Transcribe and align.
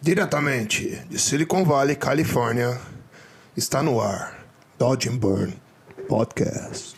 Diretamente 0.00 1.04
de 1.10 1.18
Silicon 1.18 1.64
Valley, 1.64 1.96
Califórnia, 1.96 2.80
está 3.56 3.82
no 3.82 4.00
ar 4.00 4.46
Dodge 4.78 5.08
and 5.08 5.16
Burn 5.16 5.54
Podcast. 6.08 6.94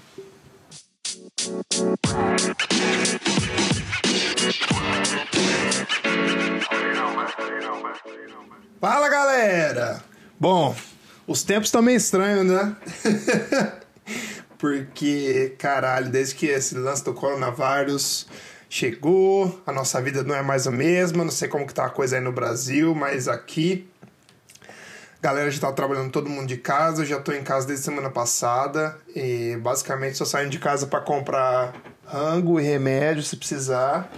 Fala 8.80 9.08
galera! 9.08 10.04
Bom, 10.38 10.76
os 11.26 11.42
tempos 11.42 11.68
estão 11.68 11.82
meio 11.82 11.96
estranhos, 11.96 12.46
né? 12.46 12.76
Porque, 14.58 15.54
caralho, 15.58 16.10
desde 16.10 16.34
que 16.34 16.46
esse 16.46 16.76
lance 16.76 17.04
do 17.04 17.14
coronavírus 17.14 18.26
chegou, 18.68 19.62
a 19.66 19.72
nossa 19.72 20.02
vida 20.02 20.22
não 20.22 20.34
é 20.34 20.42
mais 20.42 20.66
a 20.66 20.70
mesma, 20.70 21.24
não 21.24 21.30
sei 21.30 21.48
como 21.48 21.66
que 21.66 21.72
tá 21.72 21.86
a 21.86 21.90
coisa 21.90 22.16
aí 22.16 22.22
no 22.22 22.32
Brasil, 22.32 22.94
mas 22.94 23.28
aqui 23.28 23.88
galera 25.20 25.50
já 25.50 25.60
tá 25.60 25.72
trabalhando 25.72 26.10
todo 26.10 26.28
mundo 26.28 26.46
de 26.46 26.56
casa, 26.56 27.02
eu 27.02 27.06
já 27.06 27.18
tô 27.18 27.32
em 27.32 27.42
casa 27.42 27.66
desde 27.66 27.84
semana 27.84 28.10
passada 28.10 28.96
e 29.14 29.56
basicamente 29.60 30.16
só 30.16 30.24
saindo 30.24 30.50
de 30.50 30.58
casa 30.58 30.86
para 30.86 31.00
comprar 31.00 31.74
rango 32.06 32.60
e 32.60 32.62
remédio 32.62 33.22
se 33.22 33.36
precisar. 33.36 34.10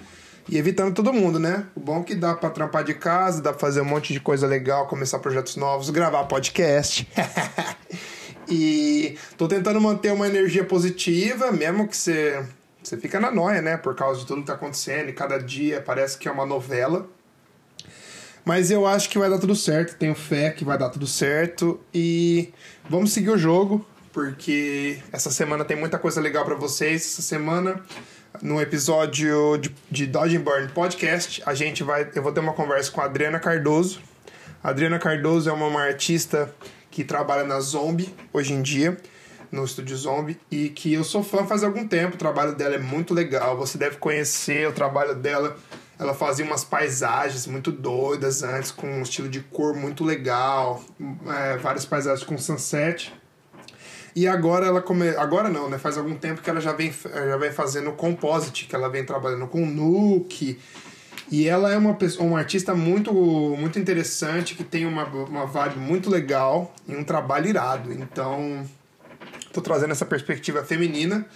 E 0.48 0.58
evitando 0.58 0.92
todo 0.92 1.12
mundo, 1.12 1.38
né? 1.38 1.64
O 1.76 1.80
bom 1.80 2.00
é 2.00 2.02
que 2.02 2.14
dá 2.14 2.34
pra 2.34 2.50
trampar 2.50 2.82
de 2.82 2.94
casa, 2.94 3.40
dá 3.40 3.50
pra 3.50 3.60
fazer 3.60 3.80
um 3.80 3.84
monte 3.84 4.12
de 4.12 4.20
coisa 4.20 4.46
legal, 4.46 4.88
começar 4.88 5.18
projetos 5.20 5.56
novos, 5.56 5.90
gravar 5.90 6.24
podcast. 6.24 7.08
e 8.50 9.16
tô 9.38 9.46
tentando 9.46 9.80
manter 9.80 10.12
uma 10.12 10.26
energia 10.26 10.64
positiva, 10.64 11.52
mesmo 11.52 11.86
que 11.86 11.96
você 11.96 12.44
você 12.82 12.96
fica 12.96 13.20
na 13.20 13.30
noia, 13.30 13.60
né? 13.60 13.76
Por 13.76 13.94
causa 13.94 14.20
de 14.20 14.26
tudo 14.26 14.40
que 14.40 14.46
tá 14.46 14.54
acontecendo 14.54 15.10
e 15.10 15.12
cada 15.12 15.38
dia 15.38 15.80
parece 15.80 16.16
que 16.16 16.28
é 16.28 16.32
uma 16.32 16.46
novela. 16.46 17.06
Mas 18.44 18.70
eu 18.70 18.86
acho 18.86 19.10
que 19.10 19.18
vai 19.18 19.28
dar 19.28 19.38
tudo 19.38 19.54
certo, 19.54 19.96
tenho 19.96 20.14
fé 20.14 20.50
que 20.50 20.64
vai 20.64 20.78
dar 20.78 20.88
tudo 20.88 21.06
certo 21.06 21.78
e 21.92 22.52
vamos 22.88 23.12
seguir 23.12 23.30
o 23.30 23.38
jogo, 23.38 23.86
porque 24.12 24.98
essa 25.12 25.30
semana 25.30 25.64
tem 25.64 25.76
muita 25.76 25.98
coisa 25.98 26.20
legal 26.20 26.44
para 26.44 26.54
vocês. 26.54 27.02
Essa 27.02 27.22
semana, 27.22 27.80
no 28.40 28.60
episódio 28.60 29.60
de, 29.90 30.06
Dodge 30.06 30.38
and 30.38 30.40
Burn 30.40 30.68
Podcast, 30.68 31.42
a 31.44 31.54
gente 31.54 31.82
vai, 31.84 32.10
eu 32.14 32.22
vou 32.22 32.32
ter 32.32 32.40
uma 32.40 32.54
conversa 32.54 32.90
com 32.90 33.02
a 33.02 33.04
Adriana 33.04 33.38
Cardoso. 33.38 34.00
A 34.64 34.70
Adriana 34.70 34.98
Cardoso 34.98 35.48
é 35.50 35.52
uma, 35.52 35.66
uma 35.66 35.82
artista 35.82 36.52
que 37.00 37.04
trabalha 37.04 37.44
na 37.44 37.58
Zombie 37.60 38.14
hoje 38.30 38.52
em 38.52 38.60
dia 38.60 38.98
no 39.50 39.64
Estúdio 39.64 39.96
Zombie 39.96 40.38
e 40.50 40.68
que 40.68 40.92
eu 40.92 41.02
sou 41.02 41.24
fã 41.24 41.46
faz 41.46 41.64
algum 41.64 41.88
tempo. 41.88 42.14
O 42.14 42.18
trabalho 42.18 42.54
dela 42.54 42.74
é 42.74 42.78
muito 42.78 43.14
legal. 43.14 43.56
Você 43.56 43.78
deve 43.78 43.96
conhecer 43.96 44.68
o 44.68 44.72
trabalho 44.72 45.14
dela. 45.14 45.56
Ela 45.98 46.12
fazia 46.12 46.44
umas 46.44 46.62
paisagens 46.62 47.46
muito 47.46 47.72
doidas 47.72 48.42
antes, 48.42 48.70
com 48.70 48.86
um 48.86 49.02
estilo 49.02 49.28
de 49.30 49.40
cor 49.40 49.74
muito 49.74 50.04
legal, 50.04 50.82
é, 51.26 51.56
várias 51.56 51.84
paisagens 51.86 52.22
com 52.22 52.38
sunset. 52.38 53.12
E 54.14 54.28
agora 54.28 54.66
ela 54.66 54.82
come... 54.82 55.08
agora 55.08 55.48
não, 55.48 55.70
né? 55.70 55.78
Faz 55.78 55.96
algum 55.96 56.14
tempo 56.14 56.42
que 56.42 56.50
ela 56.50 56.60
já 56.60 56.72
vem, 56.72 56.92
já 56.92 57.36
vem 57.38 57.50
fazendo 57.50 57.92
composite, 57.92 58.66
que 58.66 58.74
ela 58.74 58.90
vem 58.90 59.04
trabalhando 59.04 59.46
com 59.46 59.64
Nuke. 59.64 60.60
E 61.30 61.48
ela 61.48 61.72
é 61.72 61.76
uma 61.76 61.94
pessoa, 61.94 62.26
uma 62.26 62.38
artista 62.38 62.74
muito 62.74 63.12
muito 63.58 63.78
interessante, 63.78 64.54
que 64.54 64.64
tem 64.64 64.84
uma, 64.84 65.04
uma 65.04 65.46
vibe 65.46 65.78
muito 65.78 66.10
legal 66.10 66.74
e 66.88 66.94
um 66.96 67.04
trabalho 67.04 67.48
irado. 67.48 67.92
Então, 67.92 68.66
Tô 69.52 69.60
trazendo 69.60 69.90
essa 69.90 70.06
perspectiva 70.06 70.62
feminina 70.62 71.26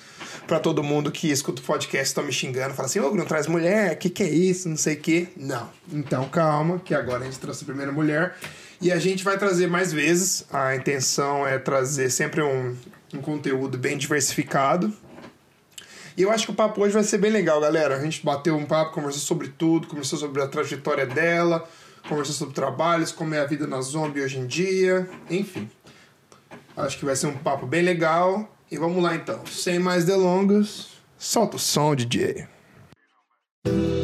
para 0.46 0.60
todo 0.60 0.84
mundo 0.84 1.10
que 1.10 1.30
escuta 1.30 1.60
o 1.60 1.64
podcast 1.64 2.06
estão 2.06 2.22
me 2.22 2.32
xingando, 2.32 2.72
fala 2.72 2.86
assim, 2.86 3.00
ô, 3.00 3.12
não 3.12 3.24
traz 3.24 3.48
mulher, 3.48 3.96
que 3.98 4.08
que 4.08 4.22
é 4.22 4.28
isso, 4.28 4.68
não 4.68 4.76
sei 4.76 4.94
o 4.94 5.00
que. 5.00 5.28
Não. 5.36 5.68
Então 5.92 6.28
calma, 6.28 6.78
que 6.78 6.94
agora 6.94 7.22
a 7.22 7.24
gente 7.24 7.40
trouxe 7.40 7.64
a 7.64 7.66
primeira 7.66 7.90
mulher 7.90 8.36
e 8.80 8.92
a 8.92 8.98
gente 8.98 9.24
vai 9.24 9.36
trazer 9.36 9.66
mais 9.66 9.92
vezes. 9.92 10.44
A 10.52 10.76
intenção 10.76 11.46
é 11.46 11.58
trazer 11.58 12.08
sempre 12.08 12.40
um, 12.40 12.76
um 13.12 13.20
conteúdo 13.20 13.76
bem 13.76 13.98
diversificado. 13.98 14.92
E 16.16 16.22
eu 16.22 16.30
acho 16.30 16.46
que 16.46 16.52
o 16.52 16.54
papo 16.54 16.80
hoje 16.80 16.94
vai 16.94 17.02
ser 17.02 17.18
bem 17.18 17.30
legal, 17.30 17.60
galera. 17.60 17.96
A 17.96 18.00
gente 18.00 18.24
bateu 18.24 18.56
um 18.56 18.64
papo, 18.64 18.92
conversou 18.92 19.20
sobre 19.20 19.48
tudo, 19.48 19.88
conversou 19.88 20.18
sobre 20.18 20.40
a 20.40 20.46
trajetória 20.46 21.04
dela, 21.04 21.68
conversou 22.08 22.34
sobre 22.34 22.54
trabalhos, 22.54 23.10
como 23.10 23.34
é 23.34 23.40
a 23.40 23.44
vida 23.44 23.66
na 23.66 23.80
zombie 23.80 24.20
hoje 24.20 24.38
em 24.38 24.46
dia, 24.46 25.08
enfim. 25.28 25.68
Acho 26.76 26.98
que 26.98 27.04
vai 27.04 27.16
ser 27.16 27.26
um 27.26 27.36
papo 27.36 27.66
bem 27.66 27.82
legal. 27.82 28.48
E 28.70 28.78
vamos 28.78 29.02
lá 29.02 29.14
então. 29.14 29.44
Sem 29.46 29.78
mais 29.78 30.04
delongas, 30.04 30.88
solta 31.18 31.56
o 31.56 31.60
som, 31.60 31.94
DJ. 31.94 32.46
Fala 33.64 34.03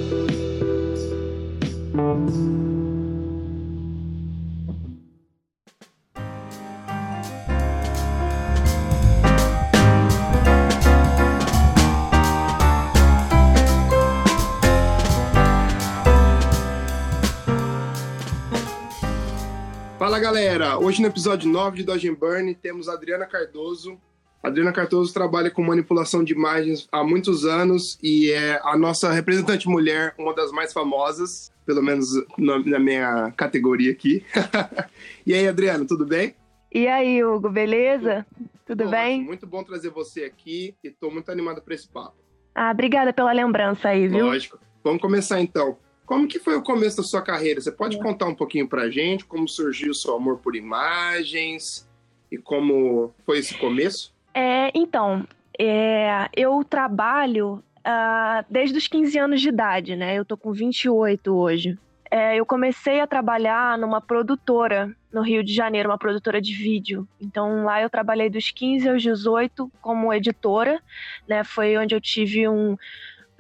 galera, 20.31 20.79
hoje 20.79 21.03
no 21.03 21.09
episódio 21.09 21.51
9 21.51 21.79
de 21.79 21.83
Dodge 21.83 22.09
Burn 22.13 22.55
temos 22.55 22.89
a 22.89 22.93
Adriana 22.93 23.27
Cardoso. 23.27 24.01
A 24.41 24.47
Adriana 24.47 24.73
Cardoso 24.73 25.13
trabalha 25.13 25.51
com 25.51 25.61
manipulação 25.61 26.23
de 26.23 26.33
imagens 26.33 26.87
há 26.93 27.03
muitos 27.03 27.45
anos 27.45 27.99
e 28.01 28.31
é 28.31 28.61
a 28.63 28.79
nossa 28.79 29.11
representante 29.11 29.69
mulher, 29.69 30.15
uma 30.17 30.33
das 30.33 30.53
mais 30.53 30.73
famosas, 30.73 31.53
pelo 31.67 31.83
menos 31.83 32.11
na 32.39 32.79
minha 32.79 33.33
categoria 33.33 33.91
aqui. 33.91 34.25
e 35.27 35.35
aí, 35.35 35.49
Adriana, 35.49 35.85
tudo 35.85 36.07
bem? 36.07 36.37
E 36.73 36.87
aí, 36.87 37.25
Hugo, 37.25 37.51
beleza? 37.51 38.25
Tudo 38.65 38.85
bom, 38.85 38.91
bem? 38.93 39.25
Muito 39.25 39.49
bom 39.49 39.65
trazer 39.65 39.91
você 39.91 40.23
aqui 40.23 40.77
e 40.85 40.87
estou 40.87 41.11
muito 41.11 41.29
animado 41.33 41.61
para 41.61 41.75
esse 41.75 41.89
papo. 41.89 42.15
Ah, 42.55 42.71
obrigada 42.71 43.13
pela 43.13 43.33
lembrança 43.33 43.89
aí, 43.89 44.07
viu? 44.07 44.27
Lógico. 44.27 44.61
Vamos 44.85 45.03
começar 45.03 45.41
então. 45.41 45.77
Como 46.11 46.27
que 46.27 46.41
foi 46.41 46.57
o 46.57 46.63
começo 46.63 46.97
da 46.97 47.05
sua 47.05 47.23
carreira? 47.23 47.61
Você 47.61 47.71
pode 47.71 47.97
é. 47.97 48.03
contar 48.03 48.27
um 48.27 48.35
pouquinho 48.35 48.69
pra 48.69 48.91
gente 48.91 49.25
como 49.25 49.47
surgiu 49.47 49.93
o 49.93 49.95
seu 49.95 50.17
amor 50.17 50.39
por 50.39 50.57
imagens 50.57 51.89
e 52.33 52.37
como 52.37 53.15
foi 53.25 53.39
esse 53.39 53.57
começo? 53.57 54.13
É, 54.35 54.73
então, 54.75 55.25
é, 55.57 56.29
eu 56.37 56.65
trabalho 56.65 57.63
uh, 57.79 58.45
desde 58.51 58.77
os 58.77 58.89
15 58.89 59.17
anos 59.21 59.41
de 59.41 59.51
idade, 59.51 59.95
né? 59.95 60.19
Eu 60.19 60.25
tô 60.25 60.37
com 60.37 60.53
28 60.53 61.33
hoje. 61.33 61.79
É, 62.11 62.35
eu 62.35 62.45
comecei 62.45 62.99
a 62.99 63.07
trabalhar 63.07 63.79
numa 63.79 64.01
produtora 64.01 64.93
no 65.13 65.23
Rio 65.23 65.45
de 65.45 65.55
Janeiro, 65.55 65.91
uma 65.91 65.99
produtora 65.99 66.43
de 66.43 66.53
vídeo. 66.53 67.07
Então 67.21 67.63
lá 67.63 67.81
eu 67.81 67.89
trabalhei 67.89 68.29
dos 68.29 68.51
15 68.51 68.89
aos 68.89 69.01
18 69.01 69.71
como 69.81 70.13
editora, 70.13 70.83
né? 71.29 71.45
Foi 71.45 71.77
onde 71.77 71.95
eu 71.95 72.01
tive 72.01 72.49
um 72.49 72.77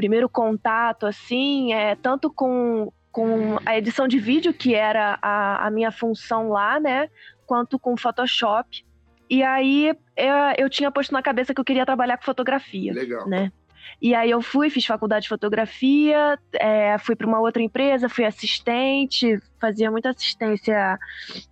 primeiro 0.01 0.31
contato, 0.31 1.05
assim, 1.05 1.75
é, 1.75 1.95
tanto 1.95 2.33
com, 2.33 2.91
com 3.13 3.59
a 3.67 3.77
edição 3.77 4.09
de 4.09 4.19
vídeo, 4.19 4.55
que 4.55 4.75
era 4.75 5.19
a, 5.21 5.67
a 5.67 5.71
minha 5.71 5.93
função 5.93 6.49
lá, 6.49 6.81
né? 6.81 7.11
Quanto 7.47 7.79
com 7.79 7.99
Photoshop. 7.99 8.83
E 9.29 9.43
aí 9.43 9.95
eu, 10.17 10.35
eu 10.57 10.71
tinha 10.71 10.91
posto 10.91 11.13
na 11.13 11.23
cabeça 11.23 11.53
que 11.53 11.61
eu 11.61 11.65
queria 11.65 11.85
trabalhar 11.85 12.17
com 12.17 12.25
fotografia. 12.25 12.95
Legal. 12.95 13.29
Né? 13.29 13.53
E 14.01 14.15
aí 14.15 14.31
eu 14.31 14.41
fui, 14.41 14.71
fiz 14.71 14.87
faculdade 14.87 15.25
de 15.25 15.29
fotografia, 15.29 16.39
é, 16.55 16.97
fui 16.99 17.15
para 17.15 17.27
uma 17.27 17.41
outra 17.41 17.63
empresa, 17.63 18.09
fui 18.09 18.25
assistente, 18.25 19.39
fazia 19.61 19.91
muita 19.91 20.11
assistência 20.11 20.99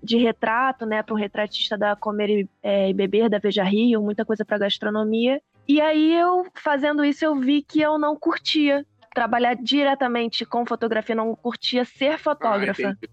de 0.03 0.17
retrato, 0.17 0.87
né, 0.87 1.03
para 1.03 1.15
um 1.15 1.19
retratista 1.19 1.77
da 1.77 1.95
Comer 1.95 2.31
e, 2.31 2.49
é, 2.63 2.89
e 2.89 2.95
Beber, 2.95 3.29
da 3.29 3.39
Veja 3.39 3.63
Rio, 3.63 4.03
muita 4.03 4.25
coisa 4.25 4.45
para 4.45 4.59
gastronomia. 4.59 5.41
E 5.69 5.81
aí 5.83 6.15
eu, 6.15 6.47
fazendo 6.55 7.05
isso, 7.05 7.25
eu 7.25 7.35
vi 7.35 7.63
que 7.63 7.81
eu 7.81 7.99
não 7.99 8.17
curtia 8.17 8.87
trabalhar 9.15 9.55
diretamente 9.55 10.47
com 10.47 10.65
fotografia, 10.65 11.15
não 11.15 11.35
curtia 11.35 11.85
ser 11.85 12.19
fotógrafa. 12.19 12.91
Ah, 12.91 13.09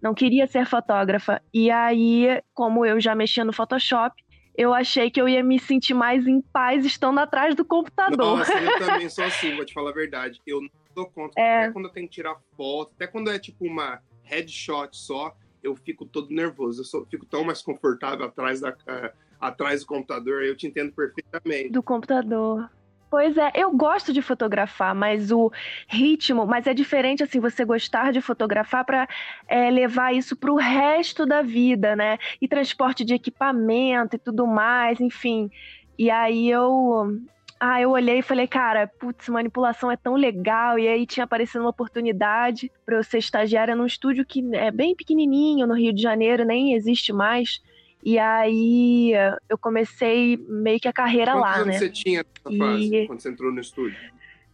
não 0.00 0.14
queria 0.14 0.46
ser 0.46 0.64
fotógrafa. 0.64 1.42
E 1.52 1.70
aí, 1.70 2.42
como 2.54 2.86
eu 2.86 3.00
já 3.00 3.14
mexia 3.14 3.44
no 3.44 3.52
Photoshop, 3.52 4.24
eu 4.56 4.72
achei 4.72 5.10
que 5.10 5.20
eu 5.20 5.28
ia 5.28 5.42
me 5.42 5.58
sentir 5.58 5.94
mais 5.94 6.26
em 6.26 6.40
paz 6.40 6.84
estando 6.84 7.18
atrás 7.18 7.54
do 7.54 7.64
computador. 7.64 8.38
Nossa, 8.38 8.52
eu 8.52 8.78
também 8.86 9.08
sou 9.08 9.24
assim, 9.24 9.54
vou 9.54 9.64
te 9.64 9.74
falar 9.74 9.90
a 9.90 9.94
verdade. 9.94 10.40
Eu 10.46 10.62
não 10.62 10.70
dou 10.94 11.06
conta, 11.06 11.40
é... 11.40 11.64
até 11.64 11.72
quando 11.72 11.84
eu 11.84 11.92
tenho 11.92 12.08
que 12.08 12.14
tirar 12.14 12.36
foto, 12.56 12.92
até 12.94 13.06
quando 13.06 13.30
é 13.30 13.38
tipo 13.38 13.66
uma 13.66 14.00
headshot 14.22 14.96
só, 14.96 15.36
eu 15.62 15.76
fico 15.76 16.06
todo 16.06 16.34
nervoso. 16.34 16.80
Eu 16.80 16.84
sou, 16.84 17.06
fico 17.06 17.26
tão 17.26 17.44
mais 17.44 17.60
confortável 17.62 18.24
atrás 18.24 18.60
da... 18.60 18.70
Uh, 18.70 19.27
atrás 19.40 19.80
do 19.80 19.86
computador, 19.86 20.42
eu 20.42 20.56
te 20.56 20.66
entendo 20.66 20.92
perfeitamente. 20.92 21.70
Do 21.70 21.82
computador. 21.82 22.68
Pois 23.10 23.38
é, 23.38 23.52
eu 23.54 23.74
gosto 23.74 24.12
de 24.12 24.20
fotografar, 24.20 24.94
mas 24.94 25.32
o 25.32 25.50
ritmo, 25.86 26.46
mas 26.46 26.66
é 26.66 26.74
diferente 26.74 27.22
assim 27.22 27.40
você 27.40 27.64
gostar 27.64 28.12
de 28.12 28.20
fotografar 28.20 28.84
para 28.84 29.08
é, 29.46 29.70
levar 29.70 30.14
isso 30.14 30.36
para 30.36 30.52
o 30.52 30.56
resto 30.56 31.24
da 31.24 31.40
vida, 31.40 31.96
né? 31.96 32.18
E 32.40 32.46
transporte 32.46 33.06
de 33.06 33.14
equipamento 33.14 34.16
e 34.16 34.18
tudo 34.18 34.46
mais, 34.46 35.00
enfim. 35.00 35.50
E 35.98 36.10
aí 36.10 36.50
eu 36.50 37.18
ah, 37.60 37.80
eu 37.80 37.90
olhei 37.90 38.18
e 38.18 38.22
falei, 38.22 38.46
cara, 38.46 38.86
putz, 38.86 39.28
manipulação 39.28 39.90
é 39.90 39.96
tão 39.96 40.14
legal. 40.14 40.78
E 40.78 40.86
aí 40.86 41.06
tinha 41.06 41.24
aparecido 41.24 41.64
uma 41.64 41.70
oportunidade 41.70 42.70
para 42.86 42.96
eu 42.96 43.02
ser 43.02 43.18
estagiária 43.18 43.74
num 43.74 43.86
estúdio 43.86 44.24
que 44.24 44.44
é 44.54 44.70
bem 44.70 44.94
pequenininho 44.94 45.66
no 45.66 45.74
Rio 45.74 45.92
de 45.92 46.00
Janeiro, 46.00 46.44
nem 46.44 46.74
existe 46.74 47.12
mais. 47.12 47.60
E 48.04 48.18
aí 48.18 49.12
eu 49.48 49.58
comecei 49.58 50.36
meio 50.48 50.78
que 50.80 50.88
a 50.88 50.92
carreira 50.92 51.32
Quantos 51.32 51.50
lá, 51.50 51.54
anos 51.56 51.66
né? 51.66 51.72
você 51.78 51.90
tinha 51.90 52.24
nessa 52.24 52.58
fase, 52.58 52.94
E- 52.96 53.06
quando 53.06 53.20
você 53.20 53.28
entrou 53.30 53.52
no 53.52 53.60
estúdio? 53.60 53.96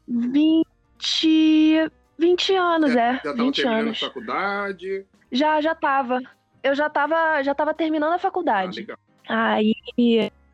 20, 0.06 1.91
20 2.19 2.55
anos, 2.55 2.94
é. 2.96 3.14
Já 3.14 3.20
tava 3.20 3.37
20 3.37 3.56
terminando 3.56 3.87
anos. 3.87 4.02
a 4.02 4.06
faculdade? 4.06 5.06
Já, 5.31 5.61
já 5.61 5.75
tava. 5.75 6.20
Eu 6.62 6.75
já 6.75 6.88
tava, 6.88 7.43
já 7.43 7.55
tava 7.55 7.75
terminando 7.75 8.12
a 8.12 8.17
Ah, 8.17 8.19
faculdade. 8.19 8.81
legal. 8.81 8.96
Aí 9.29 9.75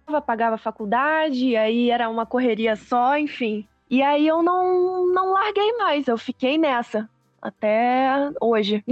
eu 0.09 0.23
pagava 0.23 0.57
a 0.57 0.59
faculdade, 0.59 1.57
aí 1.57 1.91
era 1.91 2.09
uma 2.09 2.27
correria 2.27 2.75
só, 2.77 3.17
enfim. 3.17 3.67
E 3.89 4.03
aí 4.03 4.27
eu 4.27 4.43
não, 4.43 5.07
não 5.13 5.33
larguei 5.33 5.73
mais, 5.77 6.07
eu 6.09 6.19
fiquei 6.19 6.59
nessa 6.59 7.09
até 7.43 8.31
hoje. 8.41 8.85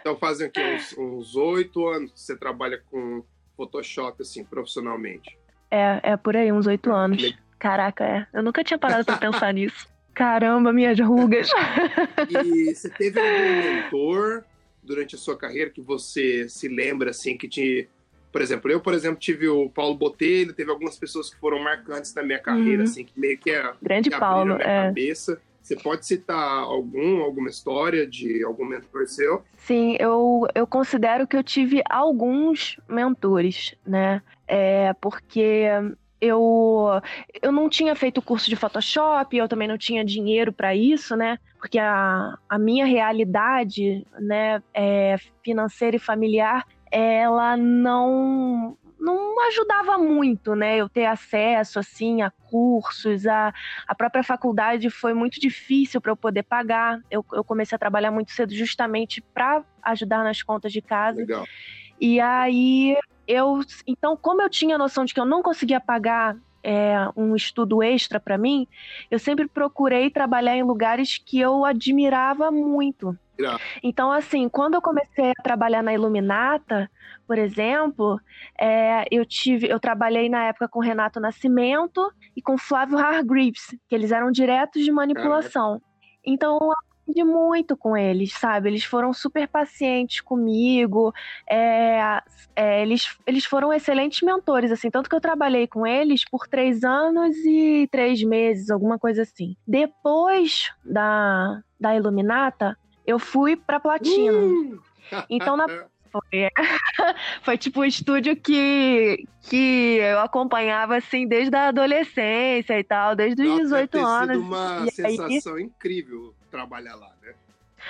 Então 0.00 0.16
fazem 0.16 0.46
aqui 0.48 0.60
uns 0.98 1.36
oito 1.36 1.86
anos 1.86 2.12
que 2.12 2.20
você 2.20 2.36
trabalha 2.36 2.82
com 2.90 3.22
Photoshop, 3.56 4.22
assim, 4.22 4.44
profissionalmente. 4.44 5.36
É, 5.70 6.00
é 6.12 6.16
por 6.16 6.36
aí, 6.36 6.52
uns 6.52 6.66
oito 6.66 6.92
anos. 6.92 7.34
Caraca, 7.58 8.04
é. 8.04 8.26
Eu 8.32 8.42
nunca 8.42 8.62
tinha 8.62 8.78
parado 8.78 9.04
pra 9.04 9.16
pensar 9.18 9.52
nisso. 9.52 9.86
Caramba, 10.12 10.72
minhas 10.72 10.98
rugas. 11.00 11.48
E 12.30 12.72
você 12.74 12.88
teve 12.88 13.18
algum 13.20 13.62
mentor 13.62 14.44
durante 14.82 15.14
a 15.14 15.18
sua 15.18 15.36
carreira 15.36 15.70
que 15.70 15.80
você 15.80 16.48
se 16.48 16.68
lembra, 16.68 17.10
assim, 17.10 17.36
que 17.36 17.48
te... 17.48 17.88
Por 18.30 18.42
exemplo, 18.42 18.70
eu, 18.70 18.80
por 18.80 18.92
exemplo, 18.94 19.18
tive 19.18 19.48
o 19.48 19.70
Paulo 19.70 19.94
Botelho, 19.94 20.52
teve 20.52 20.70
algumas 20.70 20.98
pessoas 20.98 21.30
que 21.32 21.38
foram 21.38 21.58
marcantes 21.62 22.12
na 22.14 22.22
minha 22.22 22.38
carreira, 22.38 22.78
Uhum. 22.78 22.84
assim, 22.84 23.04
que 23.04 23.18
meio 23.18 23.38
que, 23.38 23.50
é, 23.50 23.72
Grande 23.80 24.10
que 24.10 24.18
Paulo, 24.18 24.54
é. 24.54 24.86
cabeça. 24.88 25.40
Você 25.64 25.76
pode 25.76 26.04
citar 26.04 26.58
algum, 26.62 27.22
alguma 27.22 27.48
história 27.48 28.06
de 28.06 28.44
algum 28.44 28.66
mentor 28.66 29.06
seu? 29.06 29.42
Sim, 29.56 29.96
eu, 29.98 30.46
eu 30.54 30.66
considero 30.66 31.26
que 31.26 31.34
eu 31.34 31.42
tive 31.42 31.82
alguns 31.88 32.78
mentores, 32.86 33.74
né? 33.86 34.20
É, 34.46 34.92
porque 35.00 35.64
eu, 36.20 37.00
eu 37.42 37.50
não 37.50 37.70
tinha 37.70 37.96
feito 37.96 38.20
curso 38.20 38.50
de 38.50 38.56
Photoshop, 38.56 39.34
eu 39.34 39.48
também 39.48 39.66
não 39.66 39.78
tinha 39.78 40.04
dinheiro 40.04 40.52
para 40.52 40.76
isso, 40.76 41.16
né? 41.16 41.38
Porque 41.58 41.78
a, 41.78 42.36
a 42.46 42.58
minha 42.58 42.84
realidade, 42.84 44.06
né, 44.20 44.62
é, 44.74 45.16
financeira 45.42 45.96
e 45.96 45.98
familiar, 45.98 46.66
ela 46.90 47.56
não 47.56 48.76
não 49.04 49.46
ajudava 49.48 49.98
muito, 49.98 50.54
né? 50.54 50.76
Eu 50.76 50.88
ter 50.88 51.04
acesso 51.04 51.78
assim 51.78 52.22
a 52.22 52.30
cursos, 52.30 53.26
a, 53.26 53.52
a 53.86 53.94
própria 53.94 54.22
faculdade 54.22 54.88
foi 54.88 55.12
muito 55.12 55.38
difícil 55.38 56.00
para 56.00 56.10
eu 56.10 56.16
poder 56.16 56.42
pagar. 56.42 57.00
Eu, 57.10 57.24
eu 57.32 57.44
comecei 57.44 57.76
a 57.76 57.78
trabalhar 57.78 58.10
muito 58.10 58.32
cedo 58.32 58.54
justamente 58.54 59.20
para 59.20 59.62
ajudar 59.82 60.24
nas 60.24 60.42
contas 60.42 60.72
de 60.72 60.80
casa. 60.80 61.18
Legal. 61.18 61.44
E 62.00 62.18
aí 62.18 62.96
eu, 63.28 63.60
então, 63.86 64.16
como 64.16 64.40
eu 64.40 64.48
tinha 64.48 64.76
a 64.76 64.78
noção 64.78 65.04
de 65.04 65.12
que 65.12 65.20
eu 65.20 65.26
não 65.26 65.42
conseguia 65.42 65.80
pagar 65.80 66.36
é, 66.64 66.96
um 67.14 67.36
estudo 67.36 67.82
extra 67.82 68.18
para 68.18 68.38
mim, 68.38 68.66
eu 69.10 69.18
sempre 69.18 69.46
procurei 69.46 70.10
trabalhar 70.10 70.56
em 70.56 70.62
lugares 70.62 71.18
que 71.18 71.38
eu 71.38 71.64
admirava 71.64 72.50
muito. 72.50 73.16
Então, 73.82 74.10
assim, 74.12 74.48
quando 74.48 74.74
eu 74.74 74.82
comecei 74.82 75.30
a 75.30 75.42
trabalhar 75.42 75.82
na 75.82 75.92
Iluminata, 75.92 76.90
por 77.26 77.36
exemplo, 77.36 78.20
é, 78.58 79.04
eu 79.10 79.26
tive, 79.26 79.68
eu 79.68 79.80
trabalhei 79.80 80.28
na 80.28 80.44
época 80.46 80.68
com 80.68 80.78
Renato 80.78 81.20
Nascimento 81.20 82.12
e 82.36 82.40
com 82.40 82.56
Flávio 82.56 82.96
Hargreaves, 82.96 83.76
que 83.88 83.94
eles 83.94 84.12
eram 84.12 84.30
diretos 84.30 84.84
de 84.84 84.92
manipulação. 84.92 85.82
Então, 86.24 86.58
aprendi 87.04 87.22
muito 87.22 87.76
com 87.76 87.96
eles, 87.96 88.32
sabe? 88.32 88.68
Eles 88.68 88.84
foram 88.84 89.12
super 89.12 89.46
pacientes 89.46 90.20
comigo, 90.20 91.12
é, 91.48 92.20
é, 92.56 92.82
eles, 92.82 93.16
eles 93.26 93.44
foram 93.44 93.72
excelentes 93.72 94.22
mentores, 94.22 94.72
assim, 94.72 94.90
tanto 94.90 95.08
que 95.08 95.14
eu 95.14 95.20
trabalhei 95.20 95.66
com 95.66 95.86
eles 95.86 96.24
por 96.24 96.48
três 96.48 96.82
anos 96.82 97.36
e 97.44 97.86
três 97.90 98.22
meses, 98.22 98.70
alguma 98.70 98.98
coisa 98.98 99.22
assim. 99.22 99.56
Depois 99.66 100.72
da, 100.84 101.62
da 101.78 101.94
Iluminata, 101.94 102.76
eu 103.06 103.18
fui 103.18 103.56
pra 103.56 103.78
Platino. 103.78 104.82
Então, 105.28 105.56
na 105.56 105.66
foi, 106.20 106.48
foi 107.42 107.58
tipo 107.58 107.80
um 107.80 107.84
estúdio 107.84 108.36
que, 108.36 109.26
que 109.42 109.96
eu 110.00 110.20
acompanhava 110.20 110.96
assim 110.96 111.26
desde 111.26 111.54
a 111.56 111.68
adolescência 111.68 112.78
e 112.78 112.84
tal, 112.84 113.14
desde 113.16 113.42
os 113.42 113.48
Nossa, 113.48 113.62
18 113.62 113.72
deve 113.74 113.88
ter 113.88 113.98
anos. 113.98 114.36
sido 114.36 114.46
uma 114.46 114.78
E 114.78 114.82
aí- 114.82 115.16
sensação 115.16 115.58
incrível 115.58 116.34
trabalhar 116.50 116.94
lá, 116.94 117.10
né? 117.22 117.32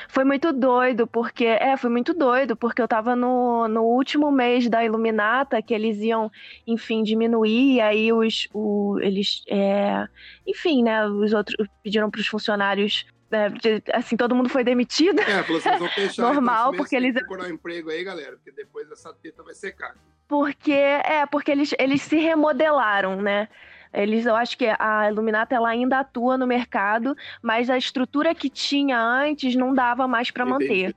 Foi 0.09 0.25
muito 0.25 0.53
doido, 0.53 1.07
porque. 1.07 1.45
É, 1.45 1.77
foi 1.77 1.89
muito 1.89 2.13
doido, 2.13 2.57
porque 2.57 2.83
eu 2.83 2.89
tava 2.89 3.15
no, 3.15 3.69
no 3.69 3.83
último 3.85 4.33
mês 4.33 4.69
da 4.69 4.85
Iluminata, 4.85 5.63
que 5.63 5.73
eles 5.73 5.99
iam, 5.99 6.33
enfim, 6.67 7.05
diminuir, 7.05 7.75
e 7.77 7.81
aí 7.81 8.13
os. 8.13 8.49
O, 8.53 8.99
eles. 9.01 9.45
é, 9.49 10.05
enfim, 10.45 10.83
né? 10.83 11.07
Os 11.07 11.33
outros 11.33 11.69
pediram 11.81 12.11
pros 12.11 12.27
funcionários. 12.27 13.07
Né, 13.35 13.49
de- 13.51 13.83
assim, 13.93 14.17
todo 14.17 14.35
mundo 14.35 14.49
foi 14.49 14.63
demitido. 14.63 15.21
É, 15.21 15.43
falou 15.43 15.59
assim, 15.59 15.77
vão 15.79 15.89
fechar. 15.91 16.23
Normal, 16.23 16.69
então, 16.69 16.79
porque 16.85 16.95
eles- 16.97 17.15
procurar 17.15 17.47
um 17.49 17.51
emprego 17.55 17.91
aí, 17.91 18.05
galera, 18.05 18.37
porque 18.37 18.53
depois 18.53 18.89
essa 18.91 19.13
teta 19.13 19.43
vai 19.43 19.55
secar. 19.55 19.95
Porque 20.29 20.73
é, 20.73 21.27
porque 21.27 21.51
eles, 21.51 21.75
eles 21.79 22.01
se 22.03 22.17
remodelaram, 22.17 23.21
né? 23.21 23.49
Eles, 23.93 24.27
eu 24.27 24.35
acho 24.35 24.57
que 24.59 24.67
a 24.79 25.09
Iluminata 25.09 25.55
ela 25.55 25.69
ainda 25.69 26.01
atua 26.01 26.37
no 26.37 26.47
mercado, 26.47 27.17
mas 27.43 27.69
a 27.71 27.77
estrutura 27.77 28.35
que 28.35 28.49
tinha 28.51 29.01
antes 29.01 29.55
não 29.55 29.73
dava 29.75 30.09
mais 30.09 30.31
para 30.31 30.45
manter. 30.45 30.95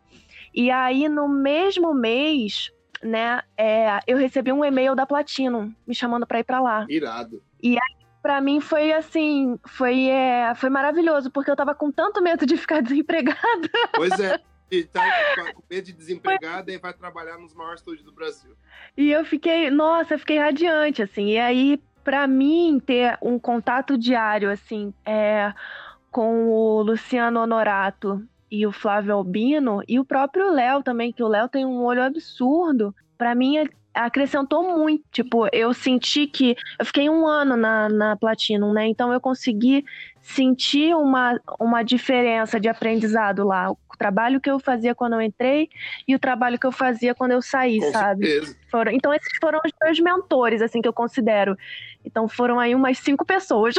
E 0.54 0.72
aí 0.72 1.07
no 1.07 1.28
mesmo 1.28 1.94
mês, 1.94 2.72
né, 3.04 3.42
é, 3.56 4.00
eu 4.07 4.18
recebi 4.18 4.51
um 4.51 4.66
e-mail 4.66 4.95
da 4.95 5.06
Platinum 5.06 5.72
me 5.86 5.94
chamando 5.94 6.25
para 6.25 6.40
ir 6.40 6.44
para 6.44 6.60
lá. 6.60 6.86
Irado. 6.90 7.44
Para 8.28 8.42
mim 8.42 8.60
foi 8.60 8.92
assim, 8.92 9.58
foi 9.66 10.10
é, 10.10 10.54
foi 10.54 10.70
maravilhoso 10.70 11.32
porque 11.32 11.50
eu 11.50 11.56
tava 11.56 11.74
com 11.74 11.90
tanto 11.90 12.22
medo 12.22 12.46
de 12.46 12.58
ficar 12.58 12.82
desempregada. 12.84 13.70
Pois 13.96 14.20
é. 14.20 14.38
E 14.70 14.84
tá 14.84 15.02
com 15.54 15.64
medo 15.70 15.86
de 15.86 15.94
desempregada 15.94 16.70
e 16.70 16.78
vai 16.78 16.92
trabalhar 16.92 17.38
nos 17.38 17.54
maiores 17.54 17.80
estúdios 17.80 18.04
do 18.04 18.12
Brasil. 18.12 18.52
E 18.98 19.10
eu 19.10 19.24
fiquei, 19.24 19.70
nossa, 19.70 20.16
eu 20.16 20.20
fiquei 20.20 20.38
radiante, 20.38 21.02
assim. 21.02 21.28
E 21.28 21.40
aí, 21.40 21.82
pra 22.04 22.28
mim, 22.28 22.82
ter 22.86 23.18
um 23.22 23.40
contato 23.40 23.98
diário, 23.98 24.52
assim, 24.52 24.94
é, 25.06 25.54
com 26.12 26.50
o 26.50 26.82
Luciano 26.82 27.40
Honorato 27.40 28.22
e 28.52 28.68
o 28.68 28.74
Flávio 28.74 29.14
Albino, 29.16 29.81
e 29.88 30.02
o 30.02 30.04
próprio 30.04 30.52
Léo 30.52 30.84
também, 30.84 31.14
que 31.14 31.24
o 31.24 31.30
Léo 31.30 31.48
tem 31.48 31.66
um 31.66 31.81
olho 31.81 32.04
absurdo, 32.04 32.94
pra 33.18 33.34
mim 33.34 33.57
a- 33.57 33.69
acrescentou 34.06 34.77
muito. 34.77 35.04
Tipo, 35.11 35.47
eu 35.51 35.73
senti 35.73 36.27
que. 36.27 36.56
Eu 36.80 36.85
fiquei 36.85 37.09
um 37.09 37.25
ano 37.27 37.56
na, 37.57 37.89
na 37.89 38.16
Platinum, 38.16 38.73
né? 38.73 38.87
Então 38.87 39.11
eu 39.11 39.19
consegui 39.19 39.83
sentir 40.21 40.94
uma, 40.95 41.39
uma 41.59 41.83
diferença 41.83 42.59
de 42.59 42.68
aprendizado 42.68 43.45
lá. 43.45 43.71
O 43.71 43.77
trabalho 43.97 44.39
que 44.42 44.49
eu 44.51 44.59
fazia 44.59 44.94
quando 44.94 45.13
eu 45.13 45.21
entrei 45.21 45.69
e 46.07 46.13
o 46.13 46.19
trabalho 46.19 46.59
que 46.59 46.68
eu 46.68 46.71
fazia 46.71 47.16
quando 47.16 47.31
eu 47.31 47.42
saí, 47.42 47.80
Com 47.80 47.92
sabe? 47.92 48.27
certeza. 48.27 48.57
Foram, 48.69 48.92
então, 48.92 49.13
esses 49.13 49.30
foram 49.42 49.59
os 49.66 49.71
meus 49.81 49.99
mentores, 49.99 50.61
assim, 50.61 50.81
que 50.81 50.87
eu 50.87 50.94
considero. 50.94 51.57
Então, 52.06 52.27
foram 52.27 52.59
aí 52.59 52.75
umas 52.75 52.97
cinco 52.99 53.25
pessoas. 53.25 53.73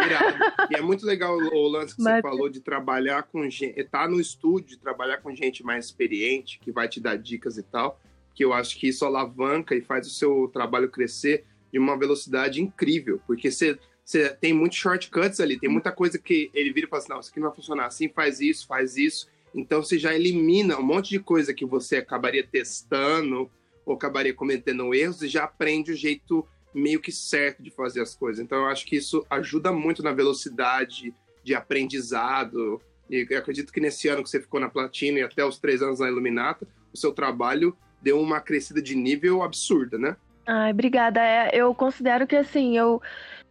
E 0.70 0.74
é 0.74 0.80
muito 0.80 1.04
legal 1.06 1.36
o 1.36 1.68
lance 1.68 1.94
que 1.94 2.02
Mas- 2.02 2.16
você 2.16 2.22
falou 2.22 2.48
de 2.48 2.60
trabalhar 2.60 3.22
com 3.24 3.48
gente, 3.48 3.78
estar 3.78 4.08
no 4.08 4.18
estúdio, 4.18 4.70
de 4.70 4.78
trabalhar 4.78 5.18
com 5.18 5.32
gente 5.34 5.62
mais 5.62 5.84
experiente, 5.84 6.58
que 6.58 6.72
vai 6.72 6.88
te 6.88 6.98
dar 7.00 7.16
dicas 7.16 7.56
e 7.58 7.62
tal, 7.62 8.00
que 8.38 8.44
eu 8.44 8.52
acho 8.52 8.78
que 8.78 8.86
isso 8.86 9.04
alavanca 9.04 9.74
e 9.74 9.80
faz 9.80 10.06
o 10.06 10.10
seu 10.10 10.48
trabalho 10.52 10.88
crescer 10.88 11.44
de 11.72 11.78
uma 11.78 11.98
velocidade 11.98 12.62
incrível, 12.62 13.20
porque 13.26 13.50
você, 13.50 13.76
você 14.04 14.28
tem 14.28 14.52
muitos 14.52 14.78
shortcuts 14.78 15.40
ali, 15.40 15.58
tem 15.58 15.68
muita 15.68 15.90
coisa 15.90 16.20
que 16.20 16.48
ele 16.54 16.72
vira 16.72 16.86
e 16.86 16.88
fala 16.88 17.02
assim, 17.02 17.12
não, 17.12 17.18
isso 17.18 17.30
aqui 17.30 17.40
não 17.40 17.48
vai 17.48 17.56
funcionar 17.56 17.86
assim, 17.86 18.08
faz 18.08 18.38
isso, 18.38 18.64
faz 18.68 18.96
isso, 18.96 19.26
então 19.52 19.82
você 19.82 19.98
já 19.98 20.14
elimina 20.14 20.78
um 20.78 20.84
monte 20.84 21.08
de 21.08 21.18
coisa 21.18 21.52
que 21.52 21.66
você 21.66 21.96
acabaria 21.96 22.46
testando 22.46 23.50
ou 23.84 23.96
acabaria 23.96 24.32
cometendo 24.32 24.94
erros 24.94 25.20
e 25.20 25.26
já 25.26 25.42
aprende 25.42 25.90
o 25.90 25.96
jeito 25.96 26.46
meio 26.72 27.00
que 27.00 27.10
certo 27.10 27.60
de 27.60 27.72
fazer 27.72 28.02
as 28.02 28.14
coisas. 28.14 28.40
Então 28.40 28.58
eu 28.58 28.66
acho 28.66 28.86
que 28.86 28.94
isso 28.94 29.26
ajuda 29.28 29.72
muito 29.72 30.00
na 30.00 30.12
velocidade 30.12 31.12
de 31.42 31.54
aprendizado. 31.56 32.80
E 33.10 33.26
eu 33.28 33.38
acredito 33.38 33.72
que 33.72 33.80
nesse 33.80 34.06
ano 34.06 34.22
que 34.22 34.30
você 34.30 34.40
ficou 34.40 34.60
na 34.60 34.68
Platina 34.68 35.18
e 35.18 35.22
até 35.22 35.44
os 35.44 35.58
três 35.58 35.82
anos 35.82 35.98
na 35.98 36.06
Iluminata, 36.06 36.68
o 36.92 36.96
seu 36.96 37.10
trabalho 37.12 37.76
deu 38.00 38.20
uma 38.20 38.40
crescida 38.40 38.80
de 38.80 38.94
nível 38.94 39.42
absurda, 39.42 39.98
né? 39.98 40.16
Ai, 40.46 40.70
obrigada. 40.70 41.20
É, 41.20 41.50
eu 41.52 41.74
considero 41.74 42.26
que, 42.26 42.36
assim, 42.36 42.76
eu, 42.76 43.02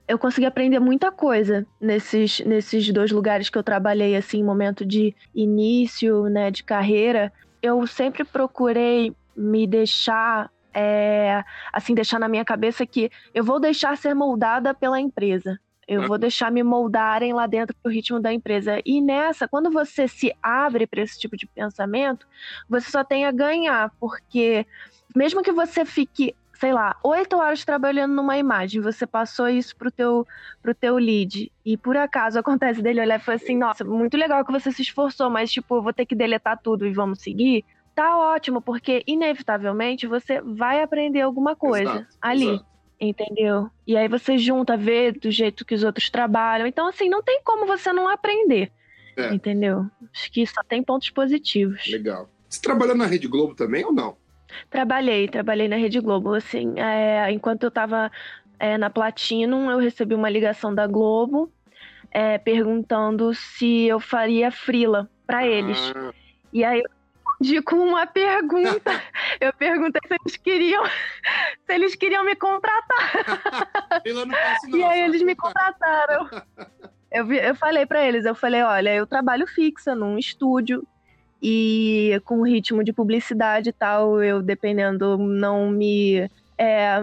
eu 0.07 0.17
consegui 0.17 0.47
aprender 0.47 0.79
muita 0.79 1.11
coisa 1.11 1.65
nesses, 1.79 2.39
nesses 2.39 2.91
dois 2.91 3.11
lugares 3.11 3.49
que 3.49 3.57
eu 3.57 3.63
trabalhei, 3.63 4.15
assim, 4.15 4.43
momento 4.43 4.85
de 4.85 5.15
início, 5.35 6.23
né, 6.23 6.49
de 6.49 6.63
carreira. 6.63 7.31
Eu 7.61 7.85
sempre 7.85 8.23
procurei 8.23 9.13
me 9.35 9.67
deixar, 9.67 10.49
é, 10.73 11.43
assim, 11.71 11.93
deixar 11.93 12.19
na 12.19 12.27
minha 12.27 12.43
cabeça 12.43 12.85
que 12.85 13.11
eu 13.33 13.43
vou 13.43 13.59
deixar 13.59 13.95
ser 13.95 14.15
moldada 14.15 14.73
pela 14.73 14.99
empresa. 14.99 15.59
Eu 15.87 16.05
vou 16.05 16.17
deixar 16.17 16.51
me 16.51 16.61
moldarem 16.63 17.33
lá 17.33 17.47
dentro 17.47 17.75
pro 17.81 17.91
ritmo 17.91 18.19
da 18.19 18.33
empresa. 18.33 18.81
E 18.85 19.01
nessa, 19.01 19.47
quando 19.47 19.71
você 19.71 20.05
se 20.05 20.33
abre 20.43 20.85
para 20.85 21.01
esse 21.01 21.17
tipo 21.17 21.37
de 21.37 21.47
pensamento, 21.47 22.27
você 22.67 22.91
só 22.91 23.05
tem 23.05 23.25
a 23.25 23.31
ganhar, 23.31 23.89
porque 23.97 24.65
mesmo 25.15 25.41
que 25.41 25.51
você 25.53 25.85
fique, 25.85 26.35
sei 26.55 26.73
lá, 26.73 26.93
oito 27.05 27.37
horas 27.37 27.63
trabalhando 27.63 28.13
numa 28.13 28.37
imagem, 28.37 28.81
você 28.81 29.07
passou 29.07 29.47
isso 29.47 29.73
pro 29.77 29.89
teu, 29.89 30.27
pro 30.61 30.75
teu 30.75 30.97
lead, 30.97 31.49
e 31.65 31.77
por 31.77 31.95
acaso 31.95 32.37
acontece 32.39 32.81
dele 32.81 32.99
olhar 32.99 33.19
e 33.19 33.23
falar 33.23 33.37
assim, 33.37 33.57
nossa, 33.57 33.85
muito 33.85 34.17
legal 34.17 34.43
que 34.43 34.51
você 34.51 34.71
se 34.73 34.81
esforçou, 34.81 35.29
mas 35.29 35.49
tipo, 35.49 35.77
eu 35.77 35.81
vou 35.81 35.93
ter 35.93 36.05
que 36.05 36.15
deletar 36.15 36.59
tudo 36.61 36.85
e 36.85 36.91
vamos 36.91 37.21
seguir. 37.21 37.63
Tá 37.95 38.17
ótimo, 38.17 38.61
porque 38.61 39.03
inevitavelmente 39.07 40.05
você 40.05 40.41
vai 40.41 40.83
aprender 40.83 41.21
alguma 41.21 41.55
coisa 41.55 41.81
Exato, 41.81 42.07
ali. 42.21 42.49
exato. 42.49 42.76
Entendeu? 42.99 43.69
E 43.85 43.95
aí 43.95 44.07
você 44.07 44.37
junta, 44.37 44.75
vê 44.75 45.11
do 45.11 45.29
jeito 45.29 45.63
que 45.63 45.75
os 45.75 45.83
outros 45.83 46.09
trabalham. 46.09 46.65
Então, 46.65 46.87
assim, 46.87 47.09
não 47.09 47.21
tem 47.21 47.41
como 47.43 47.65
você 47.67 47.93
não 47.93 48.07
aprender. 48.07 48.71
É. 49.15 49.33
Entendeu? 49.33 49.85
Acho 50.13 50.31
que 50.31 50.45
só 50.45 50.61
tem 50.63 50.81
pontos 50.83 51.09
positivos. 51.09 51.85
Legal. 51.87 52.29
Você 52.49 52.61
trabalhou 52.61 52.95
na 52.95 53.05
Rede 53.05 53.27
Globo 53.27 53.53
também 53.53 53.85
ou 53.85 53.91
não? 53.91 54.17
Trabalhei, 54.69 55.27
trabalhei 55.27 55.67
na 55.67 55.75
Rede 55.75 55.99
Globo. 55.99 56.33
Assim, 56.33 56.79
é, 56.79 57.31
enquanto 57.31 57.63
eu 57.63 57.71
tava 57.71 58.11
é, 58.59 58.77
na 58.77 58.89
Platinum, 58.89 59.69
eu 59.69 59.77
recebi 59.77 60.15
uma 60.15 60.29
ligação 60.29 60.73
da 60.73 60.87
Globo 60.87 61.51
é, 62.11 62.37
perguntando 62.37 63.33
se 63.33 63.85
eu 63.85 63.99
faria 63.99 64.49
frila 64.49 65.09
pra 65.25 65.45
eles. 65.45 65.77
Ah, 65.95 66.13
E 66.53 66.63
aí 66.63 66.79
eu 66.79 66.89
respondi 67.39 67.61
com 67.61 67.75
uma 67.77 68.05
pergunta. 68.05 68.91
eu 69.39 69.53
perguntei 69.53 70.01
se 70.07 70.13
eles 70.13 70.37
queriam, 70.37 70.85
se 70.85 71.73
eles 71.73 71.95
queriam 71.95 72.23
me 72.23 72.35
contratar. 72.35 74.01
E 74.73 74.83
aí 74.83 75.01
eles 75.01 75.21
me 75.21 75.35
contrataram. 75.35 76.29
Eu, 77.11 77.31
eu 77.31 77.55
falei 77.55 77.85
pra 77.85 78.05
eles, 78.05 78.25
eu 78.25 78.35
falei, 78.35 78.61
olha, 78.63 78.93
eu 78.93 79.07
trabalho 79.07 79.47
fixa 79.47 79.95
num 79.95 80.17
estúdio 80.17 80.85
e 81.41 82.19
com 82.25 82.41
ritmo 82.41 82.83
de 82.83 82.91
publicidade 82.91 83.69
e 83.69 83.73
tal, 83.73 84.21
eu 84.21 84.41
dependendo 84.41 85.17
não 85.17 85.69
me 85.69 86.29
é, 86.59 86.95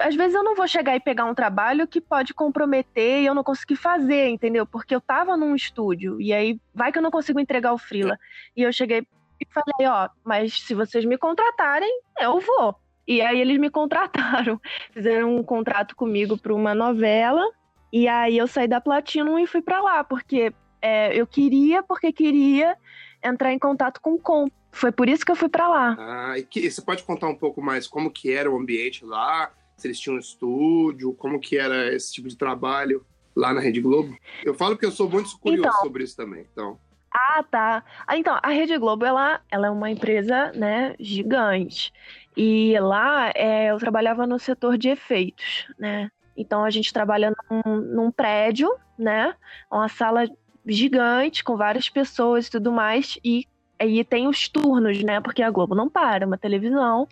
às 0.00 0.14
vezes 0.14 0.34
eu 0.34 0.42
não 0.42 0.56
vou 0.56 0.66
chegar 0.66 0.96
e 0.96 1.00
pegar 1.00 1.26
um 1.26 1.34
trabalho 1.34 1.86
que 1.86 2.00
pode 2.00 2.32
comprometer 2.32 3.20
e 3.20 3.26
eu 3.26 3.34
não 3.34 3.44
conseguir 3.44 3.76
fazer, 3.76 4.28
entendeu? 4.28 4.66
Porque 4.66 4.94
eu 4.94 5.02
tava 5.02 5.36
num 5.36 5.54
estúdio 5.54 6.18
e 6.18 6.32
aí 6.32 6.58
vai 6.74 6.90
que 6.90 6.98
eu 6.98 7.02
não 7.02 7.10
consigo 7.10 7.38
entregar 7.38 7.74
o 7.74 7.78
freela. 7.78 8.18
E 8.56 8.62
eu 8.62 8.72
cheguei 8.72 9.06
e 9.40 9.46
falei, 9.52 9.88
ó, 9.88 10.08
mas 10.24 10.60
se 10.60 10.74
vocês 10.74 11.04
me 11.04 11.18
contratarem, 11.18 12.00
eu 12.20 12.40
vou. 12.40 12.76
E 13.06 13.20
aí 13.20 13.40
eles 13.40 13.58
me 13.58 13.70
contrataram, 13.70 14.60
fizeram 14.92 15.36
um 15.36 15.42
contrato 15.42 15.94
comigo 15.94 16.36
para 16.36 16.54
uma 16.54 16.74
novela 16.74 17.44
e 17.92 18.08
aí 18.08 18.36
eu 18.36 18.46
saí 18.46 18.66
da 18.66 18.80
Platinum 18.80 19.38
e 19.38 19.46
fui 19.46 19.62
pra 19.62 19.80
lá, 19.80 20.02
porque 20.02 20.52
é, 20.82 21.18
eu 21.18 21.26
queria, 21.26 21.82
porque 21.82 22.12
queria 22.12 22.76
entrar 23.24 23.52
em 23.52 23.58
contato 23.58 24.00
com 24.00 24.14
o 24.14 24.18
Com. 24.18 24.46
Foi 24.72 24.92
por 24.92 25.08
isso 25.08 25.24
que 25.24 25.30
eu 25.32 25.36
fui 25.36 25.48
pra 25.48 25.68
lá. 25.68 25.96
Ah, 25.98 26.38
e 26.38 26.42
que, 26.42 26.70
você 26.70 26.82
pode 26.82 27.02
contar 27.04 27.28
um 27.28 27.34
pouco 27.34 27.62
mais 27.62 27.86
como 27.86 28.10
que 28.10 28.30
era 28.32 28.50
o 28.50 28.56
ambiente 28.58 29.04
lá? 29.04 29.50
Se 29.76 29.86
eles 29.86 29.98
tinham 29.98 30.16
um 30.16 30.20
estúdio, 30.20 31.14
como 31.14 31.40
que 31.40 31.56
era 31.56 31.94
esse 31.94 32.12
tipo 32.12 32.28
de 32.28 32.36
trabalho 32.36 33.04
lá 33.34 33.54
na 33.54 33.60
Rede 33.60 33.80
Globo? 33.80 34.16
Eu 34.44 34.54
falo 34.54 34.74
porque 34.74 34.86
eu 34.86 34.92
sou 34.92 35.08
muito 35.08 35.38
curioso 35.38 35.68
Então. 35.68 35.82
sobre 35.82 36.04
isso 36.04 36.16
também. 36.16 36.46
Então, 36.52 36.78
Ah, 37.18 37.42
tá. 37.50 37.82
Ah, 38.06 38.16
então, 38.18 38.38
a 38.42 38.48
Rede 38.50 38.76
Globo, 38.76 39.04
ela, 39.06 39.40
ela 39.50 39.68
é 39.68 39.70
uma 39.70 39.90
empresa, 39.90 40.52
né, 40.52 40.94
gigante. 41.00 41.90
E 42.36 42.78
lá 42.78 43.30
é, 43.34 43.70
eu 43.70 43.78
trabalhava 43.78 44.26
no 44.26 44.38
setor 44.38 44.76
de 44.76 44.90
efeitos, 44.90 45.66
né? 45.78 46.10
Então 46.36 46.62
a 46.62 46.68
gente 46.70 46.92
trabalha 46.92 47.32
num, 47.50 47.76
num 47.80 48.10
prédio, 48.10 48.70
né? 48.98 49.34
Uma 49.70 49.88
sala 49.88 50.26
gigante 50.66 51.42
com 51.42 51.56
várias 51.56 51.88
pessoas 51.88 52.46
e 52.46 52.50
tudo 52.50 52.70
mais. 52.70 53.18
E 53.24 53.46
aí 53.78 54.04
tem 54.04 54.28
os 54.28 54.46
turnos, 54.48 55.02
né? 55.02 55.18
Porque 55.22 55.42
a 55.42 55.50
Globo 55.50 55.74
não 55.74 55.88
para, 55.88 56.26
uma 56.26 56.36
televisão 56.36 57.08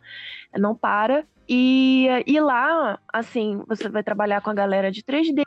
não 0.59 0.75
para. 0.75 1.27
E, 1.49 2.07
e 2.27 2.41
lá, 2.41 2.99
assim, 3.13 3.63
você 3.67 3.89
vai 3.89 4.03
trabalhar 4.03 4.41
com 4.41 4.51
a 4.51 4.55
galera 4.55 4.91
de 4.91 5.03
3D, 5.03 5.43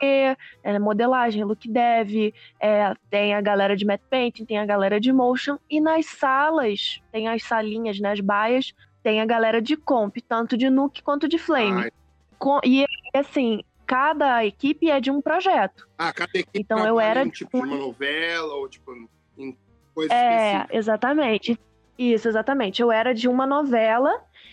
é, 0.62 0.78
modelagem, 0.78 1.42
look 1.44 1.68
dev, 1.68 2.32
é, 2.62 2.94
tem 3.10 3.34
a 3.34 3.40
galera 3.40 3.76
de 3.76 3.84
matte 3.84 4.04
painting, 4.08 4.44
tem 4.44 4.58
a 4.58 4.66
galera 4.66 5.00
de 5.00 5.12
motion, 5.12 5.56
e 5.68 5.80
nas 5.80 6.06
salas, 6.06 7.00
tem 7.10 7.26
as 7.28 7.42
salinhas, 7.42 7.98
né, 7.98 8.12
as 8.12 8.20
baias, 8.20 8.72
tem 9.02 9.20
a 9.20 9.26
galera 9.26 9.60
de 9.60 9.76
comp, 9.76 10.16
tanto 10.28 10.56
de 10.56 10.70
Nuke 10.70 11.02
quanto 11.02 11.28
de 11.28 11.38
Flame. 11.38 11.90
Com- 12.38 12.60
e 12.64 12.84
assim, 13.14 13.62
cada 13.86 14.44
equipe 14.44 14.88
é 14.90 15.00
de 15.00 15.10
um 15.10 15.20
projeto. 15.20 15.84
ah, 15.98 16.12
cada 16.12 16.30
equipe 16.38 16.50
Então, 16.60 16.86
eu 16.86 17.00
era 17.00 17.28
tipo 17.28 17.50
de 17.56 17.62
de- 17.66 17.68
uma 17.72 17.76
novela 17.76 18.54
ou 18.54 18.68
tipo 18.68 18.92
em 19.36 19.58
coisas 19.94 20.16
É, 20.16 20.66
exatamente. 20.70 21.58
Isso, 21.98 22.28
exatamente. 22.28 22.80
Eu 22.80 22.92
era 22.92 23.12
de 23.12 23.26
uma 23.28 23.44
novela 23.46 24.12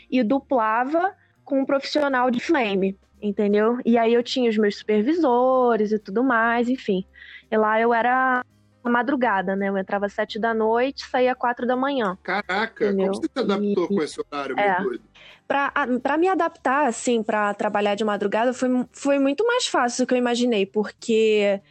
e 0.10 0.24
duplava 0.24 1.14
com 1.46 1.62
um 1.62 1.66
profissional 1.66 2.30
de 2.32 2.40
Flame, 2.40 2.98
entendeu? 3.22 3.78
E 3.86 3.98
aí 3.98 4.14
eu 4.14 4.24
tinha 4.24 4.50
os 4.50 4.58
meus 4.58 4.78
supervisores 4.78 5.92
e 5.92 6.00
tudo 6.00 6.24
mais, 6.24 6.68
enfim. 6.68 7.06
E 7.50 7.56
lá 7.58 7.80
eu 7.80 7.94
era 7.94 8.44
madrugada, 8.84 9.56
né? 9.56 9.70
Eu 9.70 9.78
entrava 9.78 10.06
às 10.08 10.14
sete 10.14 10.38
da 10.40 10.54
noite, 10.54 11.06
saía 11.06 11.32
às 11.32 11.38
quatro 11.38 11.66
da 11.66 11.76
manhã. 11.76 12.18
Caraca, 12.22 12.86
Entendeu? 12.86 13.12
como 13.14 13.16
você 13.22 13.30
se 13.34 13.40
adaptou 13.40 13.86
E- 13.86 13.88
com 13.96 14.02
esse 14.04 14.20
horário 14.22 14.60
É. 14.60 14.82
doido? 14.82 15.04
Pra, 15.48 15.72
pra 16.02 16.18
me 16.18 16.28
adaptar, 16.28 16.88
assim, 16.88 17.22
pra 17.22 17.54
trabalhar 17.54 17.94
de 17.96 18.04
madrugada, 18.04 18.52
foi, 18.54 18.70
foi 18.92 19.20
muito 19.20 19.46
mais 19.46 19.68
fácil 19.68 20.04
do 20.04 20.08
que 20.08 20.14
eu 20.16 20.18
imaginei, 20.18 20.66
porque, 20.66 21.62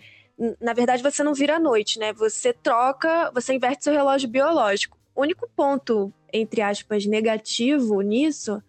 na 0.60 0.72
verdade, 0.72 1.02
você 1.02 1.22
não 1.24 1.34
vira 1.34 1.56
à 1.56 1.60
noite, 1.60 1.98
né? 1.98 2.12
Você 2.12 2.52
troca, 2.52 3.30
você 3.34 3.52
inverte 3.54 3.82
seu 3.84 3.92
relógio 3.92 4.28
biológico. 4.28 4.96
O 5.14 5.22
único 5.22 5.48
ponto, 5.56 6.12
entre 6.32 6.60
aspas, 6.62 7.04
negativo 7.06 8.00
nisso 8.00 8.62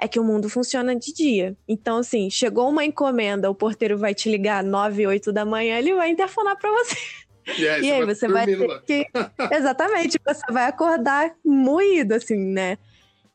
é 0.00 0.08
que 0.08 0.18
o 0.18 0.24
mundo 0.24 0.48
funciona 0.48 0.96
de 0.96 1.12
dia. 1.12 1.54
Então, 1.68 1.98
assim, 1.98 2.30
chegou 2.30 2.70
uma 2.70 2.84
encomenda, 2.84 3.50
o 3.50 3.54
porteiro 3.54 3.98
vai 3.98 4.14
te 4.14 4.30
ligar 4.30 4.64
9, 4.64 5.06
8 5.06 5.30
da 5.30 5.44
manhã, 5.44 5.78
ele 5.78 5.94
vai 5.94 6.08
interfonar 6.10 6.56
pra 6.56 6.70
você. 6.70 6.96
E 7.58 7.68
aí, 7.68 7.84
E 7.84 7.92
aí 7.92 8.04
você 8.06 8.26
vai 8.26 8.46
que. 8.86 9.06
Exatamente, 9.52 10.18
você 10.24 10.52
vai 10.52 10.64
acordar 10.64 11.34
moído, 11.44 12.14
assim, 12.14 12.36
né? 12.36 12.78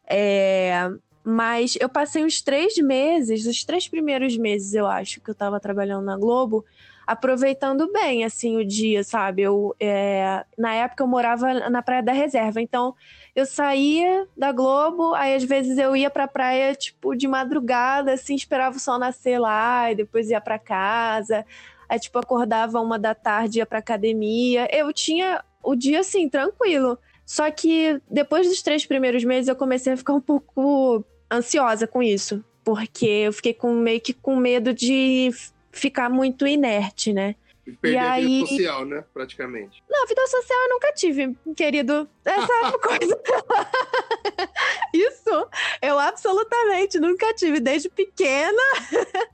É, 0.08 0.90
Mas 1.24 1.78
eu 1.80 1.88
passei 1.88 2.24
uns 2.24 2.42
três 2.42 2.78
meses, 2.78 3.46
os 3.46 3.64
três 3.64 3.88
primeiros 3.88 4.36
meses, 4.36 4.74
eu 4.74 4.88
acho, 4.88 5.22
que 5.22 5.30
eu 5.30 5.36
tava 5.36 5.60
trabalhando 5.60 6.04
na 6.04 6.18
Globo, 6.18 6.66
aproveitando 7.06 7.92
bem, 7.92 8.24
assim, 8.24 8.58
o 8.58 8.66
dia, 8.66 9.04
sabe? 9.04 9.44
Eu, 9.44 9.76
é, 9.80 10.46
Na 10.58 10.74
época 10.74 11.04
eu 11.04 11.08
morava 11.08 11.70
na 11.70 11.82
Praia 11.82 12.04
da 12.04 12.12
Reserva, 12.12 12.62
então 12.62 12.96
eu 13.36 13.46
saía 13.46 14.28
da 14.36 14.52
Globo, 14.52 15.14
aí 15.14 15.36
às 15.36 15.44
vezes 15.44 15.78
eu 15.78 15.96
ia 15.96 16.10
pra 16.10 16.28
praia, 16.28 16.74
tipo, 16.74 17.16
de 17.16 17.28
madrugada, 17.28 18.14
assim, 18.14 18.36
esperava 18.36 18.78
o 18.78 18.80
sol 18.80 18.98
nascer 18.98 19.40
lá, 19.40 19.92
e 19.92 19.96
depois 19.96 20.30
ia 20.30 20.42
pra 20.42 20.58
casa. 20.58 21.46
Aí, 21.88 22.00
tipo, 22.00 22.18
acordava 22.18 22.80
uma 22.82 22.98
da 22.98 23.14
tarde, 23.14 23.60
ia 23.60 23.66
pra 23.66 23.80
academia. 23.80 24.68
Eu 24.72 24.92
tinha 24.92 25.44
o 25.62 25.76
dia, 25.76 26.00
assim, 26.00 26.28
tranquilo. 26.30 26.98
Só 27.26 27.50
que 27.52 28.00
depois 28.10 28.48
dos 28.48 28.62
três 28.62 28.86
primeiros 28.86 29.24
meses 29.24 29.48
eu 29.48 29.56
comecei 29.56 29.94
a 29.94 29.98
ficar 29.98 30.14
um 30.14 30.22
pouco 30.22 31.04
ansiosa 31.32 31.88
com 31.88 32.02
isso. 32.02 32.44
Porque 32.64 33.06
eu 33.06 33.34
fiquei 33.34 33.54
com, 33.54 33.74
meio 33.74 34.02
que 34.02 34.14
com 34.14 34.36
medo 34.36 34.74
de 34.74 35.32
ficar 35.75 36.10
muito 36.10 36.48
inerte, 36.48 37.13
né? 37.13 37.36
Perder 37.82 37.98
a 37.98 38.15
vida 38.15 38.27
aí- 38.27 38.39
social, 38.48 38.86
né? 38.86 39.03
Praticamente. 39.13 39.84
Não, 39.89 40.05
vida 40.08 40.25
social 40.27 40.60
eu 40.63 40.70
nunca 40.70 40.94
tive, 40.94 41.36
querido. 41.55 42.08
Essa 42.24 42.53
é 42.67 42.72
coisa. 42.77 43.22
Isso 44.94 45.50
eu 45.82 46.00
absolutamente 46.00 47.00
nunca 47.00 47.34
tive, 47.34 47.60
desde 47.60 47.89
pequena. 47.89 48.62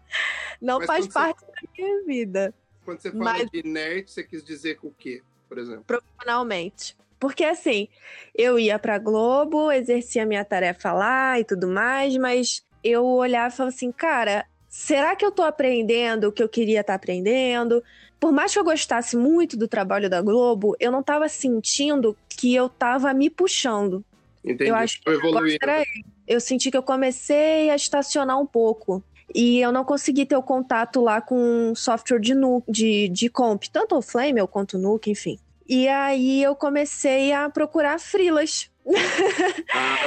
Não 0.61 0.77
Mas 0.79 0.87
faz 0.87 1.07
quando 1.07 1.11
você- 1.11 1.19
parte 1.19 1.45
da 1.45 1.53
minha 1.77 2.03
vida. 2.05 2.53
Quando 2.85 2.99
você 3.01 3.11
fala 3.11 3.23
Mas- 3.23 3.49
de 3.51 3.63
nerd, 3.67 4.09
você 4.09 4.23
quis 4.23 4.43
dizer 4.43 4.77
o 4.81 4.91
quê, 4.91 5.21
por 5.47 5.57
exemplo? 5.57 5.83
profissionalmente. 5.85 6.95
Porque 7.19 7.43
assim, 7.43 7.87
eu 8.33 8.57
ia 8.57 8.79
pra 8.79 8.97
Globo, 8.97 9.71
exercia 9.71 10.25
minha 10.25 10.43
tarefa 10.43 10.91
lá 10.91 11.39
e 11.39 11.43
tudo 11.43 11.67
mais, 11.67 12.17
mas 12.17 12.63
eu 12.83 13.05
olhava 13.05 13.53
e 13.53 13.57
falava 13.57 13.75
assim, 13.75 13.91
cara, 13.91 14.45
será 14.71 15.17
que 15.17 15.25
eu 15.25 15.31
tô 15.31 15.43
aprendendo 15.43 16.29
o 16.29 16.31
que 16.31 16.41
eu 16.41 16.47
queria 16.47 16.79
estar 16.79 16.95
aprendendo? 16.95 17.83
Por 18.17 18.31
mais 18.31 18.53
que 18.53 18.57
eu 18.57 18.63
gostasse 18.63 19.17
muito 19.17 19.57
do 19.57 19.67
trabalho 19.67 20.09
da 20.09 20.21
Globo, 20.21 20.77
eu 20.79 20.91
não 20.91 21.03
tava 21.03 21.27
sentindo 21.27 22.17
que 22.29 22.55
eu 22.55 22.69
tava 22.69 23.13
me 23.13 23.29
puxando. 23.29 24.03
Entendi. 24.43 24.69
Eu 24.69 24.75
acho 24.75 25.01
que 25.01 25.09
evoluindo. 25.09 25.57
era 25.61 25.83
eu 26.25 26.39
senti 26.39 26.71
que 26.71 26.77
eu 26.77 26.83
comecei 26.83 27.69
a 27.69 27.75
estacionar 27.75 28.39
um 28.39 28.45
pouco. 28.45 29.03
E 29.35 29.59
eu 29.59 29.71
não 29.71 29.83
consegui 29.83 30.25
ter 30.25 30.37
o 30.37 30.43
contato 30.43 31.01
lá 31.01 31.21
com 31.21 31.73
software 31.75 32.19
de, 32.19 32.33
nu 32.33 32.63
de, 32.67 33.09
de 33.09 33.29
comp, 33.29 33.63
tanto 33.71 33.95
o 33.95 34.01
Flame 34.01 34.45
quanto 34.47 34.77
o 34.77 34.79
Nuke, 34.79 35.11
enfim. 35.11 35.37
E 35.67 35.87
aí 35.87 36.41
eu 36.43 36.55
comecei 36.55 37.33
a 37.33 37.49
procurar 37.49 37.99
frilas. 37.99 38.69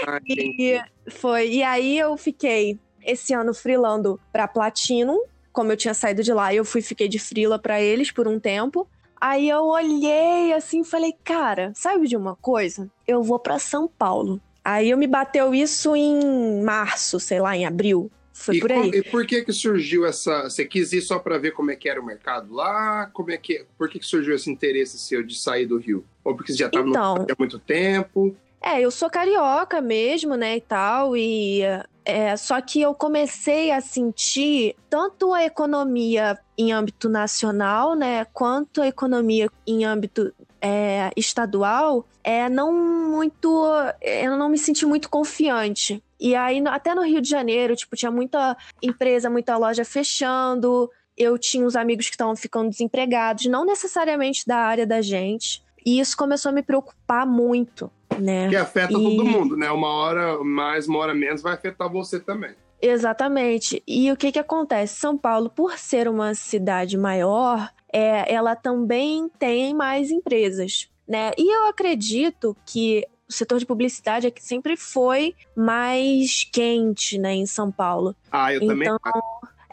Ah. 0.06 0.20
E 0.26 0.78
foi. 1.08 1.48
E 1.48 1.62
aí 1.62 1.98
eu 1.98 2.16
fiquei 2.16 2.78
esse 3.04 3.32
ano 3.32 3.54
frilando 3.54 4.20
pra 4.32 4.48
Platinum, 4.48 5.20
como 5.52 5.70
eu 5.70 5.76
tinha 5.76 5.94
saído 5.94 6.22
de 6.22 6.32
lá, 6.32 6.52
eu 6.52 6.64
fui 6.64 6.82
fiquei 6.82 7.08
de 7.08 7.18
frila 7.18 7.58
para 7.58 7.80
eles 7.80 8.10
por 8.10 8.26
um 8.26 8.40
tempo. 8.40 8.88
Aí 9.20 9.48
eu 9.48 9.64
olhei 9.64 10.52
assim 10.52 10.80
e 10.80 10.84
falei, 10.84 11.14
cara, 11.24 11.72
sabe 11.74 12.08
de 12.08 12.16
uma 12.16 12.36
coisa? 12.36 12.90
Eu 13.06 13.22
vou 13.22 13.38
para 13.38 13.58
São 13.58 13.88
Paulo. 13.88 14.40
Aí 14.64 14.90
eu 14.90 14.98
me 14.98 15.06
bateu 15.06 15.54
isso 15.54 15.94
em 15.94 16.62
março, 16.62 17.20
sei 17.20 17.40
lá, 17.40 17.56
em 17.56 17.64
abril. 17.64 18.10
Foi 18.32 18.56
e 18.56 18.60
por 18.60 18.72
aí. 18.72 18.90
Com, 18.90 18.96
e 18.96 19.02
por 19.02 19.26
que 19.26 19.42
que 19.42 19.52
surgiu 19.52 20.04
essa... 20.04 20.44
Você 20.44 20.64
quis 20.64 20.92
ir 20.92 21.00
só 21.00 21.18
para 21.20 21.38
ver 21.38 21.52
como 21.52 21.70
é 21.70 21.76
que 21.76 21.88
era 21.88 22.00
o 22.00 22.04
mercado 22.04 22.52
lá? 22.52 23.08
Como 23.12 23.30
é 23.30 23.36
que... 23.36 23.64
Por 23.78 23.88
que 23.88 24.00
que 24.00 24.06
surgiu 24.06 24.34
esse 24.34 24.50
interesse 24.50 24.98
seu 24.98 25.22
de 25.22 25.38
sair 25.38 25.66
do 25.66 25.78
Rio? 25.78 26.04
Ou 26.24 26.34
porque 26.34 26.52
você 26.52 26.58
já 26.58 26.66
estava 26.66 26.88
então, 26.88 27.14
no 27.14 27.22
há 27.22 27.36
muito 27.38 27.58
tempo? 27.58 28.36
É, 28.66 28.80
eu 28.80 28.90
sou 28.90 29.10
carioca 29.10 29.82
mesmo, 29.82 30.36
né, 30.36 30.56
e 30.56 30.60
tal, 30.62 31.14
e 31.14 31.60
é, 32.02 32.34
só 32.34 32.58
que 32.62 32.80
eu 32.80 32.94
comecei 32.94 33.70
a 33.70 33.82
sentir 33.82 34.74
tanto 34.88 35.34
a 35.34 35.44
economia 35.44 36.38
em 36.56 36.72
âmbito 36.72 37.08
nacional, 37.10 37.94
né, 37.94 38.24
quanto 38.32 38.80
a 38.80 38.86
economia 38.86 39.50
em 39.66 39.84
âmbito 39.84 40.32
é, 40.62 41.10
estadual, 41.14 42.06
é 42.22 42.48
não 42.48 42.72
muito, 42.72 43.66
eu 44.00 44.38
não 44.38 44.48
me 44.48 44.56
senti 44.56 44.86
muito 44.86 45.10
confiante. 45.10 46.02
E 46.18 46.34
aí, 46.34 46.62
até 46.66 46.94
no 46.94 47.02
Rio 47.02 47.20
de 47.20 47.28
Janeiro, 47.28 47.76
tipo, 47.76 47.94
tinha 47.94 48.10
muita 48.10 48.56
empresa, 48.82 49.28
muita 49.28 49.58
loja 49.58 49.84
fechando. 49.84 50.90
Eu 51.18 51.36
tinha 51.38 51.66
uns 51.66 51.76
amigos 51.76 52.06
que 52.06 52.14
estavam 52.14 52.34
ficando 52.34 52.70
desempregados, 52.70 53.44
não 53.44 53.66
necessariamente 53.66 54.46
da 54.46 54.56
área 54.56 54.86
da 54.86 55.02
gente. 55.02 55.62
E 55.84 56.00
isso 56.00 56.16
começou 56.16 56.50
a 56.50 56.52
me 56.52 56.62
preocupar 56.62 57.26
muito, 57.26 57.90
né? 58.18 58.48
Que 58.48 58.56
afeta 58.56 58.92
e... 58.92 58.96
todo 58.96 59.24
mundo, 59.24 59.56
né? 59.56 59.70
Uma 59.70 59.88
hora 59.88 60.42
mais, 60.42 60.88
uma 60.88 60.98
hora 60.98 61.14
menos 61.14 61.42
vai 61.42 61.54
afetar 61.54 61.90
você 61.90 62.18
também. 62.18 62.54
Exatamente. 62.80 63.82
E 63.86 64.10
o 64.12 64.16
que 64.16 64.32
que 64.32 64.38
acontece? 64.38 64.96
São 64.96 65.16
Paulo, 65.16 65.48
por 65.48 65.78
ser 65.78 66.08
uma 66.08 66.34
cidade 66.34 66.98
maior, 66.98 67.70
é, 67.92 68.32
ela 68.32 68.54
também 68.54 69.28
tem 69.38 69.74
mais 69.74 70.10
empresas, 70.10 70.90
né? 71.08 71.30
E 71.38 71.54
eu 71.54 71.66
acredito 71.66 72.56
que 72.66 73.06
o 73.28 73.32
setor 73.32 73.58
de 73.58 73.66
publicidade 73.66 74.26
é 74.26 74.30
que 74.30 74.42
sempre 74.42 74.76
foi 74.76 75.34
mais 75.56 76.44
quente, 76.52 77.18
né, 77.18 77.32
em 77.34 77.46
São 77.46 77.70
Paulo. 77.70 78.14
Ah, 78.30 78.52
eu 78.52 78.62
então, 78.62 78.68
também. 78.68 78.88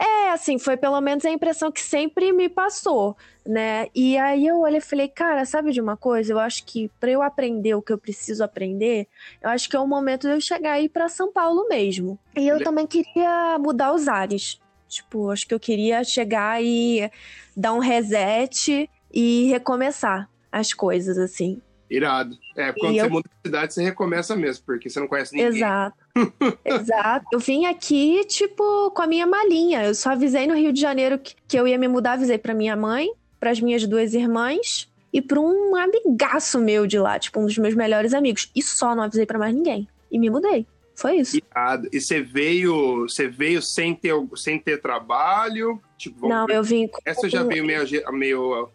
É, 0.02 0.30
assim, 0.30 0.58
foi 0.58 0.76
pelo 0.76 1.00
menos 1.00 1.24
a 1.24 1.30
impressão 1.30 1.70
que 1.70 1.80
sempre 1.80 2.32
me 2.32 2.48
passou, 2.48 3.16
né? 3.46 3.86
E 3.94 4.18
aí 4.18 4.48
eu 4.48 4.58
olhei 4.58 4.78
e 4.78 4.80
falei, 4.80 5.06
cara, 5.06 5.44
sabe 5.44 5.70
de 5.70 5.80
uma 5.80 5.96
coisa? 5.96 6.32
Eu 6.32 6.40
acho 6.40 6.64
que 6.64 6.90
para 6.98 7.12
eu 7.12 7.22
aprender 7.22 7.76
o 7.76 7.82
que 7.82 7.92
eu 7.92 7.98
preciso 7.98 8.42
aprender, 8.42 9.06
eu 9.40 9.50
acho 9.50 9.70
que 9.70 9.76
é 9.76 9.78
o 9.78 9.86
momento 9.86 10.26
de 10.26 10.34
eu 10.34 10.40
chegar 10.40 10.72
aí 10.72 10.88
para 10.88 11.08
São 11.08 11.32
Paulo 11.32 11.68
mesmo. 11.68 12.18
E 12.36 12.48
eu 12.48 12.60
também 12.64 12.84
queria 12.84 13.56
mudar 13.60 13.94
os 13.94 14.08
ares. 14.08 14.60
Tipo, 14.88 15.30
acho 15.30 15.46
que 15.46 15.54
eu 15.54 15.60
queria 15.60 16.02
chegar 16.02 16.60
e 16.60 17.08
dar 17.56 17.72
um 17.72 17.78
reset 17.78 18.90
e 19.12 19.46
recomeçar 19.46 20.28
as 20.50 20.72
coisas, 20.72 21.16
assim. 21.16 21.62
Irado. 21.88 22.36
É, 22.56 22.72
quando 22.72 22.94
e 22.94 22.98
você 22.98 23.06
eu... 23.06 23.10
muda 23.10 23.28
de 23.28 23.48
cidade, 23.48 23.74
você 23.74 23.82
recomeça 23.84 24.34
mesmo, 24.34 24.64
porque 24.66 24.90
você 24.90 24.98
não 24.98 25.06
conhece 25.06 25.32
ninguém. 25.32 25.48
Exato. 25.48 26.01
Exato. 26.64 27.26
Eu 27.32 27.38
vim 27.38 27.66
aqui, 27.66 28.24
tipo, 28.26 28.90
com 28.90 29.02
a 29.02 29.06
minha 29.06 29.26
malinha. 29.26 29.84
Eu 29.84 29.94
só 29.94 30.10
avisei 30.10 30.46
no 30.46 30.54
Rio 30.54 30.72
de 30.72 30.80
Janeiro 30.80 31.18
que, 31.18 31.34
que 31.48 31.56
eu 31.56 31.66
ia 31.66 31.78
me 31.78 31.88
mudar, 31.88 32.12
avisei 32.12 32.38
pra 32.38 32.54
minha 32.54 32.76
mãe, 32.76 33.10
para 33.40 33.50
as 33.50 33.60
minhas 33.60 33.86
duas 33.86 34.14
irmãs 34.14 34.88
e 35.12 35.20
pra 35.20 35.40
um 35.40 35.76
amigaço 35.76 36.58
meu 36.58 36.86
de 36.86 36.98
lá, 36.98 37.18
tipo, 37.18 37.38
um 37.40 37.46
dos 37.46 37.58
meus 37.58 37.74
melhores 37.74 38.14
amigos. 38.14 38.50
E 38.54 38.62
só 38.62 38.94
não 38.94 39.02
avisei 39.02 39.26
para 39.26 39.38
mais 39.38 39.54
ninguém. 39.54 39.88
E 40.10 40.18
me 40.18 40.30
mudei. 40.30 40.66
Foi 40.94 41.16
isso. 41.16 41.36
Irado. 41.36 41.88
E 41.92 42.00
você 42.00 42.20
veio, 42.20 43.08
você 43.08 43.28
veio 43.28 43.62
sem 43.62 43.94
ter, 43.94 44.14
sem 44.36 44.58
ter 44.58 44.80
trabalho? 44.80 45.80
Tipo, 45.96 46.28
não, 46.28 46.46
ver. 46.46 46.56
eu 46.56 46.62
vim. 46.62 46.86
Com... 46.88 47.00
Essa 47.04 47.28
já 47.28 47.42
veio 47.42 47.64
meio, 47.64 47.84
meio 48.12 48.68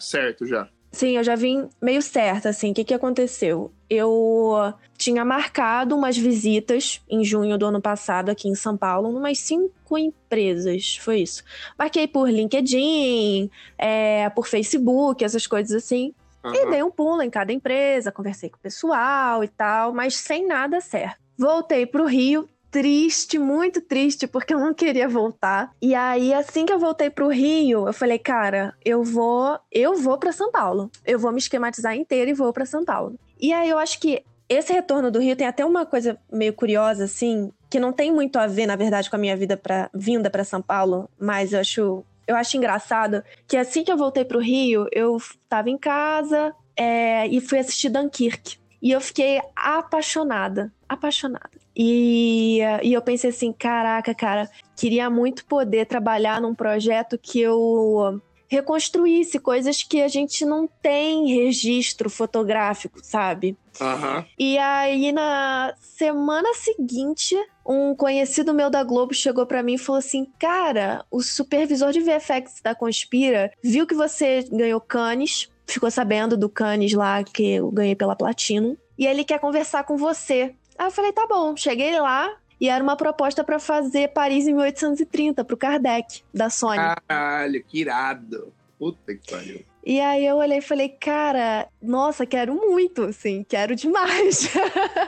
certo 0.00 0.46
já. 0.46 0.68
Sim, 0.90 1.16
eu 1.16 1.24
já 1.24 1.34
vim 1.34 1.68
meio 1.80 2.00
certa, 2.00 2.48
assim. 2.48 2.70
O 2.70 2.74
que, 2.74 2.84
que 2.84 2.94
aconteceu? 2.94 3.70
Eu 3.88 4.72
tinha 4.96 5.24
marcado 5.24 5.94
umas 5.94 6.16
visitas 6.16 7.00
em 7.08 7.24
junho 7.24 7.58
do 7.58 7.66
ano 7.66 7.80
passado 7.80 8.30
aqui 8.30 8.48
em 8.48 8.54
São 8.54 8.76
Paulo, 8.76 9.08
umas 9.08 9.38
cinco 9.38 9.96
empresas, 9.98 10.96
foi 10.96 11.20
isso. 11.20 11.44
Marquei 11.78 12.08
por 12.08 12.28
LinkedIn, 12.28 13.50
é, 13.76 14.28
por 14.30 14.46
Facebook, 14.46 15.24
essas 15.24 15.46
coisas 15.46 15.72
assim. 15.72 16.14
Uhum. 16.42 16.54
E 16.54 16.70
dei 16.70 16.82
um 16.82 16.90
pulo 16.90 17.22
em 17.22 17.30
cada 17.30 17.52
empresa, 17.52 18.12
conversei 18.12 18.48
com 18.48 18.56
o 18.56 18.60
pessoal 18.60 19.44
e 19.44 19.48
tal, 19.48 19.92
mas 19.92 20.16
sem 20.16 20.46
nada 20.46 20.80
certo. 20.80 21.18
Voltei 21.38 21.86
pro 21.86 22.06
Rio, 22.06 22.48
triste, 22.70 23.38
muito 23.38 23.80
triste, 23.80 24.26
porque 24.26 24.52
eu 24.52 24.58
não 24.58 24.74
queria 24.74 25.08
voltar. 25.08 25.72
E 25.80 25.94
aí, 25.94 26.32
assim 26.32 26.66
que 26.66 26.72
eu 26.72 26.78
voltei 26.78 27.10
pro 27.10 27.28
Rio, 27.28 27.86
eu 27.86 27.92
falei, 27.92 28.18
cara, 28.18 28.74
eu 28.84 29.02
vou, 29.02 29.58
eu 29.72 29.96
vou 29.96 30.18
para 30.18 30.32
São 30.32 30.50
Paulo. 30.50 30.90
Eu 31.04 31.18
vou 31.18 31.32
me 31.32 31.38
esquematizar 31.38 31.96
inteira 31.96 32.30
e 32.30 32.34
vou 32.34 32.52
para 32.52 32.66
São 32.66 32.84
Paulo. 32.84 33.18
E 33.40 33.52
aí 33.52 33.68
eu 33.68 33.78
acho 33.78 34.00
que 34.00 34.22
esse 34.48 34.72
retorno 34.72 35.10
do 35.10 35.20
Rio 35.20 35.36
tem 35.36 35.46
até 35.46 35.64
uma 35.64 35.84
coisa 35.84 36.18
meio 36.32 36.52
curiosa, 36.52 37.04
assim, 37.04 37.52
que 37.68 37.78
não 37.78 37.92
tem 37.92 38.10
muito 38.10 38.38
a 38.38 38.46
ver, 38.46 38.66
na 38.66 38.76
verdade, 38.76 39.10
com 39.10 39.16
a 39.16 39.18
minha 39.18 39.36
vida 39.36 39.56
para 39.56 39.90
vinda 39.92 40.30
para 40.30 40.44
São 40.44 40.62
Paulo, 40.62 41.08
mas 41.18 41.52
eu 41.52 41.60
acho, 41.60 42.04
eu 42.26 42.34
acho 42.34 42.56
engraçado 42.56 43.22
que 43.46 43.56
assim 43.56 43.84
que 43.84 43.92
eu 43.92 43.96
voltei 43.96 44.24
pro 44.24 44.40
Rio, 44.40 44.86
eu 44.90 45.18
tava 45.48 45.68
em 45.68 45.76
casa 45.76 46.54
é, 46.74 47.26
e 47.26 47.40
fui 47.40 47.58
assistir 47.58 47.90
Dunkirk. 47.90 48.58
E 48.80 48.92
eu 48.92 49.00
fiquei 49.00 49.40
apaixonada, 49.54 50.72
apaixonada. 50.88 51.50
E, 51.78 52.58
e 52.82 52.92
eu 52.92 53.00
pensei 53.00 53.30
assim, 53.30 53.52
caraca, 53.52 54.12
cara, 54.12 54.50
queria 54.76 55.08
muito 55.08 55.44
poder 55.44 55.86
trabalhar 55.86 56.40
num 56.40 56.52
projeto 56.52 57.16
que 57.16 57.40
eu 57.40 58.20
reconstruísse 58.48 59.38
coisas 59.38 59.82
que 59.82 60.02
a 60.02 60.08
gente 60.08 60.44
não 60.44 60.66
tem 60.82 61.28
registro 61.28 62.10
fotográfico, 62.10 62.98
sabe? 63.02 63.56
Uhum. 63.80 64.24
E 64.36 64.58
aí, 64.58 65.12
na 65.12 65.72
semana 65.78 66.52
seguinte, 66.54 67.36
um 67.64 67.94
conhecido 67.94 68.52
meu 68.52 68.70
da 68.70 68.82
Globo 68.82 69.14
chegou 69.14 69.46
para 69.46 69.62
mim 69.62 69.74
e 69.74 69.78
falou 69.78 69.98
assim: 69.98 70.26
Cara, 70.40 71.04
o 71.10 71.22
supervisor 71.22 71.92
de 71.92 72.00
VFX 72.00 72.60
da 72.62 72.74
Conspira 72.74 73.52
viu 73.62 73.86
que 73.86 73.94
você 73.94 74.42
ganhou 74.50 74.80
Cannes 74.80 75.48
ficou 75.68 75.90
sabendo 75.90 76.36
do 76.36 76.48
Cannes 76.48 76.94
lá 76.94 77.22
que 77.22 77.56
eu 77.56 77.70
ganhei 77.70 77.94
pela 77.94 78.16
Platino. 78.16 78.76
E 78.98 79.06
ele 79.06 79.22
quer 79.22 79.38
conversar 79.38 79.84
com 79.84 79.96
você. 79.96 80.54
Aí 80.78 80.86
eu 80.86 80.90
falei, 80.90 81.12
tá 81.12 81.26
bom. 81.26 81.56
Cheguei 81.56 81.98
lá 82.00 82.34
e 82.60 82.68
era 82.68 82.82
uma 82.82 82.96
proposta 82.96 83.42
para 83.42 83.58
fazer 83.58 84.08
Paris 84.08 84.46
em 84.46 84.54
1830 84.54 85.44
pro 85.44 85.56
Kardec, 85.56 86.22
da 86.32 86.48
Sony. 86.48 86.78
Caralho, 87.08 87.64
que 87.64 87.80
irado. 87.80 88.52
Puta 88.78 89.14
que 89.14 89.30
pariu. 89.30 89.64
E 89.84 90.00
aí 90.00 90.26
eu 90.26 90.36
olhei 90.36 90.58
e 90.58 90.62
falei, 90.62 90.88
cara, 90.88 91.66
nossa, 91.80 92.26
quero 92.26 92.54
muito, 92.54 93.04
assim, 93.04 93.42
quero 93.42 93.74
demais. 93.74 94.50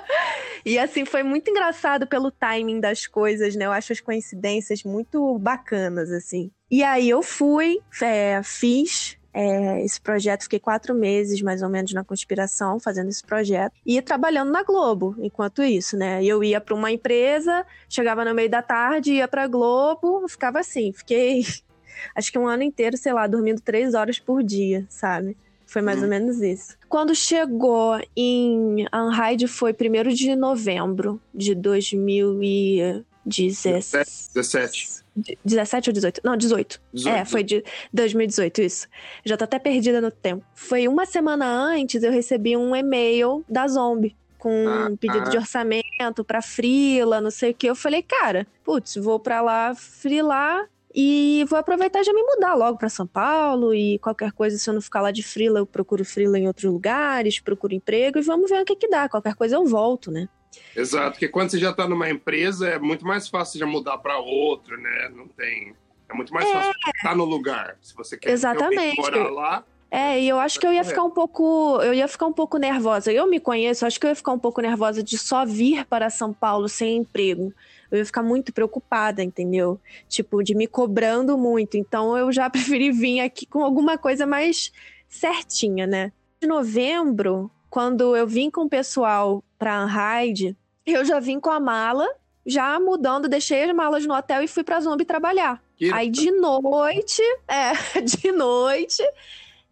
e 0.64 0.78
assim, 0.78 1.04
foi 1.04 1.22
muito 1.22 1.50
engraçado 1.50 2.06
pelo 2.06 2.30
timing 2.30 2.80
das 2.80 3.06
coisas, 3.06 3.54
né? 3.54 3.66
Eu 3.66 3.72
acho 3.72 3.92
as 3.92 4.00
coincidências 4.00 4.82
muito 4.82 5.38
bacanas, 5.38 6.10
assim. 6.10 6.50
E 6.70 6.82
aí 6.82 7.10
eu 7.10 7.22
fui, 7.22 7.80
é, 8.00 8.40
fiz, 8.42 9.18
é, 9.32 9.84
esse 9.84 10.00
projeto. 10.00 10.42
Fiquei 10.42 10.58
quatro 10.58 10.92
meses, 10.94 11.40
mais 11.42 11.62
ou 11.62 11.68
menos, 11.68 11.92
na 11.92 12.02
conspiração, 12.04 12.80
fazendo 12.80 13.08
esse 13.08 13.22
projeto. 13.22 13.72
E 13.84 14.00
trabalhando 14.02 14.50
na 14.50 14.62
Globo, 14.62 15.14
enquanto 15.18 15.62
isso, 15.62 15.96
né? 15.96 16.24
Eu 16.24 16.42
ia 16.42 16.60
para 16.60 16.74
uma 16.74 16.90
empresa, 16.90 17.64
chegava 17.88 18.24
no 18.24 18.34
meio 18.34 18.50
da 18.50 18.62
tarde, 18.62 19.12
ia 19.14 19.28
pra 19.28 19.46
Globo, 19.46 20.26
ficava 20.28 20.58
assim. 20.60 20.92
Fiquei, 20.92 21.44
acho 22.14 22.32
que 22.32 22.38
um 22.38 22.46
ano 22.46 22.62
inteiro, 22.62 22.96
sei 22.96 23.12
lá, 23.12 23.26
dormindo 23.26 23.60
três 23.60 23.94
horas 23.94 24.18
por 24.18 24.42
dia, 24.42 24.86
sabe? 24.88 25.36
Foi 25.66 25.82
mais 25.82 26.00
hum. 26.00 26.04
ou 26.04 26.08
menos 26.08 26.40
isso. 26.40 26.76
Quando 26.88 27.14
chegou 27.14 28.00
em 28.16 28.86
Anhide 28.92 29.46
foi 29.46 29.72
1 29.72 29.76
de 30.12 30.34
novembro 30.34 31.20
de 31.32 31.54
2017. 31.54 34.30
17. 34.34 35.04
17 35.44 35.90
ou 35.90 35.94
18? 35.94 36.20
Não, 36.24 36.36
18. 36.36 36.80
18. 36.92 37.16
É, 37.16 37.24
foi 37.24 37.42
de 37.42 37.64
2018, 37.92 38.62
isso. 38.62 38.88
Já 39.24 39.36
tô 39.36 39.44
até 39.44 39.58
perdida 39.58 40.00
no 40.00 40.10
tempo. 40.10 40.44
Foi 40.54 40.88
uma 40.88 41.06
semana 41.06 41.46
antes 41.46 42.02
eu 42.02 42.12
recebi 42.12 42.56
um 42.56 42.74
e-mail 42.74 43.44
da 43.48 43.66
Zombie 43.66 44.16
com 44.38 44.66
ah, 44.66 44.88
um 44.90 44.96
pedido 44.96 45.26
ah. 45.26 45.30
de 45.30 45.36
orçamento 45.36 46.24
pra 46.24 46.40
frila, 46.40 47.20
não 47.20 47.30
sei 47.30 47.50
o 47.50 47.54
que. 47.54 47.66
Eu 47.66 47.76
falei, 47.76 48.02
cara, 48.02 48.46
putz, 48.64 48.96
vou 48.96 49.20
pra 49.20 49.40
lá 49.42 49.74
frilar 49.74 50.68
e 50.92 51.44
vou 51.48 51.58
aproveitar 51.58 52.00
e 52.00 52.04
já 52.04 52.12
me 52.12 52.22
mudar 52.22 52.54
logo 52.54 52.78
para 52.78 52.88
São 52.88 53.06
Paulo 53.06 53.72
e 53.72 53.98
qualquer 54.00 54.32
coisa, 54.32 54.58
se 54.58 54.68
eu 54.68 54.74
não 54.74 54.80
ficar 54.80 55.00
lá 55.02 55.10
de 55.12 55.22
frila, 55.22 55.60
eu 55.60 55.66
procuro 55.66 56.04
frila 56.04 56.38
em 56.38 56.48
outros 56.48 56.70
lugares, 56.72 57.38
procuro 57.38 57.74
emprego 57.74 58.18
e 58.18 58.22
vamos 58.22 58.50
ver 58.50 58.62
o 58.62 58.64
que 58.64 58.74
que 58.74 58.88
dá. 58.88 59.08
Qualquer 59.08 59.34
coisa 59.34 59.56
eu 59.56 59.64
volto, 59.66 60.10
né? 60.10 60.28
Exato, 60.74 61.12
porque 61.12 61.28
quando 61.28 61.50
você 61.50 61.58
já 61.58 61.70
está 61.70 61.88
numa 61.88 62.10
empresa 62.10 62.68
é 62.68 62.78
muito 62.78 63.04
mais 63.04 63.28
fácil 63.28 63.58
já 63.58 63.66
mudar 63.66 63.98
para 63.98 64.18
outra, 64.18 64.76
né? 64.76 65.10
Não 65.14 65.28
tem. 65.28 65.74
É 66.08 66.14
muito 66.14 66.32
mais 66.32 66.48
é. 66.48 66.52
fácil 66.52 66.72
estar 66.96 67.16
no 67.16 67.24
lugar. 67.24 67.76
Se 67.80 67.94
você 67.94 68.16
quer 68.16 68.30
Exatamente. 68.30 69.00
morar 69.00 69.30
lá. 69.30 69.64
É, 69.90 70.20
e 70.20 70.28
eu 70.28 70.38
acho 70.38 70.60
que 70.60 70.66
eu 70.66 70.72
ia 70.72 70.84
ficar 70.84 71.02
um 71.02 71.10
pouco, 71.10 71.80
eu 71.82 71.92
ia 71.92 72.06
ficar 72.06 72.26
um 72.26 72.32
pouco 72.32 72.58
nervosa. 72.58 73.12
Eu 73.12 73.26
me 73.26 73.40
conheço, 73.40 73.84
acho 73.84 73.98
que 73.98 74.06
eu 74.06 74.10
ia 74.10 74.14
ficar 74.14 74.32
um 74.32 74.38
pouco 74.38 74.60
nervosa 74.60 75.02
de 75.02 75.18
só 75.18 75.44
vir 75.44 75.84
para 75.84 76.08
São 76.08 76.32
Paulo 76.32 76.68
sem 76.68 76.98
emprego. 76.98 77.52
eu 77.90 77.98
ia 77.98 78.06
ficar 78.06 78.22
muito 78.22 78.52
preocupada, 78.52 79.20
entendeu? 79.20 79.80
Tipo, 80.08 80.44
de 80.44 80.54
me 80.54 80.68
cobrando 80.68 81.36
muito. 81.36 81.76
Então 81.76 82.16
eu 82.16 82.30
já 82.30 82.48
preferi 82.50 82.92
vir 82.92 83.20
aqui 83.20 83.44
com 83.46 83.64
alguma 83.64 83.98
coisa 83.98 84.24
mais 84.26 84.72
certinha, 85.08 85.88
né? 85.88 86.12
De 86.40 86.46
novembro, 86.46 87.50
quando 87.70 88.14
eu 88.16 88.26
vim 88.26 88.50
com 88.50 88.62
o 88.62 88.68
pessoal 88.68 89.42
pra 89.58 89.84
Unhide, 89.86 90.56
eu 90.84 91.04
já 91.04 91.20
vim 91.20 91.38
com 91.40 91.50
a 91.50 91.60
mala, 91.60 92.06
já 92.44 92.78
mudando, 92.80 93.28
deixei 93.28 93.62
as 93.64 93.74
malas 93.74 94.04
no 94.04 94.14
hotel 94.14 94.42
e 94.42 94.48
fui 94.48 94.64
pra 94.64 94.80
Zombie 94.80 95.04
trabalhar. 95.04 95.62
Que- 95.76 95.92
Aí 95.92 96.10
de 96.10 96.30
noite, 96.32 97.22
é, 97.48 98.00
de 98.00 98.32
noite 98.32 99.02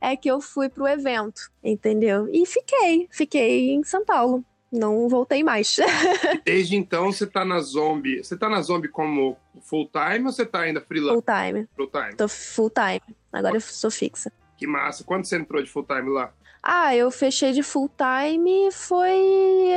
é 0.01 0.17
que 0.17 0.31
eu 0.31 0.41
fui 0.41 0.69
pro 0.69 0.87
evento, 0.87 1.51
entendeu? 1.63 2.29
E 2.33 2.47
fiquei, 2.47 3.09
fiquei 3.11 3.71
em 3.71 3.83
São 3.83 4.05
Paulo. 4.05 4.45
Não 4.71 5.09
voltei 5.09 5.43
mais. 5.43 5.77
Desde 6.45 6.77
então 6.77 7.11
você 7.11 7.27
tá 7.27 7.43
na 7.43 7.59
Zombie. 7.61 8.23
Você 8.23 8.37
tá 8.37 8.51
na 8.51 8.61
Zombie 8.61 8.89
como 8.89 9.35
full 9.63 9.91
time 9.91 10.27
ou 10.27 10.31
você 10.33 10.45
tá 10.45 10.61
ainda 10.61 10.79
freelance 10.83 11.15
full 11.15 11.23
time. 11.23 11.69
full 11.75 11.87
time? 11.91 12.15
Tô 12.17 12.29
full 12.29 12.71
time. 12.71 13.17
Agora 13.33 13.57
eu 13.57 13.61
sou 13.63 13.91
fixa. 13.91 14.31
Que 14.59 14.67
massa. 14.67 15.05
Quando 15.05 15.25
você 15.25 15.37
entrou 15.39 15.63
de 15.63 15.71
full 15.71 15.85
time 15.85 16.11
lá? 16.11 16.35
Ah, 16.63 16.95
eu 16.95 17.11
fechei 17.11 17.53
de 17.53 17.63
full 17.63 17.91
time 17.97 18.71
foi 18.73 19.19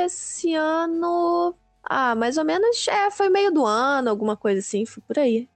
esse 0.06 0.54
ano. 0.54 1.56
Ah, 1.84 2.16
mais 2.16 2.38
ou 2.38 2.46
menos, 2.46 2.88
é, 2.88 3.12
foi 3.12 3.30
meio 3.30 3.52
do 3.52 3.66
ano, 3.66 4.10
alguma 4.10 4.38
coisa 4.38 4.60
assim, 4.60 4.86
foi 4.86 5.04
por 5.08 5.20
aí. 5.20 5.48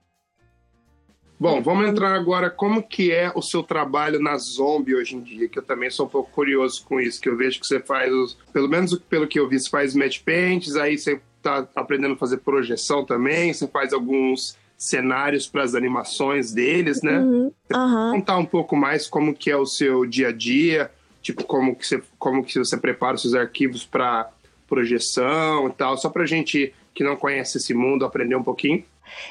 Bom, 1.38 1.62
vamos 1.62 1.86
entrar 1.86 2.14
agora 2.14 2.48
como 2.48 2.82
que 2.82 3.12
é 3.12 3.30
o 3.34 3.42
seu 3.42 3.62
trabalho 3.62 4.18
na 4.18 4.38
Zombie 4.38 4.94
hoje 4.94 5.16
em 5.16 5.20
dia, 5.20 5.48
que 5.48 5.58
eu 5.58 5.62
também 5.62 5.90
sou 5.90 6.06
um 6.06 6.08
pouco 6.08 6.30
curioso 6.30 6.82
com 6.86 6.98
isso, 6.98 7.20
que 7.20 7.28
eu 7.28 7.36
vejo 7.36 7.60
que 7.60 7.66
você 7.66 7.78
faz, 7.78 8.10
os, 8.10 8.34
pelo 8.52 8.68
menos 8.68 8.98
pelo 8.98 9.26
que 9.26 9.38
eu 9.38 9.46
vi, 9.46 9.60
você 9.60 9.68
faz 9.68 9.94
match 9.94 10.22
paints, 10.24 10.76
aí 10.76 10.96
você 10.96 11.20
tá 11.42 11.68
aprendendo 11.76 12.14
a 12.14 12.16
fazer 12.16 12.38
projeção 12.38 13.04
também, 13.04 13.52
você 13.52 13.68
faz 13.68 13.92
alguns 13.92 14.56
cenários 14.78 15.46
para 15.46 15.62
as 15.62 15.74
animações 15.74 16.52
deles, 16.52 17.02
né? 17.02 17.18
Uhum, 17.18 17.52
aham. 17.72 18.12
Contar 18.12 18.38
um 18.38 18.46
pouco 18.46 18.74
mais 18.74 19.06
como 19.06 19.34
que 19.34 19.50
é 19.50 19.56
o 19.56 19.66
seu 19.66 20.06
dia 20.06 20.28
a 20.28 20.32
dia, 20.32 20.90
tipo 21.26 21.44
como 21.44 21.74
que 21.74 21.86
você, 21.86 22.02
como 22.18 22.44
que 22.44 22.56
você 22.56 22.76
prepara 22.76 23.16
os 23.16 23.22
seus 23.22 23.34
arquivos 23.34 23.84
para 23.84 24.30
projeção 24.66 25.68
e 25.68 25.72
tal, 25.72 25.96
só 25.96 26.08
pra 26.08 26.24
gente 26.24 26.72
que 26.94 27.02
não 27.02 27.16
conhece 27.16 27.58
esse 27.58 27.74
mundo 27.74 28.04
aprender 28.04 28.36
um 28.36 28.42
pouquinho. 28.42 28.84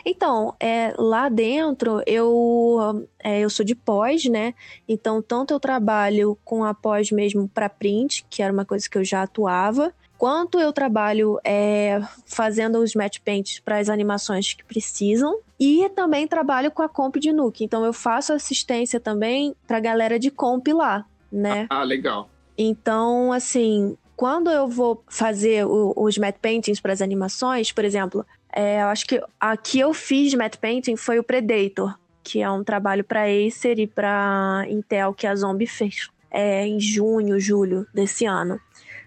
Então, 0.06 0.54
é, 0.60 0.94
lá 0.98 1.28
dentro 1.28 2.02
eu, 2.06 3.08
é, 3.22 3.40
eu 3.40 3.50
sou 3.50 3.66
de 3.66 3.76
pós, 3.76 4.26
né? 4.26 4.54
Então, 4.88 5.22
tanto 5.22 5.54
eu 5.54 5.60
trabalho 5.60 6.38
com 6.46 6.64
a 6.64 6.74
pós 6.74 7.12
mesmo 7.12 7.48
para 7.48 7.70
print, 7.70 8.26
que 8.30 8.42
era 8.42 8.54
uma 8.54 8.66
coisa 8.66 8.90
que 8.90 8.98
eu 8.98 9.04
já 9.04 9.24
atuava, 9.24 9.94
quanto 10.18 10.60
eu 10.60 10.72
trabalho 10.72 11.40
é, 11.44 12.02
fazendo 12.26 12.80
os 12.80 12.94
match 12.94 13.20
paints 13.20 13.60
para 13.60 13.80
as 13.80 13.90
animações 13.90 14.54
que 14.54 14.64
precisam. 14.64 15.38
E 15.60 15.90
também 15.96 16.28
trabalho 16.28 16.72
com 16.72 16.82
a 16.82 16.90
comp 16.90 17.16
de 17.16 17.32
Nuke. 17.32 17.64
Então, 17.64 17.86
eu 17.86 17.94
faço 17.94 18.34
assistência 18.34 19.00
também 19.00 19.56
para 19.66 19.80
galera 19.80 20.20
de 20.20 20.30
comp 20.30 20.68
lá, 20.68 21.06
né? 21.36 21.68
Ah, 21.70 21.84
legal. 21.84 22.30
Então, 22.58 23.32
assim, 23.32 23.98
quando 24.16 24.50
eu 24.50 24.68
vou 24.68 25.04
fazer 25.10 25.66
o- 25.66 25.94
os 25.98 26.18
matte 26.18 26.40
paintings 26.40 26.80
para 26.80 26.94
as 26.94 27.02
animações, 27.02 27.72
por 27.72 27.84
exemplo, 27.84 28.26
é, 28.54 28.82
eu 28.82 28.88
acho 28.88 29.06
que 29.06 29.22
a 29.40 29.58
que 29.58 29.80
eu 29.80 29.94
fiz 29.94 30.32
de 30.32 30.38
matte 30.38 30.58
painting 30.58 30.96
foi 30.96 31.20
o 31.20 31.24
Predator, 31.24 31.98
que 32.24 32.42
é 32.42 32.50
um 32.50 32.64
trabalho 32.64 33.04
para 33.04 33.24
Acer 33.26 33.78
e 33.80 33.86
para 33.88 34.66
Intel 34.70 35.14
que 35.14 35.28
a 35.28 35.36
Zombie 35.36 35.68
fez 35.68 36.10
é, 36.32 36.66
em 36.66 36.80
junho, 36.80 37.40
julho 37.40 37.86
desse 37.94 38.26
ano, 38.26 38.60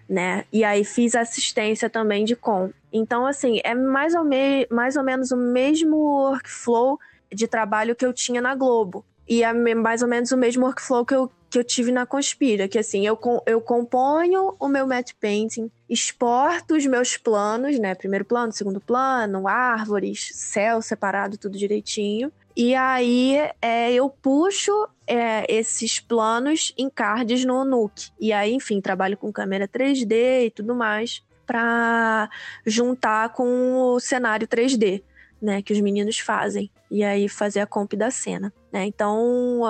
né? 0.07 0.45
E 0.53 0.63
aí 0.63 0.83
fiz 0.83 1.15
assistência 1.15 1.89
também 1.89 2.23
de 2.23 2.35
com. 2.35 2.71
Então, 2.93 3.25
assim, 3.25 3.59
é 3.63 3.73
mais 3.75 4.15
ou, 4.15 4.23
me 4.23 4.65
mais 4.71 4.95
ou 4.95 5.03
menos 5.03 5.31
o 5.31 5.37
mesmo 5.37 5.95
workflow 5.97 6.99
de 7.31 7.47
trabalho 7.47 7.95
que 7.95 8.05
eu 8.05 8.13
tinha 8.13 8.41
na 8.41 8.55
Globo. 8.55 9.03
E 9.27 9.43
é 9.43 9.53
mais 9.53 10.01
ou 10.01 10.07
menos 10.07 10.31
o 10.31 10.37
mesmo 10.37 10.65
workflow 10.65 11.05
que 11.05 11.13
eu, 11.13 11.29
que 11.49 11.57
eu 11.57 11.63
tive 11.63 11.91
na 11.91 12.05
Conspira, 12.05 12.67
que 12.67 12.77
assim, 12.77 13.05
eu, 13.05 13.19
eu 13.45 13.59
componho 13.59 14.55
o 14.59 14.67
meu 14.67 14.85
matte 14.85 15.15
painting, 15.15 15.71
exporto 15.89 16.75
os 16.75 16.85
meus 16.85 17.17
planos, 17.17 17.79
né? 17.79 17.95
Primeiro 17.95 18.23
plano, 18.23 18.51
segundo 18.51 18.79
plano, 18.79 19.47
árvores, 19.47 20.29
céu 20.33 20.81
separado, 20.81 21.37
tudo 21.37 21.57
direitinho. 21.57 22.31
E 22.55 22.75
aí 22.75 23.37
é, 23.61 23.91
eu 23.93 24.09
puxo 24.09 24.87
é, 25.07 25.45
esses 25.51 25.99
planos 25.99 26.73
em 26.77 26.89
cards 26.89 27.45
no 27.45 27.63
Nuke. 27.65 28.11
E 28.19 28.31
aí, 28.31 28.53
enfim, 28.53 28.79
trabalho 28.81 29.17
com 29.17 29.31
câmera 29.31 29.67
3D 29.67 30.45
e 30.45 30.51
tudo 30.51 30.75
mais 30.75 31.23
para 31.47 32.29
juntar 32.63 33.29
com 33.29 33.75
o 33.75 33.99
cenário 33.99 34.47
3D, 34.47 35.01
né, 35.41 35.61
que 35.61 35.73
os 35.73 35.79
meninos 35.81 36.19
fazem. 36.19 36.69
E 36.91 37.03
aí 37.03 37.29
fazer 37.29 37.59
a 37.59 37.67
comp 37.67 37.93
da 37.93 38.09
cena, 38.11 38.53
né? 38.71 38.85
Então, 38.85 39.61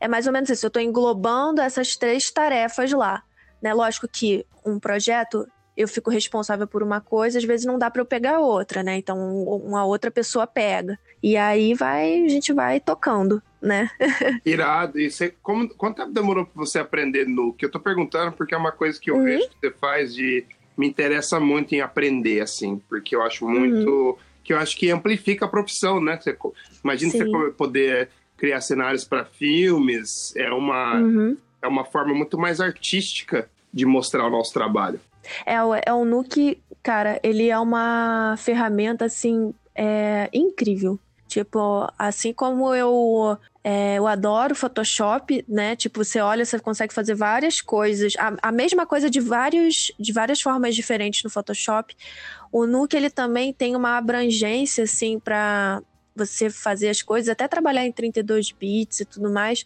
é 0.00 0.06
mais 0.08 0.26
ou 0.26 0.32
menos 0.32 0.48
isso. 0.50 0.64
Eu 0.66 0.70
tô 0.70 0.80
englobando 0.80 1.60
essas 1.60 1.96
três 1.96 2.30
tarefas 2.30 2.92
lá, 2.92 3.22
né? 3.60 3.74
Lógico 3.74 4.08
que 4.08 4.44
um 4.64 4.78
projeto 4.78 5.46
eu 5.76 5.86
fico 5.86 6.10
responsável 6.10 6.66
por 6.66 6.82
uma 6.82 7.00
coisa, 7.00 7.38
às 7.38 7.44
vezes 7.44 7.64
não 7.64 7.78
dá 7.78 7.88
para 7.88 8.02
eu 8.02 8.06
pegar 8.06 8.40
outra, 8.40 8.82
né? 8.82 8.96
Então, 8.96 9.16
uma 9.44 9.84
outra 9.84 10.10
pessoa 10.10 10.44
pega. 10.44 10.98
E 11.22 11.36
aí 11.36 11.72
vai, 11.72 12.24
a 12.24 12.28
gente 12.28 12.52
vai 12.52 12.80
tocando, 12.80 13.40
né? 13.62 13.88
Irado. 14.44 14.98
E 14.98 15.08
você, 15.08 15.32
como, 15.40 15.68
quanto 15.68 15.96
tempo 15.98 16.12
demorou 16.12 16.44
pra 16.44 16.54
você 16.56 16.80
aprender 16.80 17.28
Nuke? 17.28 17.64
Eu 17.64 17.70
tô 17.70 17.78
perguntando 17.78 18.32
porque 18.32 18.54
é 18.54 18.58
uma 18.58 18.72
coisa 18.72 18.98
que 19.00 19.08
eu 19.10 19.16
Uhum. 19.16 19.24
vejo 19.24 19.48
que 19.50 19.56
você 19.60 19.70
faz 19.70 20.14
de. 20.14 20.44
Me 20.76 20.88
interessa 20.88 21.38
muito 21.40 21.74
em 21.74 21.80
aprender, 21.80 22.40
assim, 22.40 22.80
porque 22.88 23.14
eu 23.14 23.22
acho 23.22 23.46
muito. 23.48 24.16
Que 24.48 24.54
eu 24.54 24.58
acho 24.58 24.78
que 24.78 24.90
amplifica 24.90 25.44
a 25.44 25.48
profissão, 25.48 26.00
né? 26.00 26.18
Você, 26.18 26.34
imagina 26.82 27.12
Sim. 27.12 27.18
você 27.30 27.50
poder 27.50 28.08
criar 28.34 28.62
cenários 28.62 29.04
para 29.04 29.26
filmes, 29.26 30.34
é 30.34 30.50
uma, 30.50 30.94
Uhum. 31.02 31.36
é 31.60 31.68
uma 31.68 31.84
forma 31.84 32.14
muito 32.14 32.38
mais 32.38 32.58
artística 32.58 33.46
de 33.70 33.84
mostrar 33.84 34.26
o 34.26 34.30
nosso 34.30 34.54
trabalho. 34.54 34.98
É, 35.44 35.62
o- 35.62 35.74
é 35.74 35.92
o 35.92 36.02
Nuke, 36.06 36.62
cara, 36.82 37.20
ele 37.22 37.50
é 37.50 37.58
uma 37.58 38.36
ferramenta, 38.38 39.04
assim, 39.04 39.52
é, 39.74 40.30
incrível. 40.32 40.98
Tipo, 41.26 41.86
assim 41.98 42.32
como 42.32 42.74
eu, 42.74 43.36
é, 43.62 43.98
eu 43.98 44.06
adoro 44.06 44.54
Photoshop, 44.54 45.44
né? 45.46 45.76
Tipo, 45.76 46.02
você 46.02 46.20
olha, 46.20 46.42
você 46.42 46.58
consegue 46.58 46.94
fazer 46.94 47.14
várias 47.14 47.60
coisas. 47.60 48.14
A, 48.18 48.32
a 48.48 48.50
mesma 48.50 48.86
coisa 48.86 49.10
de, 49.10 49.20
vários, 49.20 49.92
de 50.00 50.10
várias 50.10 50.40
formas 50.40 50.74
diferentes 50.74 51.22
no 51.22 51.28
Photoshop. 51.28 51.94
O 52.52 52.66
Nuke, 52.66 52.96
ele 52.96 53.10
também 53.10 53.52
tem 53.52 53.76
uma 53.76 53.96
abrangência, 53.98 54.84
assim, 54.84 55.18
pra 55.18 55.82
você 56.16 56.50
fazer 56.50 56.88
as 56.88 57.02
coisas, 57.02 57.28
até 57.28 57.46
trabalhar 57.46 57.84
em 57.86 57.92
32 57.92 58.50
bits 58.52 59.00
e 59.00 59.04
tudo 59.04 59.30
mais. 59.30 59.64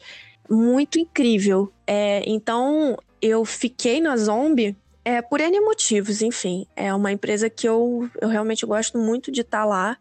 Muito 0.50 0.98
incrível. 0.98 1.72
É, 1.86 2.22
então, 2.26 2.96
eu 3.20 3.44
fiquei 3.44 4.00
na 4.00 4.16
Zombie 4.16 4.76
é, 5.04 5.22
por 5.22 5.40
N 5.40 5.60
motivos, 5.60 6.20
enfim. 6.20 6.66
É 6.76 6.92
uma 6.92 7.10
empresa 7.12 7.48
que 7.48 7.66
eu, 7.68 8.08
eu 8.20 8.28
realmente 8.28 8.66
gosto 8.66 8.98
muito 8.98 9.30
de 9.32 9.40
estar 9.40 9.64
lá. 9.64 9.96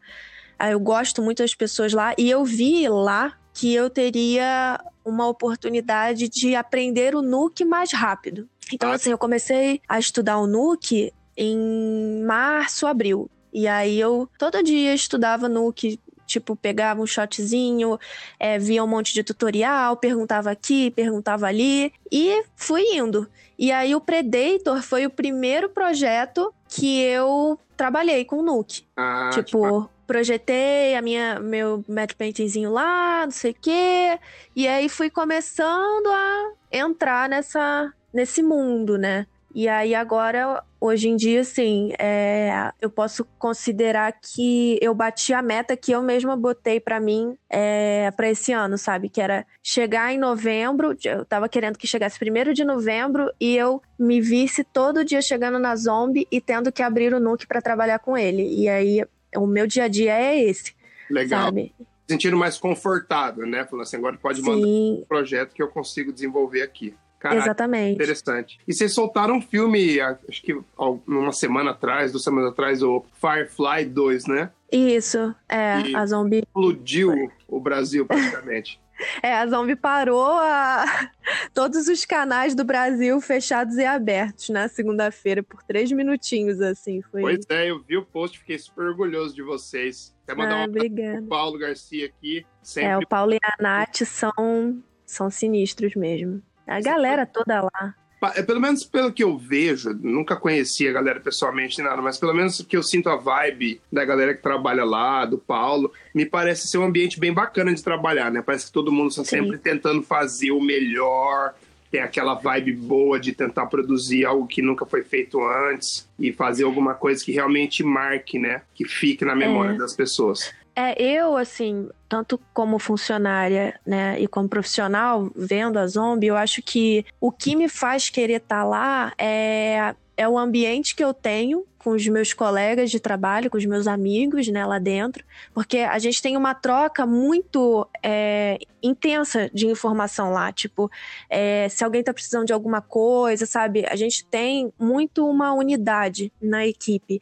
Ah, 0.60 0.70
Eu 0.72 0.80
gosto 0.80 1.22
muito 1.22 1.42
das 1.42 1.56
pessoas 1.56 1.94
lá. 1.94 2.14
E 2.18 2.30
eu 2.30 2.44
vi 2.44 2.88
lá 2.90 3.34
que 3.54 3.74
eu 3.74 3.90
teria 3.90 4.80
uma 5.04 5.28
oportunidade 5.28 6.30
de 6.30 6.56
aprender 6.56 7.16
o 7.16 7.22
Nuke 7.22 7.66
mais 7.66 7.92
rápido. 7.92 8.48
Então, 8.74 8.92
Ah. 8.92 8.96
assim, 8.96 9.10
eu 9.12 9.18
comecei 9.18 9.82
a 9.90 9.98
estudar 10.00 10.38
o 10.38 10.46
Nuke 10.48 11.12
em 11.36 12.24
março, 12.24 12.88
abril. 12.88 13.30
E 13.54 13.68
aí 13.68 14.00
eu 14.00 14.30
todo 14.38 14.64
dia 14.64 14.94
estudava 14.94 15.50
Nuke. 15.50 16.00
Tipo, 16.26 16.56
pegava 16.56 17.02
um 17.02 17.06
shotzinho, 17.06 18.00
é, 18.40 18.58
via 18.58 18.82
um 18.82 18.88
monte 18.88 19.14
de 19.14 19.22
tutorial, 19.22 19.98
perguntava 19.98 20.50
aqui, 20.50 20.90
perguntava 20.92 21.46
ali, 21.46 21.92
e 22.10 22.46
fui 22.56 22.84
indo. 22.94 23.28
E 23.60 23.70
aí 23.70 23.94
o 23.94 24.00
Predator 24.00 24.82
foi 24.82 25.06
o 25.06 25.10
primeiro 25.10 25.68
projeto 25.68 26.54
que 26.70 27.02
eu 27.02 27.60
trabalhei 27.76 28.24
com 28.24 28.38
o 28.38 28.42
Nuke. 28.42 28.86
Ah, 28.96 29.30
tipo, 29.34 29.90
projetei 30.08 30.96
a 30.96 31.02
minha 31.02 31.40
meu 31.40 31.84
matte 31.88 32.16
paintingzinho 32.16 32.72
lá, 32.72 33.24
não 33.24 33.32
sei 33.32 33.52
o 33.52 33.56
quê. 33.62 34.20
E 34.56 34.68
aí 34.68 34.88
fui 34.88 35.10
começando 35.10 36.08
a 36.08 36.52
entrar 36.72 37.30
nessa 37.30 37.94
nesse 38.14 38.44
mundo, 38.44 38.98
né? 38.98 39.26
E 39.54 39.68
aí 39.68 39.94
agora, 39.94 40.64
hoje 40.80 41.10
em 41.10 41.16
dia, 41.16 41.42
assim, 41.42 41.92
é, 42.00 42.72
eu 42.82 42.90
posso 42.90 43.26
considerar 43.38 44.14
que 44.14 44.80
eu 44.82 44.94
bati 44.94 45.34
a 45.34 45.42
meta 45.42 45.76
que 45.76 45.92
eu 45.92 46.02
mesma 46.02 46.36
botei 46.38 46.80
pra 46.80 47.00
mim 47.00 47.38
é, 47.50 48.12
para 48.12 48.30
esse 48.30 48.54
ano, 48.54 48.78
sabe? 48.78 49.10
Que 49.10 49.22
era 49.22 49.46
chegar 49.62 50.14
em 50.14 50.18
novembro, 50.18 50.96
eu 51.04 51.26
tava 51.26 51.50
querendo 51.50 51.78
que 51.78 51.88
chegasse 51.88 52.18
primeiro 52.18 52.54
de 52.54 52.64
novembro 52.64 53.32
e 53.40 53.56
eu 53.56 53.82
me 54.00 54.22
visse 54.22 54.64
todo 54.64 55.06
dia 55.06 55.22
chegando 55.22 55.60
na 55.60 55.76
Zombie 55.76 56.28
e 56.32 56.40
tendo 56.40 56.72
que 56.72 56.82
abrir 56.82 57.14
o 57.14 57.20
Nuke 57.20 57.46
pra 57.46 57.62
trabalhar 57.62 58.00
com 58.00 58.18
ele. 58.18 58.44
E 58.44 58.70
aí, 58.70 59.06
o 59.36 59.46
meu 59.46 59.68
dia 59.68 59.86
a 59.86 59.88
dia 59.88 60.18
é 60.18 60.44
esse, 60.44 60.74
legal. 61.10 61.46
sabe? 61.46 61.76
Sentindo 62.10 62.38
mais 62.38 62.58
confortável, 62.58 63.46
né? 63.46 63.66
Falando 63.66 63.84
assim, 63.84 63.98
agora 63.98 64.18
pode 64.18 64.42
mandar 64.42 64.66
Sim, 64.66 65.00
um 65.02 65.06
projeto 65.08 65.54
que 65.54 65.62
eu 65.62 65.68
consigo 65.68 66.12
desenvolver 66.12 66.62
aqui. 66.62 66.96
Caraca, 67.22 67.40
Exatamente. 67.44 67.94
Interessante. 67.94 68.60
E 68.68 68.74
vocês 68.74 68.96
soltaram 68.96 69.36
um 69.36 69.42
filme, 69.42 70.02
acho 70.02 70.42
que 70.42 70.60
uma 70.76 71.32
semana 71.32 71.70
atrás, 71.70 72.12
duas 72.12 72.24
semanas 72.24 72.52
atrás, 72.52 72.82
o 72.82 73.06
Firefly 73.22 73.86
2, 73.86 74.26
né? 74.26 74.50
Isso, 74.72 75.36
é, 75.48 75.82
e 75.82 75.96
a 75.96 76.04
zombie. 76.04 76.40
Explodiu 76.40 77.32
o 77.48 77.60
Brasil 77.60 78.08
praticamente. 78.08 78.82
É, 79.24 79.34
a 79.34 79.48
Zombie 79.48 79.76
parou 79.76 80.28
a... 80.28 80.86
todos 81.56 81.88
os 81.88 82.06
canais 82.06 82.54
do 82.54 82.64
Brasil 82.64 83.20
fechados 83.20 83.76
e 83.78 83.84
abertos 83.84 84.50
na 84.50 84.68
segunda-feira 84.68 85.42
por 85.42 85.64
três 85.64 85.92
minutinhos, 85.92 86.62
assim. 86.62 87.02
Foi... 87.02 87.22
Pois 87.22 87.40
é, 87.50 87.72
eu 87.72 87.82
vi 87.82 87.98
o 87.98 88.06
post, 88.06 88.38
fiquei 88.38 88.60
super 88.60 88.86
orgulhoso 88.90 89.34
de 89.34 89.42
vocês. 89.42 90.16
Quer 90.28 90.36
mandar 90.36 90.66
ah, 90.66 90.68
um 90.70 90.72
pro 90.72 91.28
Paulo 91.28 91.58
Garcia 91.58 92.06
aqui. 92.06 92.46
Sempre... 92.62 92.90
É, 92.92 92.98
o 93.00 93.08
Paulo 93.08 93.34
e 93.34 93.40
a 93.44 93.56
Nath 93.60 94.04
são, 94.06 94.84
são 95.04 95.32
sinistros 95.32 95.96
mesmo. 95.96 96.40
A 96.72 96.82
galera 96.82 97.26
toda 97.26 97.62
lá. 97.62 97.96
É, 98.36 98.44
pelo 98.44 98.62
menos 98.62 98.84
pelo 98.84 99.12
que 99.12 99.24
eu 99.24 99.36
vejo, 99.36 99.98
nunca 100.00 100.36
conheci 100.36 100.88
a 100.88 100.92
galera 100.92 101.20
pessoalmente 101.20 101.82
nada, 101.82 102.02
mas 102.04 102.20
pelo 102.20 102.34
menos 102.36 102.62
que 102.62 102.78
eu 102.78 102.84
sinto 102.84 103.10
a 103.10 103.16
vibe 103.16 103.82
da 103.92 104.06
galera 104.06 104.36
que 104.36 104.44
trabalha 104.44 104.86
lá, 104.86 105.26
do 105.26 105.40
Paulo, 105.40 105.92
me 106.14 106.24
parece 106.24 106.68
ser 106.68 106.78
um 106.78 106.84
ambiente 106.84 107.20
bem 107.20 107.34
bacana 107.34 107.74
de 107.74 107.84
trabalhar, 107.84 108.32
né? 108.32 108.44
Parece 108.44 108.68
que 108.68 108.72
todo 108.72 108.92
mundo 108.92 109.10
está 109.10 109.24
sempre 109.24 109.58
tentando 109.58 110.04
fazer 110.04 110.52
o 110.52 110.62
melhor, 110.62 111.56
tem 111.90 112.02
aquela 112.02 112.36
vibe 112.36 112.74
boa 112.74 113.20
de 113.20 113.34
tentar 113.34 113.66
produzir 113.66 114.24
algo 114.24 114.46
que 114.46 114.62
nunca 114.62 114.86
foi 114.86 115.04
feito 115.04 115.44
antes 115.44 116.08
e 116.20 116.32
fazer 116.32 116.64
alguma 116.64 116.94
coisa 116.94 117.26
que 117.26 117.32
realmente 117.32 117.84
marque, 117.84 118.38
né? 118.38 118.62
Que 118.76 118.86
fique 118.86 119.26
na 119.26 119.36
memória 119.36 119.74
é. 119.74 119.78
das 119.78 119.96
pessoas. 119.96 120.54
É, 120.76 121.02
eu, 121.02 121.36
assim, 121.36 121.90
tanto 122.12 122.38
como 122.54 122.78
funcionária, 122.78 123.80
né, 123.88 124.20
e 124.20 124.28
como 124.28 124.50
profissional, 124.50 125.32
vendo 125.34 125.80
a 125.80 125.88
Zombie, 125.88 126.28
eu 126.28 126.36
acho 126.36 126.62
que 126.62 127.06
o 127.22 127.32
que 127.32 127.56
me 127.56 127.70
faz 127.70 128.10
querer 128.10 128.42
estar 128.42 128.64
tá 128.64 128.64
lá 128.66 129.14
é, 129.18 129.96
é 130.18 130.28
o 130.28 130.38
ambiente 130.38 130.94
que 130.94 131.02
eu 131.02 131.14
tenho 131.14 131.66
com 131.78 131.92
os 131.92 132.06
meus 132.08 132.34
colegas 132.34 132.92
de 132.92 133.00
trabalho, 133.00 133.50
com 133.50 133.58
os 133.58 133.66
meus 133.66 133.88
amigos, 133.88 134.48
né, 134.50 134.66
lá 134.66 134.78
dentro, 134.78 135.24
porque 135.54 135.80
a 135.80 135.98
gente 136.00 136.22
tem 136.22 136.38
uma 136.38 136.54
troca 136.54 137.06
muito 137.06 137.88
é, 138.04 138.60
intensa 138.84 139.50
de 139.54 139.68
informação 139.68 140.32
lá, 140.32 140.52
tipo, 140.52 140.92
é, 141.30 141.68
se 141.70 141.84
alguém 141.84 142.04
tá 142.04 142.14
precisando 142.14 142.46
de 142.46 142.54
alguma 142.54 142.82
coisa, 142.82 143.46
sabe, 143.46 143.86
a 143.88 143.96
gente 143.96 144.26
tem 144.26 144.72
muito 144.78 145.28
uma 145.28 145.54
unidade 145.54 146.32
na 146.42 146.68
equipe. 146.68 147.22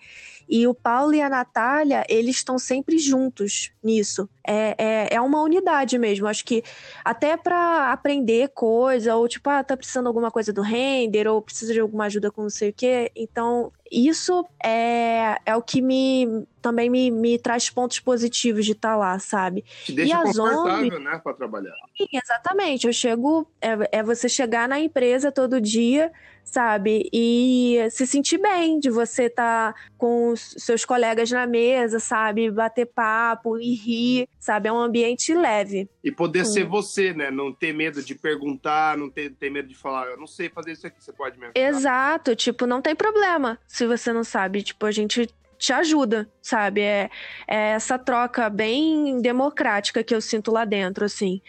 E 0.49 0.67
o 0.67 0.73
Paulo 0.73 1.13
e 1.13 1.21
a 1.21 1.29
Natália, 1.29 2.03
eles 2.09 2.37
estão 2.37 2.57
sempre 2.57 2.97
juntos 2.97 3.71
nisso. 3.83 4.27
É, 4.51 4.75
é, 4.79 5.15
é 5.15 5.21
uma 5.21 5.43
unidade 5.43 5.99
mesmo. 5.99 6.25
Acho 6.25 6.43
que 6.43 6.63
até 7.05 7.37
para 7.37 7.91
aprender 7.91 8.49
coisa, 8.49 9.15
ou 9.15 9.27
tipo, 9.27 9.47
ah, 9.47 9.63
tá 9.63 9.77
precisando 9.77 10.05
de 10.05 10.07
alguma 10.07 10.31
coisa 10.31 10.51
do 10.51 10.63
render, 10.63 11.27
ou 11.27 11.39
precisa 11.39 11.71
de 11.71 11.79
alguma 11.79 12.05
ajuda 12.05 12.31
com 12.31 12.41
não 12.41 12.49
sei 12.49 12.71
o 12.71 12.73
quê. 12.73 13.11
Então, 13.15 13.71
isso 13.91 14.43
é, 14.63 15.39
é 15.45 15.55
o 15.55 15.61
que 15.61 15.83
me 15.83 16.47
também 16.61 16.89
me, 16.89 17.09
me 17.09 17.39
traz 17.39 17.69
pontos 17.69 17.99
positivos 17.99 18.65
de 18.65 18.73
estar 18.73 18.91
tá 18.91 18.97
lá, 18.97 19.19
sabe? 19.19 19.63
Te 19.85 19.93
deixa 19.93 20.11
e 20.11 20.13
a 20.13 20.23
confortável, 20.23 20.89
zombie, 20.89 20.99
né, 20.99 21.21
para 21.23 21.33
trabalhar. 21.33 21.73
Sim, 21.97 22.07
exatamente. 22.11 22.87
Eu 22.87 22.93
chego, 22.93 23.47
é, 23.61 23.99
é 23.99 24.03
você 24.03 24.27
chegar 24.27 24.67
na 24.67 24.79
empresa 24.79 25.31
todo 25.31 25.61
dia, 25.61 26.11
sabe? 26.43 27.09
E 27.13 27.77
se 27.91 28.05
sentir 28.05 28.39
bem 28.39 28.79
de 28.79 28.89
você 28.89 29.23
estar 29.23 29.73
tá 29.73 29.79
com 29.97 30.29
os 30.29 30.55
seus 30.57 30.83
colegas 30.83 31.31
na 31.31 31.47
mesa, 31.47 31.99
sabe? 31.99 32.51
Bater 32.51 32.87
papo 32.87 33.57
e 33.57 33.73
rir, 33.73 34.27
sabe? 34.39 34.69
É 34.69 34.73
um 34.73 34.79
ambiente 34.79 35.33
leve. 35.33 35.89
E 36.03 36.11
poder 36.11 36.45
ser 36.45 36.65
você, 36.65 37.13
né? 37.13 37.29
Não 37.29 37.53
ter 37.53 37.73
medo 37.73 38.01
de 38.01 38.15
perguntar, 38.15 38.97
não 38.97 39.09
ter, 39.09 39.31
ter 39.31 39.49
medo 39.49 39.67
de 39.67 39.75
falar, 39.75 40.07
eu 40.07 40.17
não 40.17 40.27
sei 40.27 40.49
fazer 40.49 40.71
isso 40.71 40.87
aqui, 40.87 41.03
você 41.03 41.11
pode 41.11 41.37
me 41.37 41.45
ajudar. 41.45 41.59
Exato, 41.59 42.35
tipo, 42.35 42.65
não 42.65 42.81
tem 42.81 42.95
problema 42.95 43.59
se 43.67 43.85
você 43.85 44.13
não 44.13 44.23
sabe. 44.23 44.63
Tipo, 44.63 44.85
a 44.85 44.91
gente 44.91 45.29
te 45.59 45.73
ajuda, 45.73 46.27
sabe? 46.41 46.81
É, 46.81 47.09
é, 47.45 47.71
essa 47.71 47.99
troca 47.99 48.49
bem 48.49 49.21
democrática 49.21 50.03
que 50.03 50.15
eu 50.15 50.21
sinto 50.21 50.51
lá 50.51 50.63
dentro, 50.63 51.03
assim. 51.03 51.41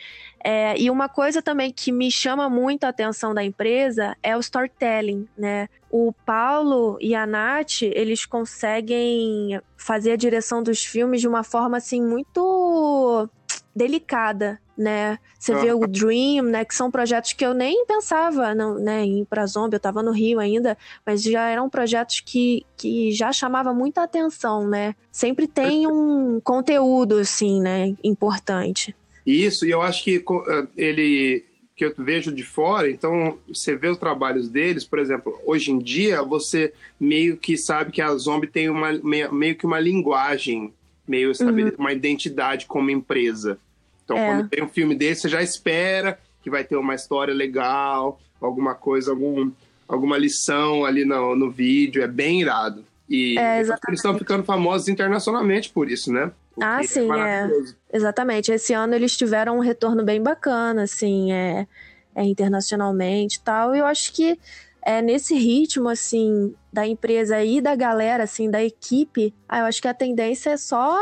É, 0.42 0.78
e 0.80 0.90
uma 0.90 1.08
coisa 1.08 1.42
também 1.42 1.70
que 1.70 1.92
me 1.92 2.10
chama 2.10 2.48
muito 2.48 2.84
a 2.84 2.88
atenção 2.88 3.34
da 3.34 3.44
empresa 3.44 4.16
é 4.22 4.36
o 4.36 4.40
storytelling, 4.40 5.28
né? 5.36 5.68
O 5.90 6.12
Paulo 6.24 6.96
e 7.00 7.14
a 7.14 7.26
Nath, 7.26 7.82
eles 7.82 8.24
conseguem 8.24 9.60
fazer 9.76 10.12
a 10.12 10.16
direção 10.16 10.62
dos 10.62 10.82
filmes 10.82 11.20
de 11.20 11.28
uma 11.28 11.42
forma, 11.42 11.76
assim, 11.76 12.00
muito 12.00 13.28
delicada, 13.74 14.58
né? 14.76 15.18
Você 15.38 15.54
vê 15.54 15.72
o 15.72 15.86
Dream, 15.86 16.44
né? 16.44 16.64
Que 16.64 16.74
são 16.74 16.90
projetos 16.90 17.34
que 17.34 17.44
eu 17.44 17.52
nem 17.52 17.84
pensava 17.84 18.54
não, 18.54 18.74
né, 18.78 19.04
em 19.04 19.20
ir 19.20 19.26
pra 19.26 19.46
Zombie, 19.46 19.76
eu 19.76 19.80
tava 19.80 20.02
no 20.02 20.10
Rio 20.10 20.40
ainda, 20.40 20.76
mas 21.04 21.22
já 21.22 21.48
eram 21.48 21.68
projetos 21.68 22.20
que, 22.20 22.64
que 22.76 23.12
já 23.12 23.32
chamava 23.32 23.74
muita 23.74 24.02
atenção, 24.02 24.66
né? 24.66 24.94
Sempre 25.12 25.46
tem 25.46 25.86
um 25.86 26.40
conteúdo, 26.40 27.18
assim, 27.18 27.60
né, 27.60 27.94
importante. 28.02 28.96
Isso, 29.26 29.66
e 29.66 29.70
eu 29.70 29.82
acho 29.82 30.04
que 30.04 30.16
eh, 30.16 30.66
ele 30.76 31.44
que 31.76 31.84
eu 31.86 31.94
vejo 31.96 32.30
de 32.30 32.42
fora, 32.42 32.90
então 32.90 33.38
você 33.48 33.74
vê 33.74 33.88
os 33.88 33.96
trabalhos 33.96 34.50
deles, 34.50 34.84
por 34.84 34.98
exemplo, 34.98 35.40
hoje 35.46 35.70
em 35.70 35.78
dia 35.78 36.22
você 36.22 36.74
meio 37.00 37.38
que 37.38 37.56
sabe 37.56 37.90
que 37.90 38.02
a 38.02 38.14
Zombie 38.16 38.46
tem 38.46 38.68
uma 38.68 38.92
meio 39.32 39.56
que 39.56 39.64
uma 39.64 39.80
linguagem, 39.80 40.74
meio 41.08 41.32
uhum. 41.40 41.72
uma 41.78 41.92
identidade 41.92 42.66
como 42.66 42.90
empresa. 42.90 43.58
Então, 44.04 44.18
é. 44.18 44.26
quando 44.26 44.48
tem 44.48 44.62
um 44.62 44.68
filme 44.68 44.94
desse, 44.94 45.22
você 45.22 45.28
já 45.30 45.42
espera 45.42 46.18
que 46.42 46.50
vai 46.50 46.64
ter 46.64 46.76
uma 46.76 46.94
história 46.94 47.32
legal, 47.32 48.20
alguma 48.40 48.74
coisa, 48.74 49.12
algum, 49.12 49.50
alguma 49.88 50.18
lição 50.18 50.84
ali 50.84 51.04
no, 51.04 51.34
no 51.36 51.50
vídeo, 51.50 52.02
é 52.02 52.08
bem 52.08 52.40
irado. 52.40 52.84
E 53.08 53.38
é, 53.38 53.60
eles 53.60 53.70
estão 53.92 54.18
ficando 54.18 54.44
famosos 54.44 54.88
internacionalmente 54.88 55.70
por 55.70 55.90
isso, 55.90 56.12
né? 56.12 56.30
ah, 56.60 56.82
sim, 56.82 57.10
é, 57.12 57.46
é. 57.46 57.48
Exatamente. 57.92 58.52
Esse 58.52 58.72
ano 58.72 58.94
eles 58.94 59.16
tiveram 59.16 59.56
um 59.56 59.60
retorno 59.60 60.04
bem 60.04 60.22
bacana, 60.22 60.82
assim, 60.84 61.32
é, 61.32 61.66
é 62.14 62.24
internacionalmente 62.24 63.38
e 63.38 63.40
tal. 63.40 63.74
E 63.74 63.78
eu 63.78 63.86
acho 63.86 64.12
que 64.12 64.38
é 64.82 65.02
nesse 65.02 65.34
ritmo, 65.34 65.88
assim, 65.88 66.54
da 66.72 66.86
empresa 66.86 67.42
e 67.42 67.60
da 67.60 67.74
galera, 67.74 68.24
assim, 68.24 68.50
da 68.50 68.62
equipe, 68.62 69.34
ah, 69.48 69.60
eu 69.60 69.64
acho 69.66 69.82
que 69.82 69.88
a 69.88 69.94
tendência 69.94 70.50
é 70.50 70.56
só 70.56 70.96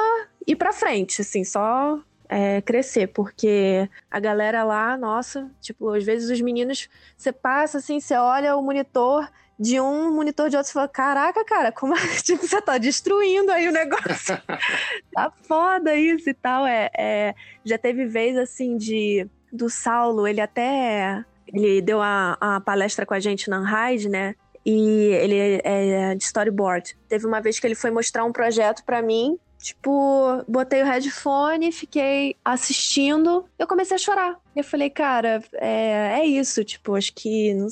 ir 0.46 0.57
pra 0.57 0.72
frente, 0.72 1.20
assim, 1.20 1.44
só 1.44 2.01
é, 2.28 2.60
crescer, 2.60 3.08
porque 3.08 3.88
a 4.10 4.20
galera 4.20 4.62
lá, 4.64 4.96
nossa, 4.96 5.50
tipo, 5.60 5.90
às 5.90 6.04
vezes 6.04 6.30
os 6.30 6.40
meninos, 6.40 6.88
você 7.16 7.32
passa 7.32 7.78
assim, 7.78 8.00
você 8.00 8.14
olha 8.14 8.56
o 8.56 8.62
monitor 8.62 9.28
de 9.58 9.80
um 9.80 10.14
monitor 10.14 10.48
de 10.48 10.56
outro 10.56 10.70
e 10.70 10.72
fala: 10.72 10.88
Caraca, 10.88 11.44
cara, 11.44 11.72
como 11.72 11.94
tipo, 12.22 12.46
você 12.46 12.60
tá 12.62 12.78
destruindo 12.78 13.50
aí 13.50 13.68
o 13.68 13.72
negócio? 13.72 14.40
tá 15.12 15.32
foda 15.42 15.94
isso 15.96 16.30
e 16.30 16.34
tal. 16.34 16.66
É, 16.66 16.90
é, 16.96 17.34
já 17.64 17.76
teve 17.76 18.06
vez 18.06 18.36
assim 18.36 18.76
de 18.76 19.26
do 19.52 19.68
Saulo, 19.68 20.28
ele 20.28 20.40
até 20.40 21.24
ele 21.46 21.80
deu 21.80 22.00
a, 22.02 22.36
a 22.38 22.60
palestra 22.60 23.06
com 23.06 23.14
a 23.14 23.20
gente 23.20 23.48
na 23.48 23.60
Unride, 23.60 24.08
né? 24.08 24.34
E 24.64 25.06
ele 25.14 25.60
é 25.64 26.14
de 26.14 26.22
storyboard. 26.22 26.96
Teve 27.08 27.26
uma 27.26 27.40
vez 27.40 27.58
que 27.58 27.66
ele 27.66 27.74
foi 27.74 27.90
mostrar 27.90 28.24
um 28.24 28.32
projeto 28.32 28.84
para 28.84 29.00
mim 29.00 29.38
Tipo, 29.59 30.44
botei 30.47 30.83
o 30.83 30.87
headphone, 30.87 31.73
fiquei 31.73 32.37
assistindo, 32.44 33.44
eu 33.59 33.66
comecei 33.66 33.97
a 33.97 33.99
chorar. 33.99 34.40
Eu 34.55 34.62
falei, 34.62 34.88
cara, 34.88 35.42
é, 35.55 36.21
é 36.21 36.27
isso, 36.27 36.64
tipo, 36.64 36.94
acho 36.94 37.12
que 37.12 37.53
não, 37.55 37.66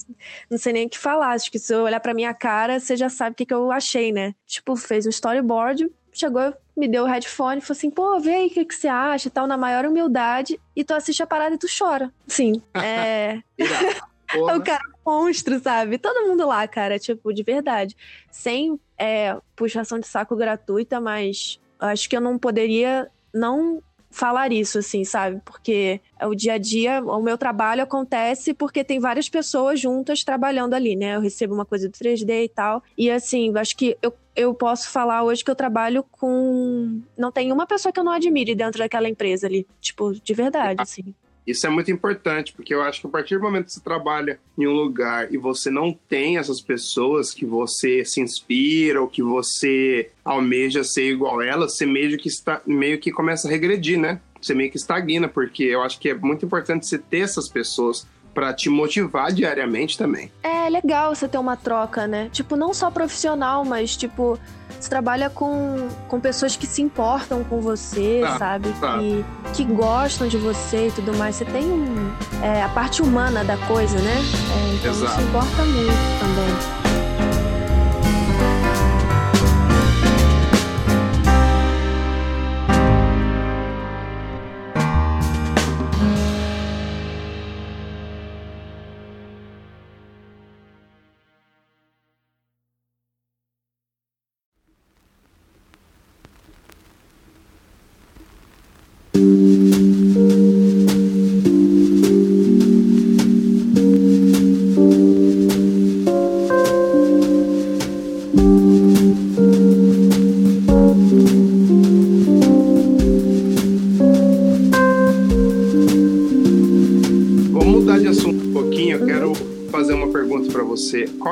não 0.50 0.58
sei 0.58 0.72
nem 0.72 0.86
o 0.86 0.90
que 0.90 0.98
falar. 0.98 1.32
Acho 1.32 1.50
que 1.50 1.58
se 1.58 1.72
eu 1.72 1.82
olhar 1.82 2.00
pra 2.00 2.14
minha 2.14 2.34
cara, 2.34 2.80
você 2.80 2.96
já 2.96 3.08
sabe 3.08 3.32
o 3.32 3.36
que, 3.36 3.46
que 3.46 3.54
eu 3.54 3.70
achei, 3.70 4.10
né? 4.12 4.34
Tipo, 4.46 4.74
fez 4.74 5.06
um 5.06 5.10
storyboard, 5.10 5.90
chegou, 6.12 6.52
me 6.76 6.88
deu 6.88 7.04
o 7.04 7.06
headphone, 7.06 7.60
falou 7.60 7.76
assim, 7.76 7.90
pô, 7.90 8.18
vê 8.18 8.34
aí 8.34 8.46
o 8.48 8.50
que, 8.50 8.64
que 8.64 8.74
você 8.74 8.88
acha 8.88 9.28
e 9.28 9.30
tal, 9.30 9.46
na 9.46 9.56
maior 9.56 9.84
humildade, 9.84 10.60
e 10.74 10.82
tu 10.82 10.92
assiste 10.92 11.22
a 11.22 11.26
parada 11.26 11.54
e 11.54 11.58
tu 11.58 11.68
chora. 11.68 12.12
Sim, 12.26 12.60
é... 12.74 13.42
o 14.34 14.60
cara 14.60 14.82
monstro, 15.04 15.60
sabe? 15.60 15.98
Todo 15.98 16.26
mundo 16.26 16.46
lá, 16.46 16.66
cara, 16.66 16.98
tipo, 16.98 17.32
de 17.32 17.44
verdade. 17.44 17.96
Sem 18.30 18.78
é, 18.98 19.36
puxação 19.54 20.00
de 20.00 20.06
saco 20.06 20.34
gratuita, 20.34 21.00
mas 21.00 21.60
acho 21.80 22.08
que 22.08 22.16
eu 22.16 22.20
não 22.20 22.38
poderia 22.38 23.08
não 23.32 23.82
falar 24.10 24.50
isso, 24.50 24.78
assim, 24.78 25.04
sabe? 25.04 25.40
Porque 25.44 26.00
o 26.22 26.34
dia 26.34 26.54
a 26.54 26.58
dia, 26.58 27.02
o 27.02 27.22
meu 27.22 27.36
trabalho 27.36 27.82
acontece 27.82 28.54
porque 28.54 28.82
tem 28.82 28.98
várias 28.98 29.28
pessoas 29.28 29.78
juntas 29.78 30.24
trabalhando 30.24 30.74
ali, 30.74 30.96
né? 30.96 31.16
Eu 31.16 31.20
recebo 31.20 31.52
uma 31.54 31.66
coisa 31.66 31.88
do 31.88 31.92
3D 31.92 32.44
e 32.44 32.48
tal. 32.48 32.82
E 32.96 33.10
assim, 33.10 33.52
acho 33.56 33.76
que 33.76 33.96
eu, 34.00 34.14
eu 34.34 34.54
posso 34.54 34.88
falar 34.90 35.22
hoje 35.22 35.44
que 35.44 35.50
eu 35.50 35.54
trabalho 35.54 36.02
com. 36.02 37.00
Não 37.16 37.30
tem 37.30 37.52
uma 37.52 37.66
pessoa 37.66 37.92
que 37.92 38.00
eu 38.00 38.04
não 38.04 38.12
admire 38.12 38.54
dentro 38.54 38.78
daquela 38.78 39.08
empresa 39.08 39.46
ali. 39.46 39.66
Tipo, 39.80 40.14
de 40.14 40.34
verdade, 40.34 40.80
assim. 40.80 41.14
Isso 41.46 41.66
é 41.66 41.70
muito 41.70 41.90
importante, 41.90 42.52
porque 42.52 42.74
eu 42.74 42.82
acho 42.82 43.00
que 43.00 43.06
a 43.06 43.10
partir 43.10 43.36
do 43.36 43.42
momento 43.42 43.66
que 43.66 43.72
você 43.72 43.80
trabalha 43.80 44.40
em 44.58 44.66
um 44.66 44.72
lugar 44.72 45.32
e 45.32 45.38
você 45.38 45.70
não 45.70 45.92
tem 45.92 46.38
essas 46.38 46.60
pessoas 46.60 47.32
que 47.32 47.46
você 47.46 48.04
se 48.04 48.20
inspira 48.20 49.00
ou 49.00 49.06
que 49.06 49.22
você 49.22 50.10
almeja 50.24 50.82
ser 50.82 51.10
igual 51.10 51.40
a 51.40 51.46
elas, 51.46 51.76
você 51.76 51.86
meio 51.86 52.18
que, 52.18 52.28
está, 52.28 52.60
meio 52.66 52.98
que 52.98 53.12
começa 53.12 53.46
a 53.46 53.50
regredir, 53.50 53.98
né? 53.98 54.20
Você 54.40 54.54
meio 54.54 54.70
que 54.70 54.76
estagna, 54.76 55.28
porque 55.28 55.64
eu 55.64 55.82
acho 55.82 55.98
que 55.98 56.08
é 56.08 56.14
muito 56.14 56.44
importante 56.44 56.86
você 56.86 56.98
ter 56.98 57.20
essas 57.20 57.48
pessoas 57.48 58.06
para 58.34 58.52
te 58.52 58.68
motivar 58.68 59.32
diariamente 59.32 59.96
também. 59.96 60.30
É 60.42 60.68
legal 60.68 61.14
você 61.14 61.26
ter 61.26 61.38
uma 61.38 61.56
troca, 61.56 62.06
né? 62.06 62.28
Tipo, 62.30 62.54
não 62.54 62.74
só 62.74 62.90
profissional, 62.90 63.64
mas 63.64 63.96
tipo, 63.96 64.38
você 64.78 64.88
trabalha 64.88 65.30
com, 65.30 65.88
com 66.08 66.20
pessoas 66.20 66.56
que 66.56 66.66
se 66.66 66.82
importam 66.82 67.42
com 67.44 67.60
você, 67.60 68.22
ah, 68.24 68.38
sabe? 68.38 68.74
Ah. 68.82 68.98
Que, 68.98 69.24
que 69.54 69.64
gostam 69.64 70.28
de 70.28 70.36
você 70.36 70.88
e 70.88 70.92
tudo 70.92 71.14
mais. 71.16 71.36
Você 71.36 71.44
tem 71.44 71.64
um, 71.64 72.12
é, 72.42 72.62
a 72.62 72.68
parte 72.68 73.02
humana 73.02 73.44
da 73.44 73.56
coisa, 73.66 73.98
né? 73.98 74.16
É, 74.16 74.74
então 74.74 74.90
Exato. 74.90 75.12
isso 75.12 75.28
importa 75.28 75.64
muito 75.64 76.18
também. 76.20 76.85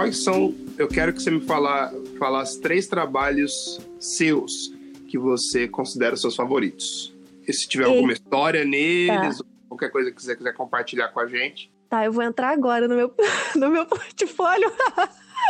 Quais 0.05 0.23
são. 0.23 0.55
Eu 0.79 0.89
quero 0.89 1.13
que 1.13 1.23
você 1.23 1.31
me 1.31 1.41
falar, 1.41 1.93
falasse 2.19 2.61
três 2.61 2.87
trabalhos 2.87 3.81
seus 3.99 4.73
que 5.09 5.19
você 5.19 5.67
considera 5.67 6.17
seus 6.17 6.37
favoritos. 6.37 7.15
E 7.47 7.53
se 7.53 7.69
tiver 7.69 7.85
alguma 7.85 8.13
história 8.13 8.65
neles, 8.65 9.39
tá. 9.39 9.45
qualquer 9.69 9.91
coisa 9.91 10.11
que 10.11 10.23
você 10.23 10.37
quiser 10.37 10.53
compartilhar 10.53 11.09
com 11.09 11.21
a 11.21 11.27
gente. 11.27 11.73
Tá, 11.89 12.05
eu 12.05 12.13
vou 12.13 12.23
entrar 12.23 12.51
agora 12.51 12.89
no 12.89 12.97
meu, 12.97 13.15
no 13.57 13.71
meu 13.71 13.87
portfólio. 13.87 14.71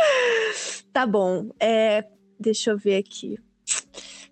tá 0.93 1.05
bom. 1.05 1.49
É, 1.59 2.05
deixa 2.39 2.71
eu 2.71 2.77
ver 2.77 2.97
aqui. 2.97 3.37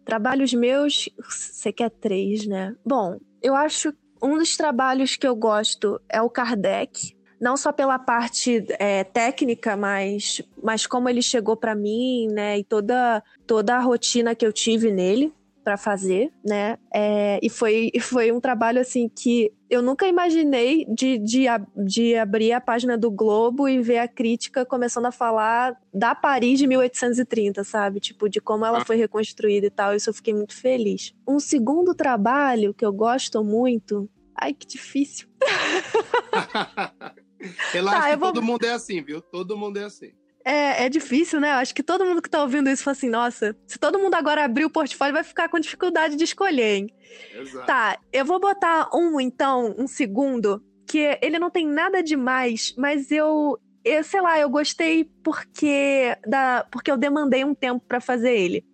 Trabalhos 0.06 0.54
meus, 0.54 1.10
você 1.18 1.72
quer 1.72 1.90
três, 1.90 2.46
né? 2.46 2.76
Bom, 2.86 3.18
eu 3.42 3.56
acho 3.56 3.94
um 4.22 4.38
dos 4.38 4.56
trabalhos 4.56 5.16
que 5.16 5.26
eu 5.26 5.36
gosto 5.36 6.00
é 6.10 6.22
o 6.22 6.30
Kardec, 6.30 7.16
não 7.40 7.58
só 7.58 7.72
pela 7.72 8.00
parte 8.00 8.66
é, 8.80 9.04
técnica, 9.04 9.76
mas, 9.76 10.42
mas 10.62 10.86
como 10.86 11.10
ele 11.10 11.22
chegou 11.22 11.56
para 11.56 11.76
mim, 11.76 12.28
né? 12.32 12.60
E 12.60 12.64
toda, 12.64 13.24
toda 13.46 13.76
a 13.76 13.80
rotina 13.80 14.36
que 14.36 14.46
eu 14.46 14.54
tive 14.54 14.92
nele 14.92 15.34
para 15.64 15.78
fazer, 15.78 16.32
né? 16.46 16.78
É, 16.94 17.40
e 17.42 17.50
foi, 17.50 17.92
foi 18.02 18.32
um 18.32 18.40
trabalho 18.40 18.82
assim 18.82 19.10
que 19.10 19.52
eu 19.70 19.82
nunca 19.82 20.06
imaginei 20.08 20.86
de, 20.86 21.18
de, 21.18 21.46
de 21.76 22.16
abrir 22.16 22.52
a 22.52 22.62
página 22.62 22.98
do 22.98 23.10
Globo 23.10 23.68
e 23.68 23.82
ver 23.82 24.00
a 24.00 24.08
crítica 24.08 24.66
começando 24.66 25.06
a 25.06 25.12
falar 25.12 25.76
da 25.92 26.14
Paris 26.14 26.60
de 26.60 26.68
1830, 26.68 27.64
sabe? 27.64 28.00
Tipo, 28.00 28.30
de 28.30 28.40
como 28.42 28.66
ela 28.66 28.84
foi 28.86 28.98
reconstruída 28.98 29.68
e 29.68 29.72
tal. 29.72 29.96
Isso 29.96 30.10
eu 30.10 30.14
fiquei 30.14 30.34
muito 30.34 30.56
feliz. 30.56 31.16
Um 31.28 31.40
segundo 31.40 31.96
trabalho 31.96 32.74
que 32.74 32.86
eu 32.86 32.92
gosto 32.92 33.44
muito. 33.44 34.10
Ai, 34.36 34.54
que 34.54 34.68
difícil. 34.68 35.28
Relaxa 37.72 38.02
tá, 38.02 38.10
que 38.10 38.16
vou... 38.18 38.34
todo 38.34 38.44
mundo 38.44 38.66
é 38.66 38.72
assim, 38.72 39.02
viu? 39.02 39.22
Todo 39.22 39.58
mundo 39.58 39.78
é 39.78 39.84
assim. 39.84 40.12
É, 40.46 40.86
é 40.86 40.90
difícil, 40.90 41.40
né? 41.40 41.52
Eu 41.52 41.56
acho 41.56 41.74
que 41.74 41.84
todo 41.84 42.06
mundo 42.06 42.22
que 42.22 42.30
tá 42.30 42.42
ouvindo 42.42 42.70
isso 42.70 42.84
fala 42.84 42.98
assim, 42.98 43.10
nossa, 43.10 43.56
se 43.66 43.80
todo 43.80 43.98
mundo 43.98 44.14
agora 44.16 44.44
abrir 44.44 44.66
o 44.66 44.70
portfólio, 44.70 45.14
vai 45.14 45.24
ficar 45.24 45.48
com 45.48 45.60
dificuldade 45.60 46.16
de 46.16 46.24
escolher, 46.24 46.76
hein? 46.76 46.90
Exato. 47.34 47.66
Tá, 47.66 47.98
eu 48.12 48.26
vou 48.26 48.40
botar 48.40 48.90
um, 48.94 49.22
então, 49.22 49.74
um 49.78 49.88
segundo, 49.88 50.62
que 50.86 51.18
ele 51.22 51.40
não 51.40 51.50
tem 51.50 51.66
nada 51.66 52.04
demais, 52.04 52.74
mas 52.78 53.10
eu, 53.10 53.58
eu 53.86 54.04
sei 54.04 54.20
lá, 54.20 54.38
eu 54.38 54.50
gostei 54.50 55.06
porque 55.24 56.18
da, 56.28 56.68
porque 56.70 56.92
eu 56.92 56.98
demandei 56.98 57.46
um 57.46 57.56
tempo 57.56 57.84
para 57.88 58.02
fazer 58.02 58.36
ele. 58.36 58.66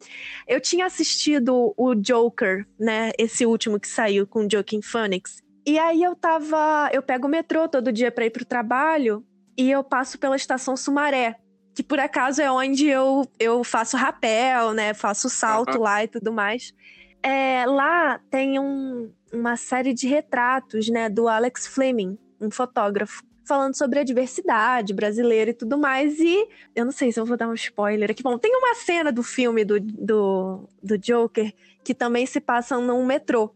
Eu 0.47 0.59
tinha 0.59 0.87
assistido 0.87 1.73
o 1.77 1.93
Joker, 1.93 2.67
né? 2.79 3.11
Esse 3.17 3.45
último 3.45 3.79
que 3.79 3.87
saiu 3.87 4.25
com 4.25 4.45
o 4.45 4.49
Joaquin 4.51 4.81
Phoenix. 4.81 5.43
E 5.65 5.77
aí 5.77 6.01
eu 6.03 6.15
tava. 6.15 6.89
Eu 6.93 7.01
pego 7.01 7.27
o 7.27 7.29
metrô 7.29 7.67
todo 7.67 7.91
dia 7.91 8.11
para 8.11 8.25
ir 8.25 8.29
pro 8.29 8.45
trabalho 8.45 9.23
e 9.57 9.69
eu 9.69 9.83
passo 9.83 10.17
pela 10.17 10.35
estação 10.35 10.77
Sumaré, 10.77 11.35
que 11.75 11.83
por 11.83 11.99
acaso 11.99 12.41
é 12.41 12.51
onde 12.51 12.87
eu, 12.87 13.25
eu 13.39 13.63
faço 13.63 13.97
rapel, 13.97 14.73
né? 14.73 14.93
Faço 14.93 15.29
salto 15.29 15.75
uhum. 15.75 15.83
lá 15.83 16.03
e 16.03 16.07
tudo 16.07 16.31
mais. 16.31 16.73
É, 17.21 17.65
lá 17.65 18.19
tem 18.31 18.57
um, 18.57 19.11
uma 19.33 19.57
série 19.57 19.93
de 19.93 20.07
retratos, 20.07 20.87
né, 20.89 21.09
do 21.09 21.27
Alex 21.27 21.67
Fleming, 21.67 22.17
um 22.39 22.49
fotógrafo, 22.49 23.21
falando 23.45 23.75
sobre 23.75 23.99
a 23.99 24.03
diversidade 24.03 24.93
brasileira 24.93 25.51
e 25.51 25.53
tudo 25.53 25.77
mais. 25.77 26.19
E 26.19 26.47
eu 26.75 26.85
não 26.85 26.91
sei 26.91 27.11
se 27.11 27.19
eu 27.19 27.25
vou 27.25 27.35
dar 27.35 27.49
um 27.49 27.53
spoiler 27.53 28.11
aqui. 28.11 28.23
Bom, 28.23 28.37
tem 28.37 28.55
uma 28.55 28.75
cena 28.75 29.11
do 29.11 29.23
filme 29.23 29.65
do, 29.65 29.79
do, 29.79 30.69
do 30.81 30.97
Joker 30.97 31.53
que 31.83 31.93
também 31.93 32.25
se 32.25 32.39
passa 32.39 32.77
num 32.77 33.05
metrô. 33.05 33.53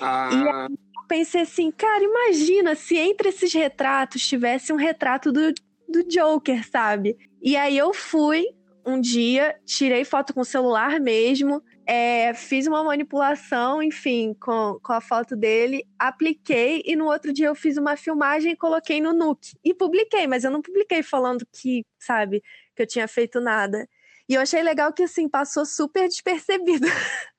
Ah. 0.00 0.28
E 0.32 0.74
pensei 1.10 1.40
assim, 1.40 1.72
cara, 1.72 2.04
imagina 2.04 2.76
se 2.76 2.96
entre 2.96 3.30
esses 3.30 3.52
retratos 3.52 4.24
tivesse 4.24 4.72
um 4.72 4.76
retrato 4.76 5.32
do, 5.32 5.52
do 5.88 6.04
Joker, 6.04 6.64
sabe? 6.70 7.18
E 7.42 7.56
aí 7.56 7.76
eu 7.76 7.92
fui 7.92 8.46
um 8.86 9.00
dia, 9.00 9.56
tirei 9.66 10.04
foto 10.04 10.32
com 10.32 10.42
o 10.42 10.44
celular 10.44 11.00
mesmo, 11.00 11.60
é, 11.84 12.32
fiz 12.32 12.68
uma 12.68 12.84
manipulação, 12.84 13.82
enfim, 13.82 14.36
com, 14.40 14.78
com 14.80 14.92
a 14.92 15.00
foto 15.00 15.34
dele, 15.34 15.84
apliquei 15.98 16.80
e 16.86 16.94
no 16.94 17.06
outro 17.06 17.32
dia 17.32 17.48
eu 17.48 17.56
fiz 17.56 17.76
uma 17.76 17.96
filmagem 17.96 18.52
e 18.52 18.56
coloquei 18.56 19.00
no 19.00 19.12
Nuke. 19.12 19.58
E 19.64 19.74
publiquei, 19.74 20.28
mas 20.28 20.44
eu 20.44 20.50
não 20.52 20.62
publiquei 20.62 21.02
falando 21.02 21.44
que, 21.52 21.84
sabe, 21.98 22.40
que 22.76 22.82
eu 22.82 22.86
tinha 22.86 23.08
feito 23.08 23.40
nada. 23.40 23.88
E 24.28 24.34
eu 24.34 24.40
achei 24.40 24.62
legal 24.62 24.92
que, 24.92 25.02
assim, 25.02 25.28
passou 25.28 25.66
super 25.66 26.06
despercebido. 26.06 26.86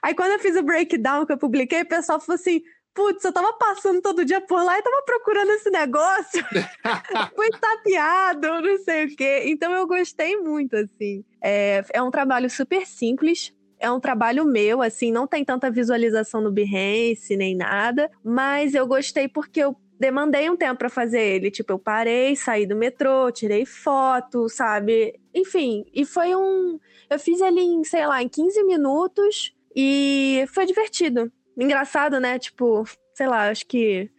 Aí 0.00 0.14
quando 0.14 0.32
eu 0.32 0.38
fiz 0.38 0.54
o 0.56 0.62
breakdown 0.62 1.26
que 1.26 1.32
eu 1.32 1.38
publiquei, 1.38 1.82
o 1.82 1.88
pessoal 1.88 2.20
falou 2.20 2.36
assim: 2.36 2.62
putz, 2.96 3.22
eu 3.22 3.32
tava 3.32 3.52
passando 3.52 4.00
todo 4.00 4.24
dia 4.24 4.40
por 4.40 4.64
lá 4.64 4.78
e 4.78 4.82
tava 4.82 5.02
procurando 5.04 5.50
esse 5.50 5.70
negócio. 5.70 6.42
Fui 7.36 7.50
tapeado, 7.50 8.48
não 8.62 8.78
sei 8.78 9.04
o 9.04 9.14
quê. 9.14 9.42
Então 9.44 9.70
eu 9.72 9.86
gostei 9.86 10.36
muito, 10.36 10.74
assim. 10.74 11.22
É, 11.42 11.84
é 11.92 12.02
um 12.02 12.10
trabalho 12.10 12.48
super 12.48 12.86
simples. 12.86 13.54
É 13.78 13.90
um 13.90 14.00
trabalho 14.00 14.46
meu, 14.46 14.80
assim, 14.80 15.12
não 15.12 15.26
tem 15.26 15.44
tanta 15.44 15.70
visualização 15.70 16.40
no 16.40 16.50
Behance 16.50 17.36
nem 17.36 17.54
nada, 17.54 18.10
mas 18.24 18.74
eu 18.74 18.86
gostei 18.86 19.28
porque 19.28 19.60
eu 19.60 19.76
demandei 20.00 20.48
um 20.48 20.56
tempo 20.56 20.78
para 20.78 20.88
fazer 20.88 21.20
ele. 21.20 21.50
Tipo, 21.50 21.74
eu 21.74 21.78
parei, 21.78 22.34
saí 22.34 22.64
do 22.64 22.74
metrô, 22.74 23.30
tirei 23.30 23.66
foto, 23.66 24.48
sabe? 24.48 25.20
Enfim, 25.34 25.84
e 25.92 26.06
foi 26.06 26.34
um. 26.34 26.80
Eu 27.10 27.18
fiz 27.18 27.38
ele 27.42 27.60
em, 27.60 27.84
sei 27.84 28.06
lá, 28.06 28.22
em 28.22 28.28
15 28.30 28.64
minutos 28.64 29.54
e 29.74 30.46
foi 30.48 30.64
divertido 30.64 31.30
engraçado, 31.56 32.20
né? 32.20 32.38
Tipo, 32.38 32.84
sei 33.14 33.26
lá, 33.26 33.50
acho 33.50 33.66
que 33.66 34.10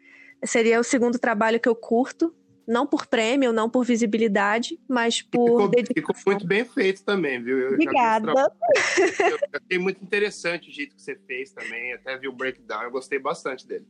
seria 0.44 0.80
o 0.80 0.84
segundo 0.84 1.20
trabalho 1.20 1.60
que 1.60 1.70
eu 1.70 1.76
curto. 1.76 2.34
Não 2.68 2.86
por 2.86 3.06
prêmio, 3.06 3.54
não 3.54 3.70
por 3.70 3.86
visibilidade, 3.86 4.78
mas 4.90 5.22
por. 5.22 5.72
Ficou, 5.72 6.14
ficou 6.14 6.16
muito 6.26 6.46
bem 6.46 6.66
feito 6.66 7.02
também, 7.02 7.42
viu? 7.42 7.58
Eu 7.60 7.72
Obrigada. 7.72 8.30
Eu 8.30 9.38
achei 9.54 9.80
muito 9.80 10.04
interessante 10.04 10.70
o 10.70 10.74
jeito 10.74 10.94
que 10.94 11.02
você 11.02 11.16
fez 11.16 11.54
também, 11.54 11.94
até 11.94 12.18
vi 12.18 12.28
o 12.28 12.34
breakdown, 12.34 12.84
eu 12.84 12.92
gostei 12.92 13.20
bastante 13.20 13.66
dele. 13.66 13.88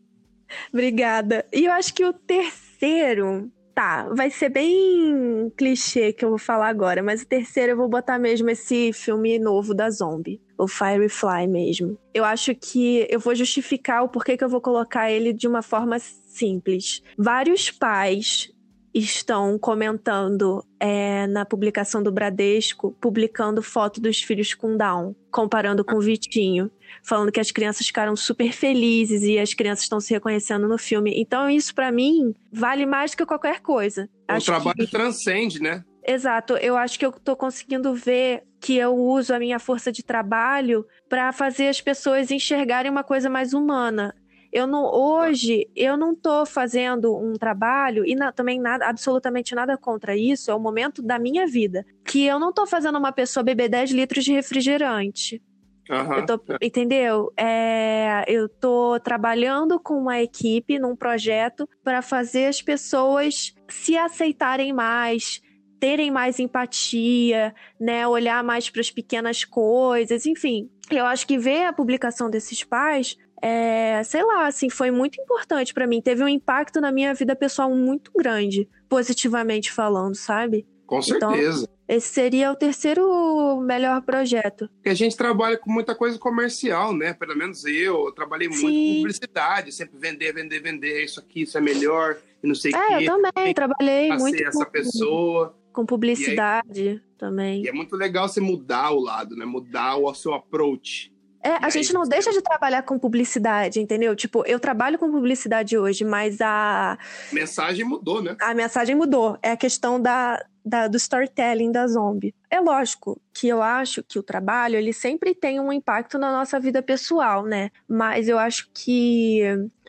Obrigada. 0.72 1.44
E 1.52 1.66
eu 1.66 1.72
acho 1.72 1.92
que 1.92 2.06
o 2.06 2.14
terceiro, 2.14 3.52
tá, 3.78 4.10
vai 4.12 4.32
ser 4.32 4.50
bem 4.50 5.54
clichê 5.56 6.12
que 6.12 6.26
eu 6.26 6.30
vou 6.30 6.40
falar 6.40 6.68
agora, 6.68 7.04
mas 7.04 7.22
o 7.22 7.28
terceiro 7.28 7.74
eu 7.74 7.78
vou 7.78 7.88
botar 7.88 8.18
mesmo 8.18 8.50
esse 8.50 8.92
filme 8.92 9.38
novo 9.38 9.72
da 9.76 9.88
Zombie 9.92 10.42
o 10.58 10.68
Firefly 10.68 11.46
mesmo. 11.46 11.96
Eu 12.12 12.26
acho 12.26 12.56
que 12.56 13.06
eu 13.12 13.20
vou 13.20 13.36
justificar 13.36 14.04
o 14.04 14.10
porquê 14.10 14.36
que 14.36 14.44
eu 14.44 14.50
vou 14.50 14.60
colocar 14.60 15.12
ele 15.12 15.32
de 15.32 15.48
uma 15.48 15.62
forma 15.62 16.00
simples. 16.00 17.04
Vários 17.16 17.70
pais 17.70 18.52
estão 18.98 19.58
comentando 19.60 20.64
é, 20.80 21.28
na 21.28 21.46
publicação 21.46 22.02
do 22.02 22.12
Bradesco, 22.12 22.96
publicando 23.00 23.62
foto 23.62 24.02
dos 24.02 24.22
filhos 24.22 24.54
com 24.54 24.76
Down, 24.76 25.16
comparando 25.32 25.84
com 25.84 25.96
o 25.96 26.02
Vitinho, 26.02 26.72
falando 27.04 27.32
que 27.32 27.40
as 27.40 27.52
crianças 27.52 27.88
ficaram 27.88 28.16
super 28.16 28.52
felizes 28.52 29.24
e 29.24 29.38
as 29.38 29.54
crianças 29.54 29.84
estão 29.84 30.00
se 30.00 30.14
reconhecendo 30.14 30.68
no 30.68 30.78
filme. 30.78 31.14
Então, 31.16 31.50
isso 31.50 31.74
para 31.76 31.92
mim 31.92 32.34
vale 32.52 32.86
mais 32.86 33.12
do 33.12 33.18
que 33.18 33.26
qualquer 33.26 33.62
coisa. 33.62 34.10
O 34.30 34.34
Acho 34.34 34.46
trabalho 34.48 34.76
que... 34.78 34.88
transcende, 34.88 35.62
né? 35.62 35.84
Exato, 36.06 36.56
eu 36.56 36.78
acho 36.78 36.98
que 36.98 37.06
eu 37.06 37.12
tô 37.12 37.36
conseguindo 37.36 37.94
ver 37.94 38.44
que 38.62 38.78
eu 38.78 38.96
uso 38.96 39.34
a 39.34 39.40
minha 39.40 39.60
força 39.60 39.92
de 39.92 40.02
trabalho 40.02 40.86
para 41.10 41.34
fazer 41.34 41.68
as 41.68 41.82
pessoas 41.82 42.32
enxergarem 42.32 42.90
uma 42.90 43.04
coisa 43.04 43.30
mais 43.30 43.54
humana. 43.54 44.16
Eu 44.52 44.66
não, 44.66 44.86
hoje, 44.86 45.68
eu 45.76 45.98
não 45.98 46.16
tô 46.16 46.46
fazendo 46.46 47.16
um 47.16 47.34
trabalho, 47.34 48.06
e 48.06 48.16
na, 48.16 48.32
também 48.32 48.60
nada, 48.60 48.88
absolutamente 48.88 49.54
nada 49.54 49.78
contra 49.78 50.16
isso, 50.16 50.50
é 50.50 50.56
o 50.56 50.60
momento 50.60 51.02
da 51.02 51.20
minha 51.20 51.46
vida, 51.46 51.86
que 52.06 52.26
eu 52.26 52.40
não 52.40 52.54
tô 52.54 52.66
fazendo 52.66 52.98
uma 52.98 53.12
pessoa 53.12 53.44
beber 53.44 53.70
10 53.70 53.92
litros 53.92 54.24
de 54.24 54.34
refrigerante. 54.34 55.42
Eu 55.90 56.26
tô, 56.26 56.42
entendeu? 56.62 57.32
É, 57.38 58.26
eu 58.28 58.50
tô 58.50 59.00
trabalhando 59.00 59.80
com 59.80 59.94
uma 59.96 60.22
equipe 60.22 60.78
num 60.78 60.96
projeto 60.96 61.68
para 61.84 62.02
fazer 62.02 62.48
as 62.48 62.62
pessoas 62.62 63.56
se 63.70 63.98
aceitarem 63.98 64.74
mais, 64.74 65.42
terem 65.80 66.12
mais 66.12 66.40
empatia, 66.40 67.56
né? 67.80 68.06
Olhar 68.06 68.44
mais 68.44 68.70
para 68.70 68.82
as 68.82 68.92
pequenas 68.92 69.46
coisas, 69.46 70.26
enfim. 70.26 70.70
Eu 70.92 71.06
acho 71.06 71.26
que 71.26 71.38
ver 71.38 71.66
a 71.66 71.74
publicação 71.74 72.30
desses 72.30 72.64
pais 72.64 73.18
é, 73.42 74.02
sei 74.04 74.24
lá, 74.24 74.48
assim, 74.48 74.70
foi 74.70 74.92
muito 74.92 75.20
importante 75.22 75.74
para 75.74 75.86
mim. 75.88 76.02
Teve 76.02 76.24
um 76.24 76.28
impacto 76.28 76.80
na 76.82 76.92
minha 76.92 77.14
vida 77.14 77.36
pessoal 77.36 77.70
muito 77.74 78.12
grande, 78.18 78.68
positivamente 78.90 79.72
falando, 79.72 80.16
sabe? 80.16 80.66
Com 80.86 81.00
Então, 81.00 81.32
certeza. 81.32 81.70
Esse 81.88 82.08
seria 82.10 82.52
o 82.52 82.56
terceiro 82.56 83.62
melhor 83.62 84.02
projeto. 84.02 84.70
Porque 84.76 84.90
a 84.90 84.94
gente 84.94 85.16
trabalha 85.16 85.58
com 85.58 85.72
muita 85.72 85.96
coisa 85.96 86.18
comercial, 86.20 86.94
né? 86.94 87.14
Pelo 87.14 87.38
menos 87.38 87.64
eu, 87.66 88.06
eu 88.08 88.12
trabalhei 88.12 88.48
muito 88.50 88.62
Sim. 88.68 88.94
com 88.94 88.98
publicidade, 88.98 89.72
sempre 89.72 89.98
vender, 89.98 90.34
vender, 90.34 90.60
vender, 90.62 91.04
isso 91.06 91.20
aqui, 91.20 91.44
isso 91.44 91.58
é 91.58 91.62
melhor, 91.62 92.18
e 92.44 92.48
não 92.48 92.56
sei 92.56 92.72
o 92.74 92.76
É, 92.76 92.98
quê. 93.00 93.06
eu 93.10 93.22
também 93.34 93.54
trabalhei 93.54 94.10
muito 94.18 94.44
essa 94.44 94.66
com, 94.66 94.72
pessoa. 94.72 95.58
com 95.72 95.86
publicidade 95.86 97.02
também. 97.18 97.64
E 97.64 97.68
é 97.70 97.72
muito 97.72 97.96
legal 97.96 98.28
você 98.28 98.42
mudar 98.42 98.92
o 98.92 99.00
lado, 99.00 99.36
né? 99.36 99.46
Mudar 99.46 99.96
o 99.98 100.14
seu 100.14 100.34
approach. 100.34 101.12
É, 101.48 101.52
E 101.52 101.54
a 101.64 101.66
aí 101.66 101.72
gente 101.72 101.94
não 101.94 102.04
deixa 102.04 102.32
de 102.32 102.42
trabalhar 102.42 102.82
com 102.84 103.00
publicidade, 103.00 103.80
entendeu? 103.80 104.16
Tipo, 104.16 104.44
eu 104.46 104.60
trabalho 104.60 104.98
com 105.00 105.10
publicidade 105.12 105.78
hoje, 105.78 106.04
mas 106.04 106.42
a, 106.42 106.94
A 107.32 107.36
mensagem 107.36 107.86
mudou, 107.86 108.22
né? 108.22 108.36
a 108.42 108.54
mensagem 108.54 108.96
mudou. 108.96 109.38
É 109.42 109.52
a 109.52 109.58
questão 109.58 110.02
da, 110.02 110.44
da- 110.66 110.88
do 110.88 110.98
storytelling 110.98 111.72
da 111.72 111.88
zombie. 111.88 112.34
É 112.50 112.60
lógico 112.60 113.20
que 113.34 113.48
eu 113.48 113.62
acho 113.62 114.04
que 114.04 114.20
o 114.20 114.24
trabalho, 114.24 114.76
ele 114.76 114.92
sempre 114.94 115.34
tem 115.36 115.60
um 115.60 115.72
impacto 115.72 116.18
na 116.18 116.32
nossa 116.32 116.60
vida 116.60 116.82
pessoal, 116.82 117.46
né? 117.46 117.70
Mas 117.88 118.28
eu 118.28 118.38
acho 118.38 118.70
que 118.74 119.42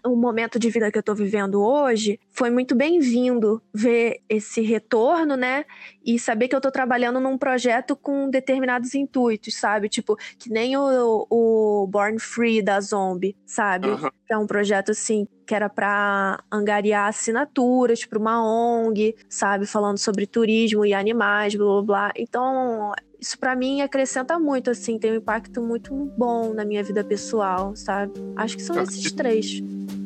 o 0.04 0.16
momento 0.16 0.58
de 0.58 0.70
vida 0.70 0.90
que 0.90 0.98
eu 0.98 1.02
tô 1.02 1.14
vivendo 1.14 1.62
hoje 1.62 2.18
foi 2.30 2.50
muito 2.50 2.74
bem-vindo 2.74 3.62
ver 3.72 4.20
esse 4.28 4.60
retorno, 4.60 5.36
né? 5.36 5.64
E 6.04 6.18
saber 6.18 6.48
que 6.48 6.56
eu 6.56 6.60
tô 6.60 6.70
trabalhando 6.70 7.20
num 7.20 7.36
projeto 7.36 7.96
com 7.96 8.30
determinados 8.30 8.94
intuitos, 8.94 9.54
sabe? 9.54 9.88
Tipo, 9.88 10.16
que 10.38 10.50
nem 10.50 10.76
o, 10.76 11.26
o 11.30 11.86
Born 11.88 12.18
Free 12.18 12.62
da 12.62 12.80
Zombie, 12.80 13.36
sabe? 13.46 13.88
Que 14.26 14.34
é 14.34 14.38
um 14.38 14.46
projeto 14.46 14.90
assim 14.90 15.26
que 15.46 15.54
era 15.54 15.70
para 15.70 16.44
angariar 16.52 17.08
assinaturas 17.08 18.04
para 18.04 18.18
uma 18.18 18.44
ONG, 18.44 19.16
sabe, 19.30 19.64
falando 19.64 19.96
sobre 19.96 20.26
turismo 20.26 20.84
e 20.84 20.92
animais, 20.92 21.54
blá 21.54 21.66
blá 21.66 21.82
blá. 21.82 22.12
Então, 22.14 22.92
isso 23.20 23.38
para 23.38 23.54
mim 23.56 23.80
acrescenta 23.80 24.38
muito 24.38 24.70
assim, 24.70 24.98
tem 24.98 25.12
um 25.12 25.16
impacto 25.16 25.60
muito 25.60 25.92
bom 26.16 26.52
na 26.54 26.64
minha 26.64 26.82
vida 26.82 27.02
pessoal, 27.04 27.74
sabe? 27.74 28.12
Acho 28.36 28.56
que 28.56 28.62
são 28.62 28.76
Tá. 28.76 28.82
esses 28.84 29.10
três. 29.12 29.60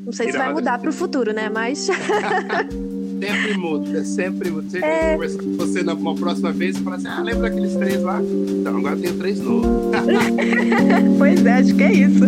Não 0.04 0.12
sei 0.12 0.32
se 0.32 0.38
vai 0.38 0.52
mudar 0.52 0.78
pro 0.78 0.92
futuro, 0.92 1.32
né? 1.32 1.48
Mas 1.48 1.88
Sempre 3.22 3.56
muda, 3.56 4.04
sempre 4.04 4.50
muda. 4.50 4.68
Se 4.68 4.82
É. 4.84 5.12
conversar 5.12 5.42
com 5.42 5.52
você 5.56 5.82
na 5.84 5.94
uma 5.94 6.14
próxima 6.16 6.50
vez 6.50 6.76
e 6.76 6.80
falar 6.82 6.96
assim, 6.96 7.06
ah, 7.06 7.22
lembra 7.22 7.48
daqueles 7.48 7.74
três 7.76 8.02
lá? 8.02 8.20
Então, 8.20 8.76
agora 8.78 8.96
tem 8.96 9.16
três 9.16 9.38
novos. 9.38 9.64
pois 11.18 11.46
é, 11.46 11.52
acho 11.52 11.74
que 11.76 11.82
é 11.84 11.92
isso. 11.92 12.24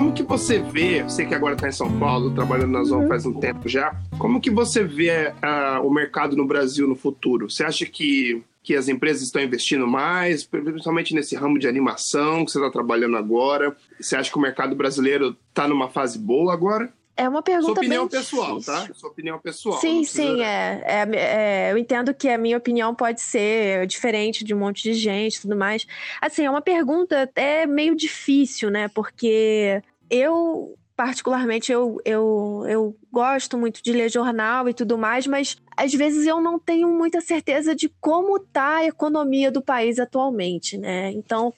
Como 0.00 0.14
que 0.14 0.22
você 0.22 0.60
vê, 0.60 1.02
você 1.02 1.26
que 1.26 1.34
agora 1.34 1.54
está 1.54 1.68
em 1.68 1.72
São 1.72 1.98
Paulo, 1.98 2.30
trabalhando 2.34 2.70
na 2.72 2.78
Uhum. 2.78 2.84
Zona 2.86 3.08
faz 3.08 3.26
um 3.26 3.34
tempo 3.34 3.68
já, 3.68 3.94
como 4.18 4.40
que 4.40 4.50
você 4.50 4.82
vê 4.82 5.30
ah, 5.42 5.78
o 5.84 5.90
mercado 5.90 6.34
no 6.34 6.46
Brasil 6.46 6.88
no 6.88 6.96
futuro? 6.96 7.50
Você 7.50 7.62
acha 7.64 7.84
que, 7.84 8.42
que 8.62 8.74
as 8.74 8.88
empresas 8.88 9.20
estão 9.24 9.42
investindo 9.42 9.86
mais, 9.86 10.42
principalmente 10.42 11.14
nesse 11.14 11.36
ramo 11.36 11.58
de 11.58 11.68
animação 11.68 12.46
que 12.46 12.50
você 12.50 12.58
está 12.58 12.70
trabalhando 12.70 13.18
agora? 13.18 13.76
Você 14.00 14.16
acha 14.16 14.30
que 14.30 14.38
o 14.38 14.40
mercado 14.40 14.74
brasileiro 14.74 15.36
está 15.50 15.68
numa 15.68 15.90
fase 15.90 16.18
boa 16.18 16.50
agora? 16.54 16.90
É 17.14 17.28
uma 17.28 17.40
Sua 17.40 17.42
pergunta 17.42 17.80
opinião 17.80 18.08
bem 18.08 18.18
pessoal, 18.18 18.58
difícil. 18.58 18.72
tá? 18.88 18.94
Sua 18.94 19.10
opinião 19.10 19.38
pessoal. 19.38 19.78
Sim, 19.78 19.98
precisa- 19.98 20.22
sim, 20.22 20.40
é, 20.42 20.82
é, 20.86 21.08
é, 21.12 21.72
Eu 21.72 21.76
entendo 21.76 22.14
que 22.14 22.26
a 22.26 22.38
minha 22.38 22.56
opinião 22.56 22.94
pode 22.94 23.20
ser 23.20 23.86
diferente 23.86 24.42
de 24.42 24.54
um 24.54 24.58
monte 24.58 24.82
de 24.84 24.94
gente 24.94 25.34
e 25.34 25.42
tudo 25.42 25.54
mais. 25.54 25.86
Assim, 26.18 26.46
é 26.46 26.50
uma 26.50 26.62
pergunta 26.62 27.20
até 27.20 27.66
meio 27.66 27.94
difícil, 27.94 28.70
né? 28.70 28.88
Porque 28.88 29.82
eu, 30.10 30.76
particularmente, 30.96 31.72
eu, 31.72 31.98
eu, 32.04 32.64
eu 32.68 32.96
gosto 33.10 33.56
muito 33.56 33.82
de 33.82 33.92
ler 33.92 34.10
jornal 34.10 34.68
e 34.68 34.74
tudo 34.74 34.98
mais, 34.98 35.26
mas 35.26 35.56
às 35.76 35.94
vezes 35.94 36.26
eu 36.26 36.40
não 36.40 36.58
tenho 36.58 36.88
muita 36.90 37.22
certeza 37.22 37.74
de 37.74 37.88
como 38.00 38.38
tá 38.38 38.76
a 38.76 38.84
economia 38.84 39.50
do 39.50 39.62
país 39.62 39.98
atualmente, 39.98 40.76
né? 40.76 41.10
Então, 41.12 41.54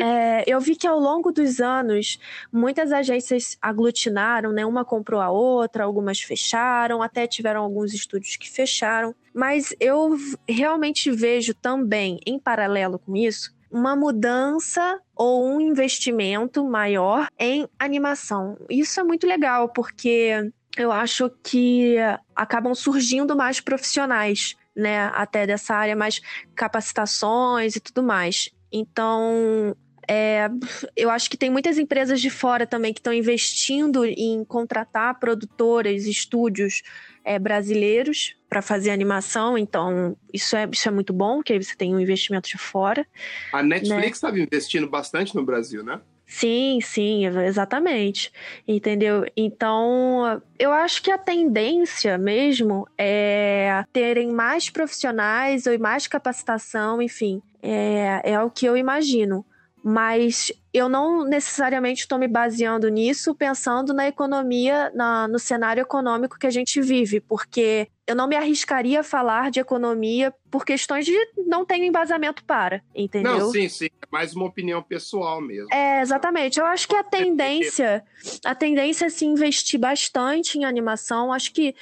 é, 0.00 0.42
eu 0.46 0.60
vi 0.60 0.74
que 0.74 0.86
ao 0.86 0.98
longo 0.98 1.30
dos 1.30 1.60
anos, 1.60 2.18
muitas 2.52 2.92
agências 2.92 3.56
aglutinaram, 3.62 4.50
né? 4.52 4.66
Uma 4.66 4.84
comprou 4.84 5.20
a 5.20 5.30
outra, 5.30 5.84
algumas 5.84 6.20
fecharam, 6.20 7.02
até 7.02 7.26
tiveram 7.26 7.62
alguns 7.62 7.94
estúdios 7.94 8.36
que 8.36 8.50
fecharam. 8.50 9.14
Mas 9.32 9.72
eu 9.78 10.16
realmente 10.48 11.08
vejo 11.10 11.54
também, 11.54 12.18
em 12.26 12.38
paralelo 12.38 12.98
com 12.98 13.14
isso, 13.16 13.54
uma 13.72 13.96
mudança 13.96 15.00
ou 15.16 15.46
um 15.46 15.60
investimento 15.60 16.62
maior 16.64 17.26
em 17.38 17.66
animação. 17.78 18.56
Isso 18.68 19.00
é 19.00 19.02
muito 19.02 19.26
legal, 19.26 19.70
porque 19.70 20.52
eu 20.76 20.92
acho 20.92 21.30
que 21.42 21.96
acabam 22.36 22.74
surgindo 22.74 23.34
mais 23.34 23.60
profissionais, 23.60 24.54
né? 24.76 25.10
Até 25.14 25.46
dessa 25.46 25.74
área, 25.74 25.96
mais 25.96 26.20
capacitações 26.54 27.74
e 27.74 27.80
tudo 27.80 28.02
mais. 28.02 28.50
Então, 28.70 29.74
é, 30.08 30.48
eu 30.96 31.10
acho 31.10 31.30
que 31.30 31.36
tem 31.36 31.50
muitas 31.50 31.78
empresas 31.78 32.20
de 32.20 32.30
fora 32.30 32.66
também 32.66 32.92
que 32.92 33.00
estão 33.00 33.12
investindo 33.12 34.04
em 34.04 34.44
contratar 34.44 35.18
produtoras, 35.18 36.06
estúdios 36.06 36.82
é, 37.24 37.38
brasileiros 37.38 38.36
para 38.48 38.60
fazer 38.60 38.90
animação. 38.90 39.56
Então, 39.56 40.16
isso 40.32 40.56
é, 40.56 40.68
isso 40.70 40.88
é 40.88 40.90
muito 40.92 41.12
bom, 41.12 41.42
que 41.42 41.52
aí 41.52 41.62
você 41.62 41.76
tem 41.76 41.94
um 41.94 42.00
investimento 42.00 42.48
de 42.48 42.58
fora. 42.58 43.06
A 43.52 43.62
Netflix 43.62 44.16
estava 44.16 44.38
investindo 44.38 44.88
bastante 44.88 45.34
no 45.34 45.44
Brasil, 45.44 45.82
né? 45.82 46.00
Sim, 46.26 46.80
sim, 46.80 47.26
ex- 47.26 47.36
exatamente. 47.36 48.32
Entendeu? 48.66 49.26
Então, 49.36 50.42
eu 50.58 50.72
acho 50.72 51.02
que 51.02 51.10
a 51.10 51.18
tendência 51.18 52.16
mesmo 52.16 52.88
é 52.96 53.84
terem 53.92 54.32
mais 54.32 54.70
profissionais 54.70 55.66
ou 55.66 55.78
mais 55.78 56.06
capacitação, 56.06 57.02
enfim, 57.02 57.42
é, 57.62 58.22
é 58.24 58.42
o 58.42 58.50
que 58.50 58.66
eu 58.66 58.76
imagino. 58.76 59.44
Mas 59.82 60.52
eu 60.72 60.88
não 60.88 61.24
necessariamente 61.24 62.02
estou 62.02 62.18
me 62.18 62.28
baseando 62.28 62.88
nisso 62.88 63.34
pensando 63.34 63.92
na 63.92 64.06
economia, 64.06 64.90
na- 64.94 65.26
no 65.26 65.38
cenário 65.38 65.80
econômico 65.80 66.38
que 66.38 66.46
a 66.46 66.50
gente 66.50 66.80
vive, 66.80 67.18
porque 67.20 67.88
eu 68.06 68.14
não 68.14 68.28
me 68.28 68.36
arriscaria 68.36 69.00
a 69.00 69.02
falar 69.04 69.50
de 69.50 69.58
economia 69.58 70.32
por 70.50 70.64
questões 70.64 71.04
de 71.04 71.12
não 71.46 71.64
tenho 71.64 71.84
embasamento 71.84 72.44
para, 72.44 72.80
entendeu? 72.94 73.38
Não, 73.38 73.50
sim, 73.50 73.68
sim. 73.68 73.86
É 74.00 74.06
mais 74.10 74.34
uma 74.36 74.44
opinião 74.46 74.82
pessoal 74.82 75.40
mesmo. 75.40 75.68
É, 75.72 76.00
exatamente. 76.00 76.60
Eu 76.60 76.66
acho 76.66 76.86
que 76.86 76.94
a 76.96 77.02
tendência, 77.02 78.04
a 78.44 78.54
tendência 78.54 79.06
é 79.06 79.08
se 79.08 79.24
investir 79.24 79.80
bastante 79.80 80.58
em 80.58 80.64
animação. 80.64 81.32
Acho 81.32 81.52
que 81.52 81.74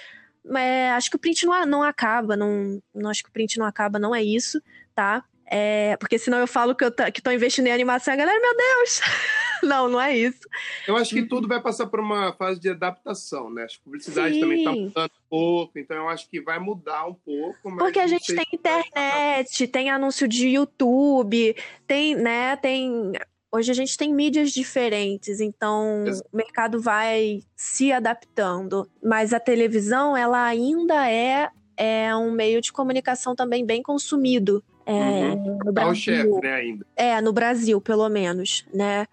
é, 0.56 0.90
acho 0.92 1.10
que 1.10 1.16
o 1.16 1.18
print 1.18 1.44
não, 1.44 1.66
não 1.66 1.82
acaba, 1.82 2.34
não, 2.34 2.82
não 2.94 3.10
acho 3.10 3.22
que 3.22 3.28
o 3.28 3.32
print 3.32 3.58
não 3.58 3.66
acaba, 3.66 3.98
não 3.98 4.14
é 4.14 4.22
isso, 4.22 4.60
tá? 4.94 5.22
É, 5.52 5.96
porque 5.96 6.16
senão 6.16 6.38
eu 6.38 6.46
falo 6.46 6.76
que 6.76 6.84
eu 6.84 6.92
que 7.12 7.20
tô 7.20 7.32
investindo 7.32 7.66
em 7.66 7.72
animação, 7.72 8.14
a 8.14 8.16
galera, 8.16 8.38
meu 8.40 8.56
Deus! 8.56 9.00
não, 9.64 9.88
não 9.88 10.00
é 10.00 10.16
isso. 10.16 10.48
Eu 10.86 10.96
acho 10.96 11.12
que 11.12 11.22
tudo 11.22 11.48
vai 11.48 11.60
passar 11.60 11.88
por 11.88 11.98
uma 11.98 12.32
fase 12.34 12.60
de 12.60 12.70
adaptação, 12.70 13.50
né? 13.50 13.64
Acho 13.64 13.76
que 13.76 13.80
a 13.80 13.84
publicidade 13.84 14.38
também 14.38 14.58
Sim. 14.58 14.84
mudando 14.84 15.10
um 15.10 15.28
pouco, 15.28 15.78
então 15.78 15.96
eu 15.96 16.08
acho 16.08 16.30
que 16.30 16.40
vai 16.40 16.60
mudar 16.60 17.04
um 17.06 17.14
pouco. 17.14 17.76
Porque 17.78 17.98
a 17.98 18.06
gente 18.06 18.32
tem 18.32 18.46
internet, 18.52 19.66
tem 19.66 19.90
anúncio 19.90 20.28
de 20.28 20.50
YouTube, 20.50 21.56
tem, 21.84 22.14
né, 22.14 22.54
tem. 22.54 23.12
Hoje 23.52 23.72
a 23.72 23.74
gente 23.74 23.96
tem 23.96 24.14
mídias 24.14 24.52
diferentes, 24.52 25.40
então 25.40 26.06
Exato. 26.06 26.28
o 26.32 26.36
mercado 26.36 26.80
vai 26.80 27.42
se 27.56 27.90
adaptando. 27.90 28.88
Mas 29.02 29.32
a 29.32 29.40
televisão, 29.40 30.16
ela 30.16 30.44
ainda 30.44 31.10
é, 31.10 31.50
é 31.76 32.14
um 32.14 32.30
meio 32.30 32.60
de 32.60 32.72
comunicação 32.72 33.34
também 33.34 33.66
bem 33.66 33.82
consumido, 33.82 34.62
É, 34.86 34.92
uhum. 34.92 35.58
no 35.64 35.72
Brasil, 35.72 35.94
chefe, 35.94 36.40
né, 36.42 36.54
ainda. 36.54 36.86
É, 36.96 37.20
no 37.20 37.32
Brasil, 37.32 37.80
pelo 37.80 38.08
menos, 38.08 38.64
né? 38.72 39.06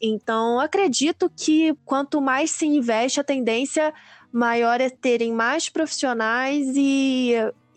Então, 0.00 0.58
acredito 0.58 1.30
que 1.36 1.74
quanto 1.84 2.20
mais 2.20 2.50
se 2.50 2.66
investe, 2.66 3.20
a 3.20 3.24
tendência 3.24 3.92
maior 4.32 4.80
é 4.80 4.88
terem 4.88 5.32
mais 5.32 5.68
profissionais 5.68 6.72
e, 6.74 7.34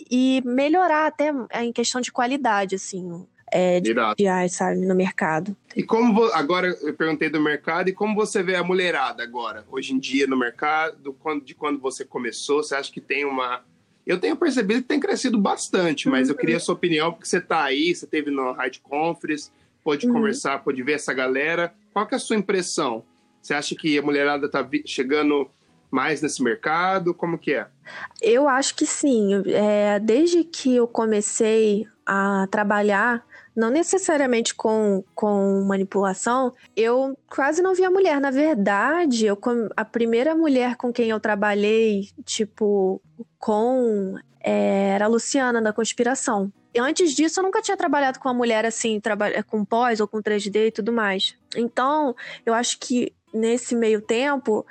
e 0.09 0.41
melhorar 0.45 1.07
até 1.07 1.31
em 1.61 1.71
questão 1.71 2.01
de 2.01 2.11
qualidade, 2.11 2.75
assim, 2.75 3.25
é, 3.51 3.79
de, 3.79 3.93
de 3.93 4.49
sabe, 4.49 4.86
no 4.86 4.95
mercado. 4.95 5.55
E 5.75 5.83
como 5.83 6.23
agora 6.33 6.67
eu 6.81 6.93
perguntei 6.93 7.29
do 7.29 7.39
mercado 7.39 7.89
e 7.89 7.93
como 7.93 8.15
você 8.15 8.41
vê 8.41 8.55
a 8.55 8.63
mulherada 8.63 9.23
agora, 9.23 9.65
hoje 9.69 9.93
em 9.93 9.99
dia 9.99 10.25
no 10.25 10.38
mercado, 10.38 11.13
quando, 11.19 11.43
de 11.43 11.53
quando 11.53 11.79
você 11.79 12.03
começou, 12.03 12.63
você 12.63 12.75
acha 12.75 12.91
que 12.91 13.01
tem 13.01 13.25
uma 13.25 13.63
eu 14.05 14.19
tenho 14.19 14.35
percebido 14.35 14.81
que 14.81 14.87
tem 14.87 14.99
crescido 14.99 15.37
bastante, 15.37 16.07
mas 16.07 16.29
eu 16.29 16.35
queria 16.35 16.57
a 16.57 16.59
sua 16.59 16.75
opinião, 16.75 17.11
porque 17.11 17.27
você 17.27 17.37
está 17.37 17.63
aí, 17.63 17.95
você 17.95 18.05
teve 18.05 18.29
no 18.29 18.51
Hard 18.51 18.77
Conference, 18.79 19.49
pode 19.83 20.07
uhum. 20.07 20.13
conversar, 20.13 20.63
pode 20.63 20.81
ver 20.83 20.93
essa 20.93 21.13
galera. 21.13 21.73
Qual 21.91 22.05
que 22.05 22.13
é 22.13 22.17
a 22.17 22.19
sua 22.19 22.35
impressão? 22.35 23.03
Você 23.41 23.53
acha 23.53 23.75
que 23.75 23.97
a 23.97 24.01
mulherada 24.01 24.45
está 24.45 24.67
chegando 24.85 25.49
mais 25.89 26.21
nesse 26.21 26.43
mercado? 26.43 27.13
Como 27.13 27.37
que 27.37 27.53
é? 27.53 27.67
Eu 28.21 28.47
acho 28.47 28.75
que 28.75 28.85
sim. 28.85 29.43
É, 29.47 29.99
desde 29.99 30.43
que 30.43 30.75
eu 30.75 30.87
comecei 30.87 31.87
a 32.05 32.47
trabalhar 32.51 33.25
não 33.55 33.69
necessariamente 33.69 34.53
com, 34.53 35.03
com 35.15 35.63
manipulação, 35.65 36.51
eu 36.75 37.17
quase 37.29 37.61
não 37.61 37.73
via 37.73 37.89
mulher. 37.89 38.19
Na 38.19 38.29
verdade, 38.29 39.25
eu, 39.25 39.39
a 39.77 39.85
primeira 39.85 40.35
mulher 40.35 40.75
com 40.75 40.91
quem 40.91 41.09
eu 41.09 41.19
trabalhei, 41.19 42.09
tipo, 42.25 43.01
com, 43.45 44.17
é, 44.43 44.89
era 44.95 45.05
a 45.05 45.07
Luciana, 45.07 45.61
da 45.61 45.71
Conspiração. 45.71 46.51
E 46.73 46.79
antes 46.79 47.13
disso, 47.13 47.39
eu 47.39 47.43
nunca 47.43 47.61
tinha 47.61 47.77
trabalhado 47.77 48.19
com 48.19 48.27
uma 48.27 48.33
mulher 48.33 48.65
assim, 48.65 48.99
com 49.45 49.63
pós 49.63 49.99
ou 49.99 50.07
com 50.07 50.17
3D 50.17 50.69
e 50.69 50.71
tudo 50.71 50.91
mais. 50.91 51.37
Então, 51.55 52.15
eu 52.43 52.55
acho 52.55 52.79
que 52.79 53.13
nesse 53.31 53.75
meio 53.75 54.01
tempo, 54.01 54.65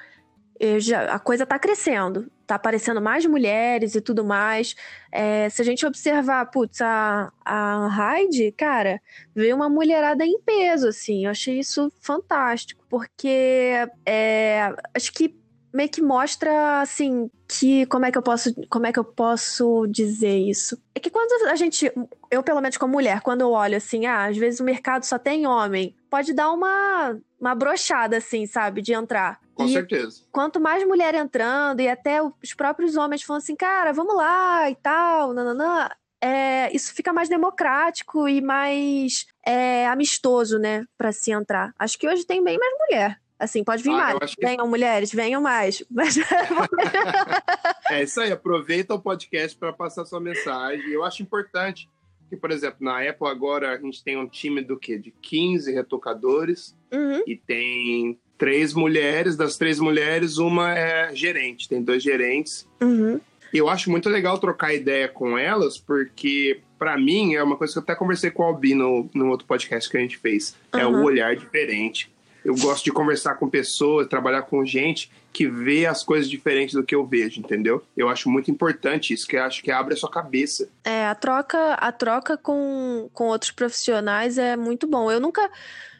já, 0.80 1.04
a 1.14 1.20
coisa 1.20 1.44
está 1.44 1.56
crescendo 1.56 2.28
tá 2.46 2.56
aparecendo 2.56 3.00
mais 3.00 3.24
mulheres 3.24 3.94
e 3.94 4.00
tudo 4.00 4.24
mais. 4.24 4.74
É, 5.10 5.48
se 5.48 5.62
a 5.62 5.64
gente 5.64 5.86
observar, 5.86 6.50
putz, 6.50 6.80
a, 6.82 7.32
a 7.44 7.88
Hyde, 7.88 8.52
cara, 8.52 9.00
veio 9.34 9.56
uma 9.56 9.68
mulherada 9.68 10.26
em 10.26 10.38
peso, 10.40 10.88
assim. 10.88 11.24
Eu 11.24 11.30
achei 11.30 11.58
isso 11.58 11.90
fantástico, 12.00 12.84
porque 12.88 13.88
é, 14.04 14.74
acho 14.94 15.10
que 15.12 15.34
meio 15.74 15.88
que 15.88 16.00
mostra, 16.00 16.80
assim, 16.80 17.28
que 17.48 17.84
como 17.86 18.06
é 18.06 18.12
que 18.12 18.16
eu 18.16 18.22
posso, 18.22 18.54
como 18.70 18.86
é 18.86 18.92
que 18.92 18.98
eu 18.98 19.04
posso 19.04 19.86
dizer 19.88 20.38
isso? 20.38 20.80
É 20.94 21.00
que 21.00 21.10
quando 21.10 21.48
a 21.48 21.56
gente, 21.56 21.92
eu 22.30 22.42
pelo 22.44 22.60
menos 22.60 22.76
como 22.76 22.92
mulher, 22.92 23.20
quando 23.20 23.40
eu 23.40 23.50
olho 23.50 23.76
assim, 23.76 24.06
ah, 24.06 24.26
às 24.26 24.36
vezes 24.36 24.60
o 24.60 24.64
mercado 24.64 25.04
só 25.04 25.18
tem 25.18 25.46
homem, 25.46 25.96
pode 26.08 26.32
dar 26.32 26.52
uma 26.52 27.18
uma 27.40 27.54
brochada 27.54 28.16
assim, 28.16 28.46
sabe, 28.46 28.80
de 28.80 28.94
entrar. 28.94 29.38
Com 29.54 29.66
e 29.66 29.72
certeza. 29.72 30.22
Quanto 30.32 30.60
mais 30.60 30.86
mulher 30.86 31.14
entrando, 31.14 31.80
e 31.80 31.88
até 31.88 32.22
os 32.22 32.54
próprios 32.56 32.96
homens 32.96 33.22
falando 33.22 33.42
assim, 33.42 33.56
cara, 33.56 33.92
vamos 33.92 34.16
lá 34.16 34.70
e 34.70 34.74
tal, 34.76 35.34
nananã, 35.34 35.88
é, 36.22 36.74
isso 36.74 36.94
fica 36.94 37.12
mais 37.12 37.28
democrático 37.28 38.26
e 38.26 38.40
mais 38.40 39.26
é, 39.44 39.86
amistoso, 39.88 40.58
né, 40.58 40.84
para 40.96 41.12
se 41.12 41.32
entrar. 41.32 41.74
Acho 41.78 41.98
que 41.98 42.08
hoje 42.08 42.24
tem 42.24 42.42
bem 42.42 42.58
mais 42.58 42.72
mulher. 42.78 43.20
Assim, 43.44 43.62
pode 43.62 43.82
vir 43.82 43.90
ah, 43.90 44.16
mais. 44.18 44.34
Que... 44.34 44.46
Venham 44.46 44.66
mulheres, 44.66 45.12
venham 45.12 45.40
mais. 45.40 45.84
Mas... 45.90 46.16
é 47.90 48.02
isso 48.02 48.20
aí, 48.20 48.32
aproveita 48.32 48.94
o 48.94 49.00
podcast 49.00 49.56
para 49.56 49.72
passar 49.72 50.04
sua 50.04 50.20
mensagem. 50.20 50.90
Eu 50.90 51.04
acho 51.04 51.22
importante 51.22 51.88
que, 52.28 52.36
por 52.36 52.50
exemplo, 52.50 52.78
na 52.80 53.08
Apple 53.08 53.28
agora 53.28 53.72
a 53.72 53.78
gente 53.78 54.02
tem 54.02 54.16
um 54.16 54.26
time 54.26 54.62
do 54.62 54.78
quê? 54.78 54.98
De 54.98 55.12
15 55.22 55.72
retocadores 55.72 56.74
uhum. 56.92 57.22
e 57.26 57.36
tem 57.36 58.18
três 58.38 58.72
mulheres, 58.72 59.36
das 59.36 59.56
três 59.56 59.78
mulheres, 59.78 60.38
uma 60.38 60.76
é 60.76 61.14
gerente, 61.14 61.68
tem 61.68 61.82
dois 61.82 62.02
gerentes. 62.02 62.66
Uhum. 62.80 63.20
Eu 63.52 63.68
acho 63.68 63.90
muito 63.90 64.08
legal 64.08 64.38
trocar 64.38 64.74
ideia 64.74 65.06
com 65.06 65.38
elas, 65.38 65.78
porque 65.78 66.60
para 66.78 66.96
mim 66.98 67.34
é 67.34 67.42
uma 67.42 67.56
coisa 67.56 67.72
que 67.72 67.78
eu 67.78 67.82
até 67.82 67.94
conversei 67.94 68.30
com 68.30 68.42
o 68.42 68.46
Albi 68.46 68.74
no, 68.74 69.08
no 69.14 69.28
outro 69.28 69.46
podcast 69.46 69.88
que 69.88 69.96
a 69.96 70.00
gente 70.00 70.18
fez. 70.18 70.56
Uhum. 70.72 70.80
É 70.80 70.86
o 70.86 71.04
olhar 71.04 71.36
diferente. 71.36 72.13
Eu 72.44 72.54
gosto 72.56 72.84
de 72.84 72.92
conversar 72.92 73.36
com 73.36 73.48
pessoas, 73.48 74.06
trabalhar 74.06 74.42
com 74.42 74.64
gente 74.64 75.10
que 75.32 75.48
vê 75.48 75.86
as 75.86 76.04
coisas 76.04 76.28
diferentes 76.28 76.74
do 76.74 76.84
que 76.84 76.94
eu 76.94 77.06
vejo, 77.06 77.40
entendeu? 77.40 77.82
Eu 77.96 78.08
acho 78.08 78.28
muito 78.28 78.50
importante 78.50 79.14
isso, 79.14 79.26
que 79.26 79.36
acho 79.36 79.62
que 79.62 79.70
abre 79.70 79.94
a 79.94 79.96
sua 79.96 80.10
cabeça. 80.10 80.68
É, 80.84 81.06
a 81.06 81.14
troca, 81.14 81.74
a 81.74 81.90
troca 81.90 82.36
com, 82.36 83.08
com 83.12 83.24
outros 83.24 83.50
profissionais 83.50 84.36
é 84.36 84.56
muito 84.56 84.86
bom. 84.86 85.10
Eu 85.10 85.18
nunca 85.18 85.50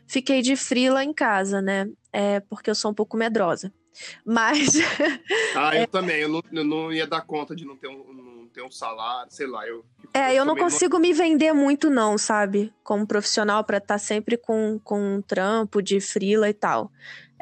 fiquei 0.07 0.43
de 0.43 0.55
frila 0.55 1.03
em 1.03 1.13
casa, 1.13 1.63
né? 1.63 1.89
É 2.13 2.41
porque 2.41 2.71
eu 2.71 2.75
sou 2.75 2.91
um 2.91 2.95
pouco 2.95 3.17
medrosa. 3.17 3.73
Mas. 4.25 4.77
ah, 5.55 5.75
eu 5.77 5.83
é... 5.85 5.87
também. 5.87 6.21
Eu 6.21 6.29
não, 6.29 6.43
eu 6.53 6.65
não, 6.65 6.93
ia 6.93 7.07
dar 7.07 7.23
conta 7.23 7.55
de 7.55 7.65
não 7.65 7.77
ter 7.77 7.89
um, 7.89 8.13
não 8.13 8.34
ter 8.55 8.63
um 8.63 8.71
salário, 8.71 9.31
sei 9.31 9.47
lá. 9.49 9.67
Eu, 9.67 9.85
é, 10.15 10.33
eu 10.33 10.45
não 10.45 10.57
consigo 10.57 10.95
não... 10.95 11.01
me 11.01 11.13
vender 11.13 11.53
muito, 11.53 11.91
não, 11.91 12.17
sabe? 12.17 12.73
Como 12.85 13.07
profissional, 13.07 13.65
para 13.65 13.79
estar 13.79 13.95
tá 13.95 13.99
sempre 13.99 14.37
com, 14.37 14.81
com 14.83 15.17
um 15.17 15.21
trampo 15.21 15.83
de 15.83 16.01
frila 16.01 16.49
e 16.49 16.55
tal. 16.55 16.91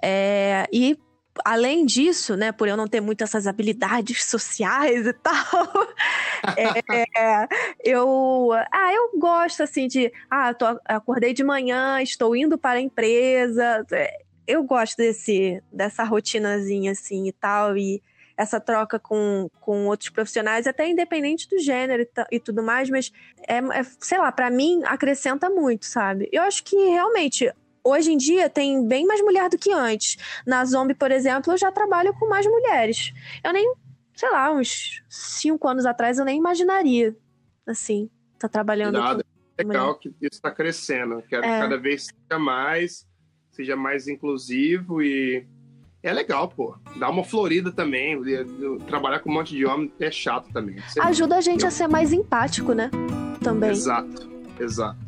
É, 0.03 0.67
e 0.73 0.99
além 1.45 1.85
disso, 1.85 2.35
né, 2.35 2.51
por 2.51 2.67
eu 2.67 2.77
não 2.77 2.89
ter 2.89 3.01
muito 3.01 3.23
essas 3.23 3.47
habilidades 3.47 4.25
sociais 4.29 5.07
e 5.07 5.13
tal, 5.13 5.35
é, 6.57 7.47
eu, 7.85 8.51
ah, 8.73 8.93
eu 8.93 9.19
gosto 9.19 9.63
assim 9.63 9.87
de, 9.87 10.11
ah, 10.31 10.55
tô, 10.55 10.65
acordei 10.87 11.35
de 11.35 11.45
manhã, 11.45 12.01
estou 12.03 12.35
indo 12.35 12.57
para 12.57 12.79
a 12.79 12.83
empresa, 12.83 13.85
é, 13.93 14.23
eu 14.47 14.65
gosto 14.65 14.97
desse 14.97 15.63
dessa 15.73 16.03
rotinazinha 16.03 16.93
assim 16.93 17.29
e 17.29 17.33
tal 17.33 17.77
e 17.77 18.03
essa 18.43 18.61
troca 18.61 18.99
com, 18.99 19.49
com 19.61 19.87
outros 19.87 20.11
profissionais, 20.11 20.67
até 20.67 20.89
independente 20.89 21.49
do 21.49 21.59
gênero 21.59 22.03
e, 22.03 22.37
e 22.37 22.41
tudo 22.41 22.63
mais, 22.63 22.91
mas 22.91 23.13
é, 23.49 23.59
é 23.59 23.83
sei 23.99 24.19
lá, 24.19 24.31
para 24.31 24.51
mim 24.51 24.83
acrescenta 24.85 25.49
muito, 25.49 25.87
sabe? 25.87 26.29
Eu 26.33 26.43
acho 26.43 26.63
que 26.65 26.77
realmente 26.77 27.51
hoje 27.85 28.13
em 28.13 28.17
dia 28.17 28.49
tem 28.49 28.87
bem 28.87 29.07
mais 29.07 29.21
mulher 29.21 29.49
do 29.49 29.59
que 29.59 29.73
antes. 29.73 30.17
Na 30.47 30.65
Zombie, 30.65 30.95
por 30.95 31.11
exemplo, 31.11 31.53
eu 31.53 31.59
já 31.59 31.73
trabalho 31.73 32.15
com 32.15 32.29
mais 32.29 32.47
mulheres. 32.47 33.13
Eu 33.43 33.53
nem, 33.53 33.75
sei 34.15 34.31
lá, 34.31 34.53
uns 34.53 35.03
cinco 35.09 35.69
anos 35.69 35.87
atrás 35.87 36.19
eu 36.19 36.25
nem 36.25 36.39
imaginaria, 36.39 37.17
assim, 37.67 38.11
tá 38.39 38.49
trabalhando 38.49 38.99
Nada. 38.99 39.25
Com 39.25 39.69
Legal 39.69 39.87
mulher. 39.87 39.99
que 40.01 40.09
isso 40.09 40.35
está 40.35 40.51
crescendo. 40.51 41.23
Quero 41.29 41.45
é. 41.45 41.55
que 41.55 41.61
cada 41.61 41.79
vez 41.79 42.07
seja 42.07 42.39
mais, 42.39 43.07
seja 43.51 43.77
mais 43.77 44.09
inclusivo 44.09 45.03
e 45.03 45.47
é 46.03 46.13
legal, 46.13 46.49
pô. 46.49 46.75
Dá 46.97 47.09
uma 47.09 47.23
florida 47.25 47.71
também. 47.71 48.21
Trabalhar 48.87 49.21
com 49.21 49.31
um 49.31 49.35
monte 49.35 49.55
de 49.55 49.65
homem 49.65 49.93
é 50.01 50.11
chato 50.11 50.53
também. 50.53 50.77
Você 50.89 51.01
Ajuda 51.01 51.37
a 51.37 51.41
gente 51.41 51.65
a 51.65 51.71
ser 51.71 51.87
mais 51.87 52.13
empático, 52.13 52.73
né? 52.73 52.91
Também. 53.43 53.71
Exato, 53.71 54.29
exato. 54.59 54.99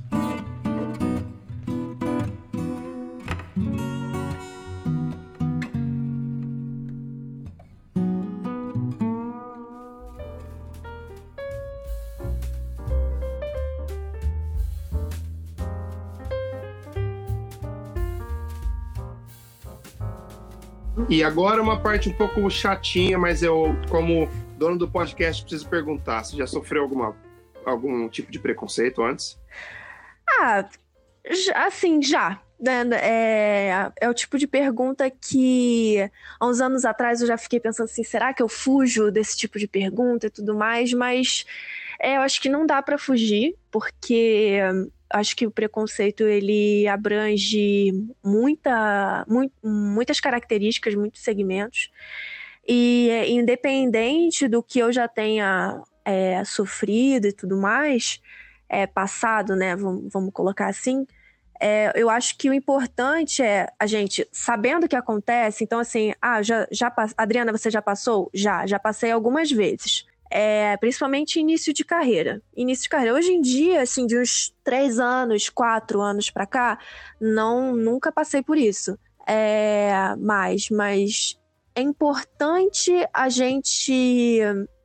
E 21.15 21.23
agora 21.23 21.62
uma 21.62 21.79
parte 21.79 22.09
um 22.09 22.12
pouco 22.12 22.51
chatinha, 22.51 23.17
mas 23.17 23.41
eu, 23.41 23.77
como 23.89 24.29
dono 24.59 24.77
do 24.77 24.91
podcast, 24.91 25.43
preciso 25.43 25.69
perguntar: 25.69 26.25
você 26.25 26.37
já 26.37 26.45
sofreu 26.45 26.83
alguma, 26.83 27.17
algum 27.65 28.09
tipo 28.09 28.33
de 28.33 28.41
preconceito 28.41 29.01
antes? 29.01 29.39
Ah, 30.29 30.69
assim, 31.55 32.03
já. 32.03 32.41
Né, 32.59 32.83
é, 33.01 33.93
é 34.01 34.09
o 34.09 34.15
tipo 34.15 34.37
de 34.37 34.49
pergunta 34.49 35.09
que 35.09 35.99
há 36.41 36.47
uns 36.49 36.61
anos 36.61 36.85
atrás 36.85 37.21
eu 37.21 37.29
já 37.29 37.39
fiquei 37.39 37.61
pensando 37.61 37.85
assim: 37.85 38.03
será 38.03 38.35
que 38.35 38.43
eu 38.43 38.49
fujo 38.49 39.12
desse 39.12 39.37
tipo 39.37 39.57
de 39.57 39.69
pergunta 39.69 40.27
e 40.27 40.31
tudo 40.31 40.53
mais? 40.53 40.93
Mas 40.93 41.47
é, 42.01 42.17
eu 42.17 42.23
acho 42.23 42.41
que 42.41 42.49
não 42.49 42.67
dá 42.67 42.83
para 42.83 42.99
fugir, 42.99 43.55
porque 43.71 44.59
acho 45.11 45.37
que 45.37 45.47
o 45.47 45.51
preconceito 45.51 46.25
ele 46.25 46.87
abrange 46.89 47.93
muita, 48.23 49.25
mu 49.29 49.51
muitas 49.63 50.21
características, 50.21 50.95
muitos 50.95 51.23
segmentos. 51.23 51.91
E 52.67 53.09
é, 53.11 53.31
independente 53.31 54.49
do 54.49 54.63
que 54.63 54.79
eu 54.79 54.93
já 54.93 55.07
tenha 55.07 55.83
é, 56.05 56.45
sofrido 56.45 57.27
e 57.27 57.33
tudo 57.33 57.57
mais, 57.57 58.21
é, 58.69 58.87
passado, 58.87 59.55
né? 59.55 59.77
Vamos, 59.77 60.13
vamos 60.13 60.33
colocar 60.33 60.69
assim. 60.69 61.07
É, 61.61 61.93
eu 61.95 62.11
acho 62.11 62.37
que 62.37 62.51
o 62.51 62.55
importante 62.55 63.43
é 63.43 63.69
a 63.79 63.87
gente, 63.87 64.27
sabendo 64.33 64.85
o 64.85 64.89
que 64.89 64.97
acontece, 64.97 65.63
então 65.65 65.79
assim, 65.79 66.13
ah, 66.21 66.43
já, 66.43 66.67
já 66.71 66.93
Adriana, 67.17 67.53
você 67.53 67.71
já 67.71 67.81
passou? 67.81 68.31
Já, 68.35 68.67
já 68.67 68.79
passei 68.79 69.11
algumas 69.11 69.51
vezes. 69.51 70.05
É, 70.37 70.76
principalmente 70.78 71.39
início 71.39 71.72
de 71.72 71.85
carreira. 71.85 72.43
Início 72.57 72.82
de 72.82 72.89
carreira. 72.89 73.14
Hoje 73.14 73.30
em 73.30 73.41
dia, 73.41 73.82
assim, 73.82 74.05
de 74.05 74.18
uns 74.18 74.53
três 74.64 74.99
anos, 74.99 75.49
quatro 75.49 76.01
anos 76.01 76.28
para 76.28 76.45
cá, 76.45 76.76
não, 77.20 77.76
nunca 77.76 78.11
passei 78.11 78.43
por 78.43 78.59
isso. 78.59 78.99
É, 79.28 80.16
mais, 80.18 80.68
mas 80.70 81.39
é 81.72 81.80
importante 81.80 82.93
a 83.12 83.28
gente 83.28 84.41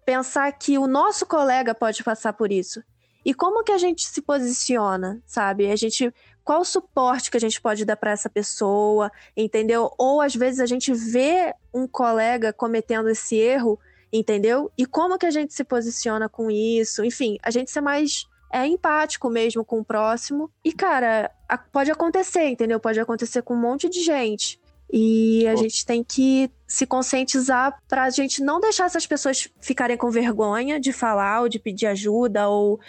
pensar 0.06 0.52
que 0.52 0.78
o 0.78 0.86
nosso 0.86 1.26
colega 1.26 1.74
pode 1.74 2.04
passar 2.04 2.34
por 2.34 2.52
isso. 2.52 2.84
E 3.26 3.34
como 3.34 3.64
que 3.64 3.72
a 3.72 3.78
gente 3.80 4.08
se 4.08 4.22
posiciona, 4.22 5.20
sabe? 5.26 5.72
A 5.72 5.76
gente 5.76 6.14
qual 6.44 6.62
o 6.62 6.66
suporte 6.66 7.30
que 7.30 7.38
a 7.38 7.40
gente 7.40 7.60
pode 7.60 7.86
dar 7.86 7.96
para 7.96 8.12
essa 8.12 8.30
pessoa, 8.30 9.12
entendeu? 9.36 9.92
Ou 9.98 10.22
às 10.22 10.36
vezes 10.36 10.60
a 10.60 10.66
gente 10.68 10.94
vê 10.94 11.54
um 11.74 11.88
colega 11.88 12.54
cometendo 12.54 13.10
esse 13.10 13.36
erro, 13.36 13.80
entendeu? 14.12 14.72
E 14.78 14.86
como 14.86 15.18
que 15.18 15.26
a 15.26 15.32
gente 15.32 15.54
se 15.54 15.64
posiciona 15.64 16.28
com 16.28 16.50
isso? 16.50 17.04
Enfim, 17.04 17.38
a 17.44 17.52
gente 17.52 17.72
ser 17.72 17.82
mais 17.82 18.28
é 18.52 18.66
empático 18.66 19.30
mesmo 19.30 19.64
com 19.64 19.80
o 19.80 19.86
próximo. 19.86 20.50
E 20.64 20.74
cara, 20.74 21.32
pode 21.72 21.92
acontecer, 21.92 22.48
entendeu? 22.48 22.80
Pode 22.80 23.00
acontecer 23.00 23.42
com 23.42 23.54
um 23.54 23.62
monte 23.62 23.88
de 23.88 24.02
gente. 24.02 24.60
E 24.92 25.48
a 25.48 25.56
gente 25.56 25.86
tem 25.86 26.04
que 26.04 26.50
se 26.68 26.88
conscientizar 26.88 27.80
para 27.88 28.06
a 28.06 28.10
gente 28.10 28.42
não 28.42 28.60
deixar 28.60 28.86
essas 28.86 29.06
pessoas 29.06 29.48
ficarem 29.62 29.96
com 29.96 30.10
vergonha 30.10 30.80
de 30.80 30.92
falar 30.92 31.42
ou 31.42 31.50
de 31.50 31.60
pedir 31.60 31.86
ajuda 31.86 32.50
ou 32.50 32.80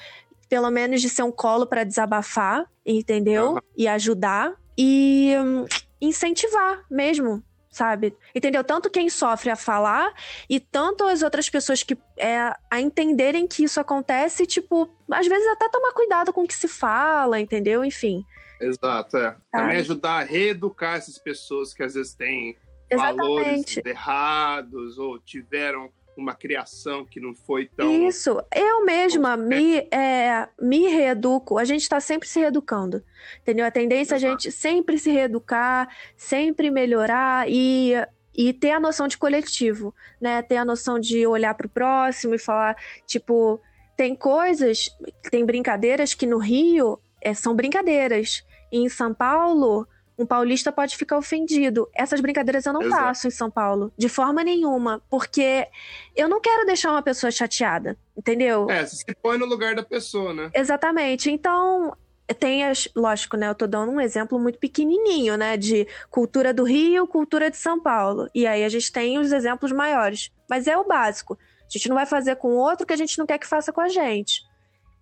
pelo 0.48 0.70
menos 0.70 1.02
de 1.02 1.10
ser 1.10 1.22
um 1.22 1.30
colo 1.30 1.66
para 1.66 1.84
desabafar, 1.84 2.66
entendeu? 2.84 3.52
Uhum. 3.52 3.58
E 3.76 3.86
ajudar 3.86 4.54
e 4.76 5.34
hum, 5.38 5.66
incentivar 6.00 6.82
mesmo, 6.90 7.42
sabe? 7.70 8.16
Entendeu? 8.34 8.64
Tanto 8.64 8.90
quem 8.90 9.08
sofre 9.08 9.50
a 9.50 9.56
falar 9.56 10.12
e 10.48 10.58
tanto 10.58 11.04
as 11.04 11.22
outras 11.22 11.48
pessoas 11.48 11.82
que 11.82 11.96
é, 12.16 12.52
a 12.70 12.80
entenderem 12.80 13.46
que 13.46 13.62
isso 13.64 13.78
acontece, 13.78 14.46
tipo, 14.46 14.90
às 15.10 15.26
vezes 15.26 15.46
até 15.48 15.68
tomar 15.68 15.92
cuidado 15.92 16.32
com 16.32 16.42
o 16.42 16.46
que 16.48 16.54
se 16.54 16.68
fala, 16.68 17.38
entendeu? 17.38 17.84
Enfim. 17.84 18.24
Exato, 18.60 19.16
é. 19.16 19.36
Também 19.50 19.78
ajudar 19.78 20.20
a 20.20 20.24
reeducar 20.24 20.96
essas 20.96 21.18
pessoas 21.18 21.72
que 21.72 21.82
às 21.82 21.94
vezes 21.94 22.14
têm 22.14 22.58
Exatamente. 22.90 23.16
valores 23.26 23.76
errados 23.84 24.98
ou 24.98 25.18
tiveram 25.18 25.90
uma 26.20 26.34
criação 26.34 27.04
que 27.04 27.18
não 27.18 27.34
foi 27.34 27.66
tão. 27.66 28.06
Isso, 28.06 28.42
eu 28.54 28.84
mesma 28.84 29.36
me, 29.36 29.78
é, 29.90 30.48
me 30.60 30.88
reeduco. 30.88 31.58
A 31.58 31.64
gente 31.64 31.82
está 31.82 32.00
sempre 32.00 32.28
se 32.28 32.40
reeducando. 32.40 33.02
Entendeu? 33.40 33.66
A 33.66 33.70
tendência 33.70 34.14
Exato. 34.14 34.24
é 34.24 34.28
a 34.28 34.30
gente 34.30 34.52
sempre 34.52 34.98
se 34.98 35.10
reeducar, 35.10 35.88
sempre 36.16 36.70
melhorar 36.70 37.48
e, 37.48 37.92
e 38.36 38.52
ter 38.52 38.70
a 38.70 38.80
noção 38.80 39.08
de 39.08 39.18
coletivo, 39.18 39.94
né? 40.20 40.42
Ter 40.42 40.56
a 40.56 40.64
noção 40.64 40.98
de 40.98 41.26
olhar 41.26 41.54
para 41.54 41.66
o 41.66 41.70
próximo 41.70 42.34
e 42.34 42.38
falar, 42.38 42.76
tipo, 43.06 43.60
tem 43.96 44.14
coisas, 44.14 44.90
tem 45.30 45.44
brincadeiras 45.44 46.14
que 46.14 46.26
no 46.26 46.38
Rio 46.38 46.98
é, 47.20 47.34
são 47.34 47.54
brincadeiras. 47.54 48.44
E 48.72 48.78
em 48.78 48.88
São 48.88 49.12
Paulo 49.12 49.86
um 50.20 50.26
paulista 50.26 50.70
pode 50.70 50.96
ficar 50.96 51.16
ofendido. 51.16 51.88
Essas 51.94 52.20
brincadeiras 52.20 52.66
eu 52.66 52.74
não 52.74 52.82
Exato. 52.82 53.02
faço 53.02 53.26
em 53.26 53.30
São 53.30 53.50
Paulo, 53.50 53.90
de 53.96 54.08
forma 54.08 54.44
nenhuma, 54.44 55.02
porque 55.08 55.66
eu 56.14 56.28
não 56.28 56.40
quero 56.40 56.66
deixar 56.66 56.90
uma 56.90 57.02
pessoa 57.02 57.30
chateada, 57.30 57.96
entendeu? 58.14 58.70
É, 58.70 58.84
você 58.84 58.96
se 58.96 59.14
põe 59.22 59.38
no 59.38 59.46
lugar 59.46 59.74
da 59.74 59.82
pessoa, 59.82 60.34
né? 60.34 60.50
Exatamente. 60.54 61.30
Então, 61.30 61.96
tem 62.38 62.64
as, 62.64 62.86
lógico, 62.94 63.36
né? 63.38 63.48
Eu 63.48 63.54
tô 63.54 63.66
dando 63.66 63.92
um 63.92 64.00
exemplo 64.00 64.38
muito 64.38 64.58
pequenininho, 64.58 65.38
né? 65.38 65.56
De 65.56 65.88
cultura 66.10 66.52
do 66.52 66.64
Rio, 66.64 67.06
cultura 67.06 67.50
de 67.50 67.56
São 67.56 67.80
Paulo. 67.80 68.28
E 68.34 68.46
aí 68.46 68.62
a 68.62 68.68
gente 68.68 68.92
tem 68.92 69.18
os 69.18 69.32
exemplos 69.32 69.72
maiores. 69.72 70.30
Mas 70.48 70.66
é 70.66 70.76
o 70.76 70.84
básico. 70.84 71.38
A 71.62 71.70
gente 71.70 71.88
não 71.88 71.96
vai 71.96 72.04
fazer 72.04 72.36
com 72.36 72.56
outro 72.56 72.86
que 72.86 72.92
a 72.92 72.96
gente 72.96 73.18
não 73.18 73.24
quer 73.24 73.38
que 73.38 73.46
faça 73.46 73.72
com 73.72 73.80
a 73.80 73.88
gente. 73.88 74.42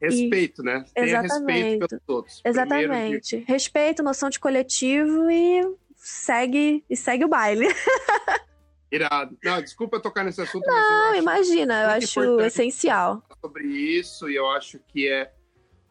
Respeito, 0.00 0.62
e... 0.62 0.64
né? 0.64 0.84
Tenha 0.94 1.06
Exatamente. 1.06 1.52
respeito 1.52 1.88
pelos 1.88 2.08
outros. 2.08 2.42
Exatamente. 2.44 3.44
Respeito, 3.46 4.02
noção 4.02 4.30
de 4.30 4.38
coletivo 4.38 5.30
e 5.30 5.62
segue, 5.96 6.84
e 6.88 6.96
segue 6.96 7.24
o 7.24 7.28
baile. 7.28 7.66
Irado. 8.90 9.36
Não, 9.44 9.60
desculpa 9.60 10.00
tocar 10.00 10.24
nesse 10.24 10.40
assunto. 10.40 10.66
Não, 10.66 11.14
eu 11.14 11.20
imagina, 11.20 11.82
eu 11.82 11.88
acho 11.90 12.40
essencial. 12.40 13.22
Sobre 13.40 13.64
isso, 13.66 14.30
e 14.30 14.36
eu 14.36 14.48
acho 14.48 14.78
que 14.88 15.06
é. 15.08 15.30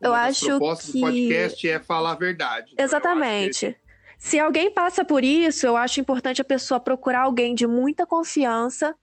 eu 0.02 0.14
acho 0.14 0.46
que. 0.46 0.52
do 0.52 1.02
podcast 1.02 1.70
é 1.70 1.80
falar 1.80 2.14
a 2.14 2.16
verdade. 2.16 2.72
Então 2.74 2.86
Exatamente. 2.86 3.78
Se 4.18 4.40
alguém 4.40 4.72
passa 4.72 5.06
por 5.06 5.24
isso, 5.24 5.68
eu 5.68 5.78
acho 5.78 6.00
importante 6.00 6.42
a 6.42 6.46
pessoa 6.46 6.80
procurar 6.80 7.22
alguém 7.22 7.54
de 7.54 7.68
muita 7.68 8.04
confiança 8.04 8.96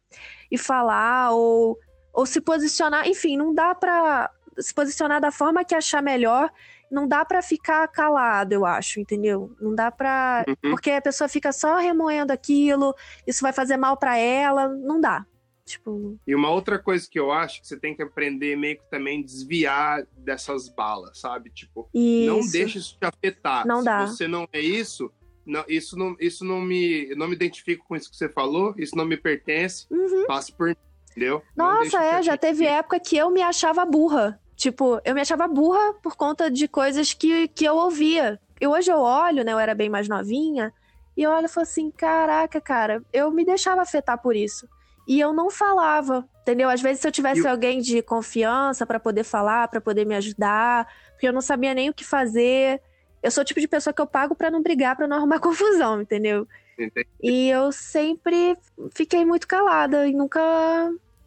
e 0.50 0.58
falar 0.58 1.30
ou, 1.30 1.78
ou 2.12 2.26
se 2.26 2.40
posicionar. 2.40 3.06
Enfim, 3.06 3.36
não 3.36 3.54
dá 3.54 3.76
pra 3.76 4.28
se 4.58 4.72
posicionar 4.74 5.20
da 5.20 5.30
forma 5.30 5.64
que 5.64 5.74
achar 5.74 6.02
melhor. 6.02 6.50
Não 6.90 7.08
dá 7.08 7.24
para 7.24 7.42
ficar 7.42 7.86
calado, 7.88 8.52
eu 8.52 8.64
acho, 8.64 9.00
entendeu? 9.00 9.54
Não 9.60 9.74
dá 9.74 9.90
para, 9.90 10.44
uhum. 10.46 10.70
porque 10.70 10.90
a 10.90 11.02
pessoa 11.02 11.28
fica 11.28 11.52
só 11.52 11.78
remoendo 11.78 12.32
aquilo, 12.32 12.94
isso 13.26 13.42
vai 13.42 13.52
fazer 13.52 13.76
mal 13.76 13.96
para 13.96 14.16
ela, 14.16 14.68
não 14.68 15.00
dá. 15.00 15.26
Tipo... 15.64 16.18
E 16.26 16.34
uma 16.34 16.50
outra 16.50 16.78
coisa 16.78 17.08
que 17.10 17.18
eu 17.18 17.32
acho 17.32 17.62
que 17.62 17.66
você 17.66 17.78
tem 17.78 17.96
que 17.96 18.02
aprender 18.02 18.54
meio 18.54 18.76
que 18.76 18.90
também 18.90 19.22
desviar 19.22 20.06
dessas 20.16 20.68
balas, 20.68 21.18
sabe? 21.18 21.50
Tipo, 21.50 21.88
isso. 21.94 22.30
não 22.30 22.40
deixe 22.50 22.78
isso 22.78 22.98
te 22.98 23.06
afetar. 23.06 23.66
Não 23.66 23.78
Se 23.78 23.84
dá. 23.84 24.06
você 24.06 24.28
não 24.28 24.46
é 24.52 24.60
isso, 24.60 25.10
não, 25.46 25.64
isso 25.66 25.96
não, 25.96 26.16
isso 26.20 26.44
não 26.44 26.60
me, 26.60 27.14
não 27.16 27.26
me 27.28 27.34
identifico 27.34 27.84
com 27.88 27.96
isso 27.96 28.10
que 28.10 28.16
você 28.16 28.28
falou, 28.28 28.74
isso 28.76 28.94
não 28.94 29.06
me 29.06 29.16
pertence. 29.16 29.86
Uhum. 29.90 30.26
Passe 30.26 30.52
por 30.52 30.76
entendeu? 31.10 31.42
Nossa, 31.56 32.02
é, 32.02 32.22
já 32.22 32.36
teve 32.36 32.66
época 32.66 32.98
que 32.98 33.16
eu 33.16 33.30
me 33.30 33.40
achava 33.40 33.86
burra. 33.86 34.40
Tipo, 34.64 34.98
eu 35.04 35.14
me 35.14 35.20
achava 35.20 35.46
burra 35.46 35.92
por 36.02 36.16
conta 36.16 36.50
de 36.50 36.66
coisas 36.66 37.12
que, 37.12 37.48
que 37.48 37.66
eu 37.66 37.76
ouvia. 37.76 38.40
E 38.58 38.66
hoje 38.66 38.90
eu 38.90 38.98
olho, 38.98 39.44
né? 39.44 39.52
Eu 39.52 39.58
era 39.58 39.74
bem 39.74 39.90
mais 39.90 40.08
novinha. 40.08 40.72
E 41.14 41.22
eu 41.22 41.30
olho 41.30 41.44
e 41.44 41.48
falo 41.50 41.66
assim: 41.66 41.90
caraca, 41.90 42.58
cara, 42.62 43.02
eu 43.12 43.30
me 43.30 43.44
deixava 43.44 43.82
afetar 43.82 44.16
por 44.22 44.34
isso. 44.34 44.66
E 45.06 45.20
eu 45.20 45.34
não 45.34 45.50
falava, 45.50 46.26
entendeu? 46.40 46.70
Às 46.70 46.80
vezes, 46.80 47.02
se 47.02 47.06
eu 47.06 47.12
tivesse 47.12 47.42
eu... 47.42 47.50
alguém 47.50 47.78
de 47.82 48.00
confiança 48.00 48.86
para 48.86 48.98
poder 48.98 49.22
falar, 49.22 49.68
para 49.68 49.82
poder 49.82 50.06
me 50.06 50.14
ajudar, 50.14 50.88
porque 51.10 51.28
eu 51.28 51.32
não 51.34 51.42
sabia 51.42 51.74
nem 51.74 51.90
o 51.90 51.94
que 51.94 52.02
fazer. 52.02 52.80
Eu 53.22 53.30
sou 53.30 53.42
o 53.42 53.44
tipo 53.44 53.60
de 53.60 53.68
pessoa 53.68 53.92
que 53.92 54.00
eu 54.00 54.06
pago 54.06 54.34
para 54.34 54.50
não 54.50 54.62
brigar, 54.62 54.96
para 54.96 55.06
não 55.06 55.18
arrumar 55.18 55.40
confusão, 55.44 56.00
entendeu? 56.00 56.48
Entendi. 56.78 57.06
E 57.22 57.50
eu 57.50 57.70
sempre 57.70 58.56
fiquei 58.92 59.26
muito 59.26 59.46
calada 59.46 60.08
e 60.08 60.14
nunca 60.14 60.40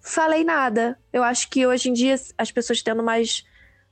falei 0.07 0.43
nada. 0.43 0.97
Eu 1.11 1.23
acho 1.23 1.49
que 1.49 1.65
hoje 1.65 1.89
em 1.89 1.93
dia 1.93 2.15
as 2.37 2.51
pessoas 2.51 2.81
tendo 2.81 3.03
mais 3.03 3.43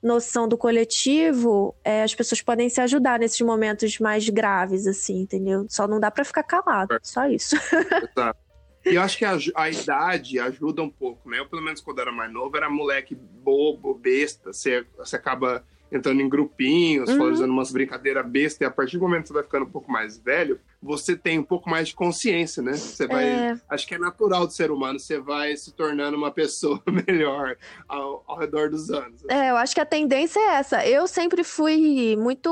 noção 0.01 0.47
do 0.47 0.57
coletivo, 0.57 1.75
é, 1.83 2.03
as 2.03 2.13
pessoas 2.13 2.41
podem 2.41 2.69
se 2.69 2.79
ajudar 2.79 3.19
nesses 3.19 3.41
momentos 3.41 3.97
mais 3.99 4.29
graves, 4.29 4.85
assim, 4.85 5.21
entendeu? 5.21 5.65
Só 5.67 5.87
não 5.87 5.99
dá 5.99 6.11
para 6.11 6.23
ficar 6.23 6.43
calado, 6.43 6.93
é. 6.93 6.99
só 7.01 7.25
isso. 7.27 7.55
Exato. 8.15 8.39
E 8.85 8.93
eu 8.93 9.01
acho 9.01 9.17
que 9.17 9.25
a, 9.25 9.35
a, 9.55 9.69
idade 9.69 10.39
ajuda 10.39 10.83
um 10.83 10.89
pouco, 10.89 11.27
né? 11.27 11.39
Eu, 11.39 11.49
pelo 11.49 11.63
menos, 11.63 11.81
quando 11.81 12.01
era 12.01 12.11
mais 12.11 12.31
novo, 12.31 12.55
era 12.55 12.69
moleque 12.69 13.15
bobo, 13.15 13.95
besta. 13.95 14.53
Você, 14.53 14.85
você 14.95 15.15
acaba 15.15 15.65
entrando 15.91 16.21
em 16.21 16.29
grupinhos, 16.29 17.09
uhum. 17.09 17.17
fazendo 17.17 17.51
umas 17.51 17.71
brincadeiras 17.71 18.25
bestas, 18.25 18.61
e 18.61 18.65
a 18.65 18.71
partir 18.71 18.97
do 18.97 19.03
momento 19.03 19.23
que 19.23 19.27
você 19.29 19.33
vai 19.33 19.43
ficando 19.43 19.65
um 19.65 19.69
pouco 19.69 19.91
mais 19.91 20.17
velho, 20.17 20.59
você 20.81 21.15
tem 21.15 21.39
um 21.39 21.43
pouco 21.43 21.69
mais 21.69 21.89
de 21.89 21.95
consciência, 21.95 22.61
né? 22.61 22.73
Você 22.73 23.07
vai. 23.07 23.25
É... 23.25 23.57
Acho 23.69 23.87
que 23.87 23.95
é 23.95 23.97
natural 23.97 24.45
do 24.45 24.53
ser 24.53 24.71
humano, 24.71 24.99
você 24.99 25.19
vai 25.19 25.55
se 25.55 25.73
tornando 25.73 26.15
uma 26.15 26.31
pessoa 26.31 26.81
melhor 27.07 27.57
ao, 27.87 28.23
ao 28.27 28.37
redor 28.37 28.69
dos 28.69 28.89
anos. 28.91 29.23
É, 29.29 29.49
eu 29.49 29.57
acho 29.57 29.73
que 29.73 29.81
a 29.81 29.85
tendência 29.85 30.39
é 30.39 30.55
essa. 30.55 30.85
Eu 30.85 31.07
sempre 31.07 31.43
fui 31.43 32.15
muito 32.15 32.49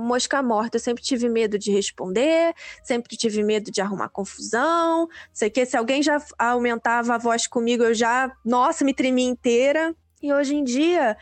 mosca 0.00 0.42
morta, 0.42 0.76
eu 0.76 0.80
sempre 0.80 1.02
tive 1.02 1.28
medo 1.28 1.58
de 1.58 1.72
responder, 1.72 2.54
sempre 2.84 3.16
tive 3.16 3.42
medo 3.42 3.70
de 3.70 3.80
arrumar 3.80 4.08
confusão. 4.08 5.08
Sei 5.32 5.50
que 5.50 5.64
se 5.66 5.76
alguém 5.76 6.02
já 6.02 6.22
aumentava 6.38 7.14
a 7.14 7.18
voz 7.18 7.46
comigo, 7.46 7.82
eu 7.82 7.94
já, 7.94 8.32
nossa, 8.44 8.84
me 8.84 8.94
tremia 8.94 9.28
inteira. 9.28 9.94
E 10.22 10.32
hoje 10.32 10.54
em 10.54 10.62
dia, 10.62 11.16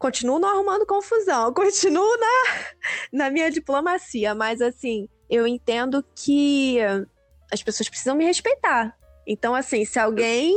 continuo 0.00 0.38
não 0.38 0.48
arrumando 0.48 0.86
confusão, 0.86 1.52
continuo 1.54 2.16
na, 2.18 3.24
na 3.24 3.30
minha 3.30 3.50
diplomacia, 3.50 4.34
mas 4.34 4.60
assim, 4.60 5.08
eu 5.28 5.46
entendo 5.46 6.04
que 6.16 6.78
as 7.52 7.62
pessoas 7.62 7.88
precisam 7.88 8.16
me 8.16 8.24
respeitar. 8.24 8.96
Então, 9.26 9.54
assim, 9.54 9.84
se 9.84 9.98
alguém 9.98 10.56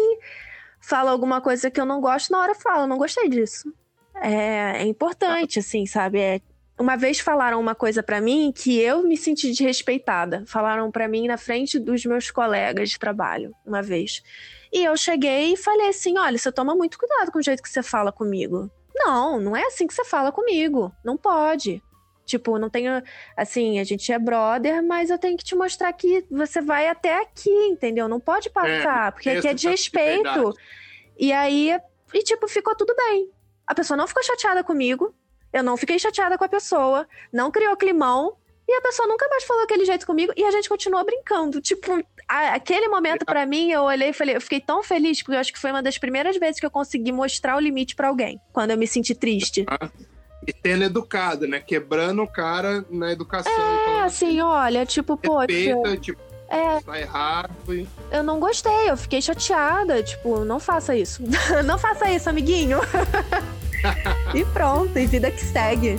fala 0.80 1.12
alguma 1.12 1.42
coisa 1.42 1.70
que 1.70 1.80
eu 1.80 1.86
não 1.86 2.02
gosto, 2.02 2.32
na 2.32 2.40
hora 2.40 2.56
fala, 2.56 2.88
não 2.88 2.98
gostei 2.98 3.30
disso. 3.30 3.72
É, 4.16 4.82
é 4.82 4.84
importante, 4.84 5.60
assim, 5.60 5.86
sabe? 5.86 6.20
É, 6.20 6.42
uma 6.80 6.96
vez 6.96 7.20
falaram 7.20 7.60
uma 7.60 7.76
coisa 7.76 8.02
para 8.02 8.22
mim 8.22 8.52
que 8.56 8.80
eu 8.80 9.04
me 9.04 9.18
senti 9.18 9.52
desrespeitada. 9.52 10.44
Falaram 10.48 10.90
para 10.90 11.08
mim 11.08 11.28
na 11.28 11.38
frente 11.38 11.78
dos 11.78 12.06
meus 12.06 12.32
colegas 12.32 12.92
de 12.92 13.00
trabalho, 13.00 13.54
uma 13.66 13.82
vez. 13.82 14.24
E 14.72 14.84
eu 14.84 14.96
cheguei 14.96 15.54
e 15.54 15.58
falei 15.58 15.90
assim: 15.90 16.18
olha, 16.18 16.38
você 16.38 16.52
toma 16.52 16.74
muito 16.76 16.98
cuidado 16.98 17.32
com 17.32 17.40
o 17.40 17.44
jeito 17.44 17.62
que 17.62 17.70
você 17.70 17.84
fala 17.84 18.12
comigo. 18.12 18.72
Não, 18.96 19.40
não 19.40 19.56
é 19.56 19.64
assim 19.64 19.88
que 19.88 19.94
você 19.94 20.04
fala 20.06 20.32
comigo. 20.32 20.94
Não 21.04 21.18
pode. 21.18 21.82
Tipo, 22.26 22.58
não 22.58 22.70
tenho. 22.70 23.02
Assim, 23.36 23.80
a 23.80 23.84
gente 23.84 24.12
é 24.12 24.18
brother, 24.18 24.82
mas 24.82 25.10
eu 25.10 25.18
tenho 25.18 25.38
que 25.38 25.44
te 25.44 25.56
mostrar 25.56 25.92
que 25.94 26.26
você 26.32 26.62
vai 26.62 26.88
até 26.88 27.22
aqui, 27.22 27.50
entendeu? 27.68 28.08
Não 28.08 28.20
pode 28.20 28.50
passar, 28.50 29.08
é, 29.08 29.12
porque 29.12 29.30
aqui 29.30 29.48
é 29.48 29.54
de 29.54 29.68
respeito. 29.68 30.54
E 31.18 31.32
aí 31.34 31.78
E, 32.14 32.24
tipo, 32.24 32.48
ficou 32.48 32.76
tudo 32.76 32.96
bem. 32.96 33.30
A 33.66 33.74
pessoa 33.74 33.98
não 33.98 34.08
ficou 34.08 34.24
chateada 34.24 34.64
comigo, 34.64 35.14
eu 35.52 35.64
não 35.64 35.76
fiquei 35.76 35.98
chateada 35.98 36.38
com 36.38 36.44
a 36.44 36.50
pessoa, 36.50 37.08
não 37.32 37.50
criou 37.52 37.76
climão, 37.76 38.38
e 38.68 38.74
a 38.74 38.82
pessoa 38.82 39.08
nunca 39.08 39.28
mais 39.28 39.44
falou 39.44 39.64
aquele 39.64 39.86
jeito 39.86 40.06
comigo 40.06 40.34
e 40.36 40.44
a 40.44 40.52
gente 40.52 40.70
continuou 40.70 41.04
brincando. 41.04 41.60
Tipo, 41.62 42.04
a, 42.28 42.56
aquele 42.56 42.88
momento 42.88 43.26
para 43.26 43.46
mim, 43.46 43.72
eu 43.72 43.84
olhei 43.84 44.10
e 44.10 44.14
falei, 44.14 44.36
eu 44.36 44.42
fiquei 44.42 44.62
tão 44.62 44.84
feliz 44.84 45.22
porque 45.22 45.36
eu 45.36 45.40
acho 45.40 45.52
que 45.52 45.60
foi 45.60 45.72
uma 45.72 45.84
das 45.84 45.98
primeiras 45.98 46.38
vezes 46.38 46.60
que 46.60 46.66
eu 46.66 46.72
consegui 46.72 47.12
mostrar 47.12 47.56
o 47.58 47.60
limite 47.60 47.96
para 47.96 48.08
alguém, 48.08 48.40
quando 48.52 48.72
eu 48.72 48.78
me 48.78 48.88
senti 48.88 49.14
triste. 49.14 49.66
Ah, 49.68 49.90
e 50.48 50.54
sendo 50.66 50.84
educado, 50.84 51.48
né? 51.48 51.60
Quebrando 51.60 52.22
o 52.22 52.28
cara 52.28 52.86
na 52.90 53.12
educação. 53.12 53.52
É, 53.52 54.02
assim, 54.02 54.42
olha, 54.42 54.86
tipo, 54.86 55.16
pô, 55.16 55.40
respeita, 55.40 55.98
tipo, 55.98 56.22
é, 56.50 56.80
tá 56.82 57.00
errado. 57.00 57.74
E... 57.74 57.88
Eu 58.12 58.22
não 58.24 58.40
gostei, 58.40 58.90
eu 58.90 58.96
fiquei 58.96 59.22
chateada. 59.22 60.04
Tipo, 60.04 60.46
não 60.46 60.60
faça 60.60 60.96
isso. 60.96 61.24
não 61.66 61.80
faça 61.80 62.10
isso, 62.12 62.30
amiguinho. 62.30 62.80
e 64.36 64.46
pronto, 64.46 64.98
e 64.98 65.06
vida 65.06 65.32
que 65.32 65.42
segue. 65.42 65.98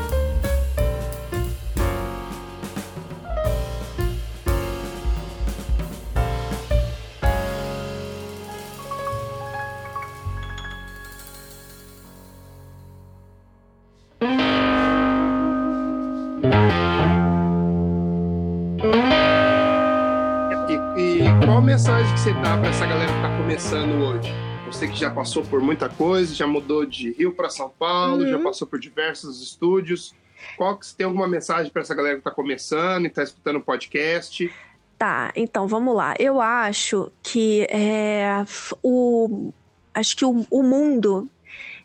Mensagem 21.74 22.14
que 22.14 22.20
você 22.20 22.32
dá 22.34 22.56
para 22.56 22.68
essa 22.68 22.86
galera 22.86 23.10
que 23.10 23.16
está 23.16 23.36
começando 23.36 23.94
hoje? 24.00 24.32
Você 24.66 24.86
que 24.86 24.94
já 24.94 25.10
passou 25.10 25.42
por 25.42 25.60
muita 25.60 25.88
coisa, 25.88 26.32
já 26.32 26.46
mudou 26.46 26.86
de 26.86 27.10
Rio 27.10 27.34
para 27.34 27.50
São 27.50 27.68
Paulo, 27.68 28.22
uhum. 28.22 28.30
já 28.30 28.38
passou 28.38 28.64
por 28.64 28.78
diversos 28.78 29.42
estúdios. 29.42 30.14
Qual 30.56 30.78
que 30.78 30.86
você 30.86 30.96
tem 30.96 31.04
alguma 31.04 31.26
mensagem 31.26 31.72
para 31.72 31.82
essa 31.82 31.92
galera 31.92 32.14
que 32.14 32.20
está 32.20 32.30
começando 32.30 33.06
e 33.06 33.08
está 33.08 33.24
escutando 33.24 33.56
o 33.56 33.60
podcast? 33.60 34.54
Tá, 34.96 35.32
então 35.34 35.66
vamos 35.66 35.96
lá. 35.96 36.14
Eu 36.16 36.40
acho 36.40 37.10
que 37.20 37.66
é, 37.68 38.44
o 38.80 39.52
acho 39.92 40.16
que 40.16 40.24
o, 40.24 40.46
o 40.48 40.62
mundo 40.62 41.28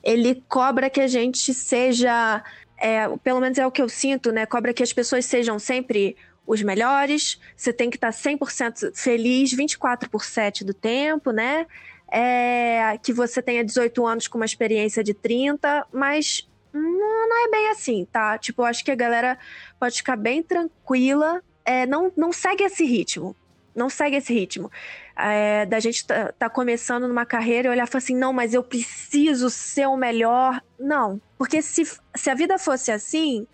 ele 0.04 0.44
cobra 0.48 0.88
que 0.88 1.02
a 1.02 1.08
gente 1.08 1.52
seja 1.52 2.44
é, 2.78 3.10
pelo 3.24 3.42
menos 3.42 3.58
é 3.58 3.66
o 3.66 3.72
que 3.72 3.82
eu 3.82 3.90
sinto, 3.90 4.32
né? 4.32 4.46
Cobra 4.46 4.72
que 4.72 4.84
as 4.84 4.94
pessoas 4.94 5.26
sejam 5.26 5.58
sempre 5.58 6.16
os 6.50 6.64
melhores, 6.64 7.40
você 7.56 7.72
tem 7.72 7.92
que 7.92 7.98
estar 7.98 8.10
100% 8.10 8.92
feliz 8.96 9.54
24 9.54 10.10
por 10.10 10.26
7 10.26 10.66
do 10.66 10.74
tempo, 10.74 11.30
né? 11.30 11.68
É, 12.12 12.98
que 13.04 13.14
você 13.14 13.40
tenha 13.40 13.64
18 13.64 14.04
anos 14.04 14.28
com 14.28 14.40
uma 14.40 14.48
experiência 14.48 15.04
de 15.04 15.14
30, 15.14 15.86
mas 15.94 16.50
não, 16.74 16.82
não, 16.82 17.46
é 17.46 17.52
bem 17.52 17.70
assim, 17.70 18.04
tá? 18.12 18.36
Tipo, 18.40 18.64
eu 18.64 18.66
acho 18.66 18.84
que 18.84 18.90
a 18.90 18.96
galera 18.96 19.38
pode 19.80 19.98
ficar 19.98 20.16
bem 20.16 20.42
tranquila, 20.42 21.40
é, 21.64 21.86
não, 21.86 22.12
não 22.18 22.34
segue 22.34 22.64
esse 22.64 22.84
ritmo, 22.84 23.36
não 23.76 23.88
segue 23.88 24.16
esse 24.16 24.34
ritmo. 24.34 24.72
É, 25.16 25.68
da 25.68 25.80
gente 25.80 26.04
tá, 26.08 26.32
tá, 26.32 26.50
começando 26.50 27.08
numa 27.08 27.28
carreira 27.28 27.68
e 27.68 27.72
olhar 27.72 27.88
e 27.88 27.92
falar 27.92 28.00
assim, 28.00 28.16
não, 28.16 28.34
mas 28.34 28.56
eu 28.56 28.64
preciso 28.64 29.52
ser 29.52 29.88
o 29.88 29.96
melhor. 29.96 30.64
Não, 30.80 31.22
porque 31.38 31.62
se, 31.62 31.84
se 32.16 32.30
a 32.32 32.34
vida 32.34 32.58
fosse 32.58 32.92
assim, 32.92 33.46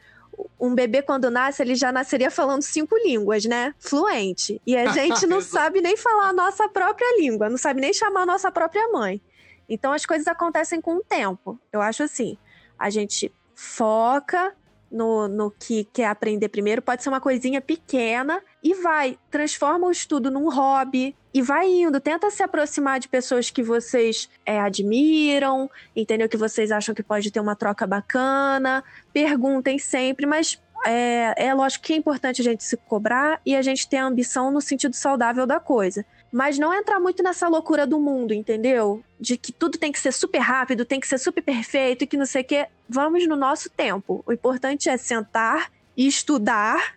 um 0.60 0.74
bebê, 0.74 1.02
quando 1.02 1.30
nasce, 1.30 1.62
ele 1.62 1.76
já 1.76 1.92
nasceria 1.92 2.32
falando 2.32 2.62
cinco 2.62 2.96
línguas, 2.98 3.46
né? 3.46 3.74
Fluente. 3.80 4.62
E 4.66 4.76
a 4.76 4.88
gente 4.92 5.26
não 5.28 5.42
sabe 5.42 5.82
nem 5.82 5.96
falar 5.98 6.30
a 6.30 6.34
nossa 6.34 6.68
própria 6.68 7.20
língua, 7.20 7.50
não 7.50 7.58
sabe 7.58 7.82
nem 7.82 7.94
chamar 7.94 8.22
a 8.22 8.26
nossa 8.26 8.52
própria 8.52 8.88
mãe. 8.92 9.22
Então 9.68 9.92
as 9.94 10.06
coisas 10.06 10.28
acontecem 10.28 10.80
com 10.82 10.96
o 10.98 11.04
tempo. 11.04 11.60
Eu 11.72 11.82
acho 11.82 12.04
assim: 12.04 12.38
a 12.78 12.90
gente 12.90 13.32
foca 13.54 14.56
no, 14.92 15.28
no 15.28 15.52
que 15.52 15.84
quer 15.86 16.08
aprender 16.08 16.50
primeiro, 16.50 16.82
pode 16.82 17.04
ser 17.04 17.10
uma 17.10 17.20
coisinha 17.22 17.62
pequena, 17.62 18.42
e 18.66 18.74
vai, 18.74 19.16
transforma 19.30 19.86
o 19.86 19.92
estudo 19.92 20.32
num 20.32 20.50
hobby, 20.50 21.16
e 21.32 21.40
vai 21.40 21.68
indo, 21.68 22.00
tenta 22.00 22.32
se 22.32 22.42
aproximar 22.42 23.00
de 23.00 23.08
pessoas 23.08 23.52
que 23.52 23.62
vocês 23.62 24.28
é, 24.44 24.60
admiram, 24.60 25.70
entendeu? 25.96 26.28
Que 26.28 26.36
vocês 26.36 26.72
acham 26.72 26.96
que 26.96 27.04
pode 27.04 27.30
ter 27.30 27.40
uma 27.40 27.56
troca 27.56 27.86
bacana, 27.86 28.84
perguntem 29.14 29.78
sempre, 29.78 30.26
mas 30.26 30.60
é, 30.84 31.46
é 31.46 31.54
lógico 31.54 31.86
que 31.86 31.94
é 31.94 31.96
importante 31.96 32.42
a 32.42 32.44
gente 32.44 32.64
se 32.64 32.76
cobrar 32.76 33.40
e 33.46 33.56
a 33.56 33.62
gente 33.62 33.88
ter 33.88 33.98
a 33.98 34.06
ambição 34.06 34.50
no 34.50 34.60
sentido 34.60 34.96
saudável 34.96 35.46
da 35.46 35.60
coisa. 35.60 36.04
Mas 36.32 36.58
não 36.58 36.74
entrar 36.74 37.00
muito 37.00 37.22
nessa 37.22 37.48
loucura 37.48 37.86
do 37.86 38.00
mundo, 38.00 38.34
entendeu? 38.34 39.04
De 39.20 39.38
que 39.38 39.52
tudo 39.52 39.78
tem 39.78 39.92
que 39.92 40.00
ser 40.00 40.12
super 40.12 40.40
rápido, 40.40 40.86
tem 40.86 41.00
que 41.00 41.08
ser 41.08 41.20
super 41.20 41.44
perfeito 41.44 42.04
e 42.04 42.08
que 42.08 42.18
não 42.18 42.26
sei 42.26 42.42
o 42.42 42.46
quê. 42.46 42.66
Vamos 42.90 43.28
no 43.28 43.36
nosso 43.36 43.70
tempo. 43.70 44.24
O 44.26 44.34
importante 44.34 44.90
é 44.90 44.98
sentar 44.98 45.70
e 45.96 46.08
estudar, 46.08 46.95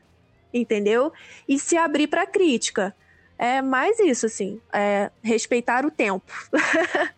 entendeu? 0.52 1.12
E 1.48 1.58
se 1.58 1.76
abrir 1.76 2.06
para 2.06 2.26
crítica. 2.26 2.94
É 3.38 3.62
mais 3.62 3.98
isso, 4.00 4.26
assim. 4.26 4.60
É 4.72 5.10
respeitar 5.22 5.86
o 5.86 5.90
tempo. 5.90 6.32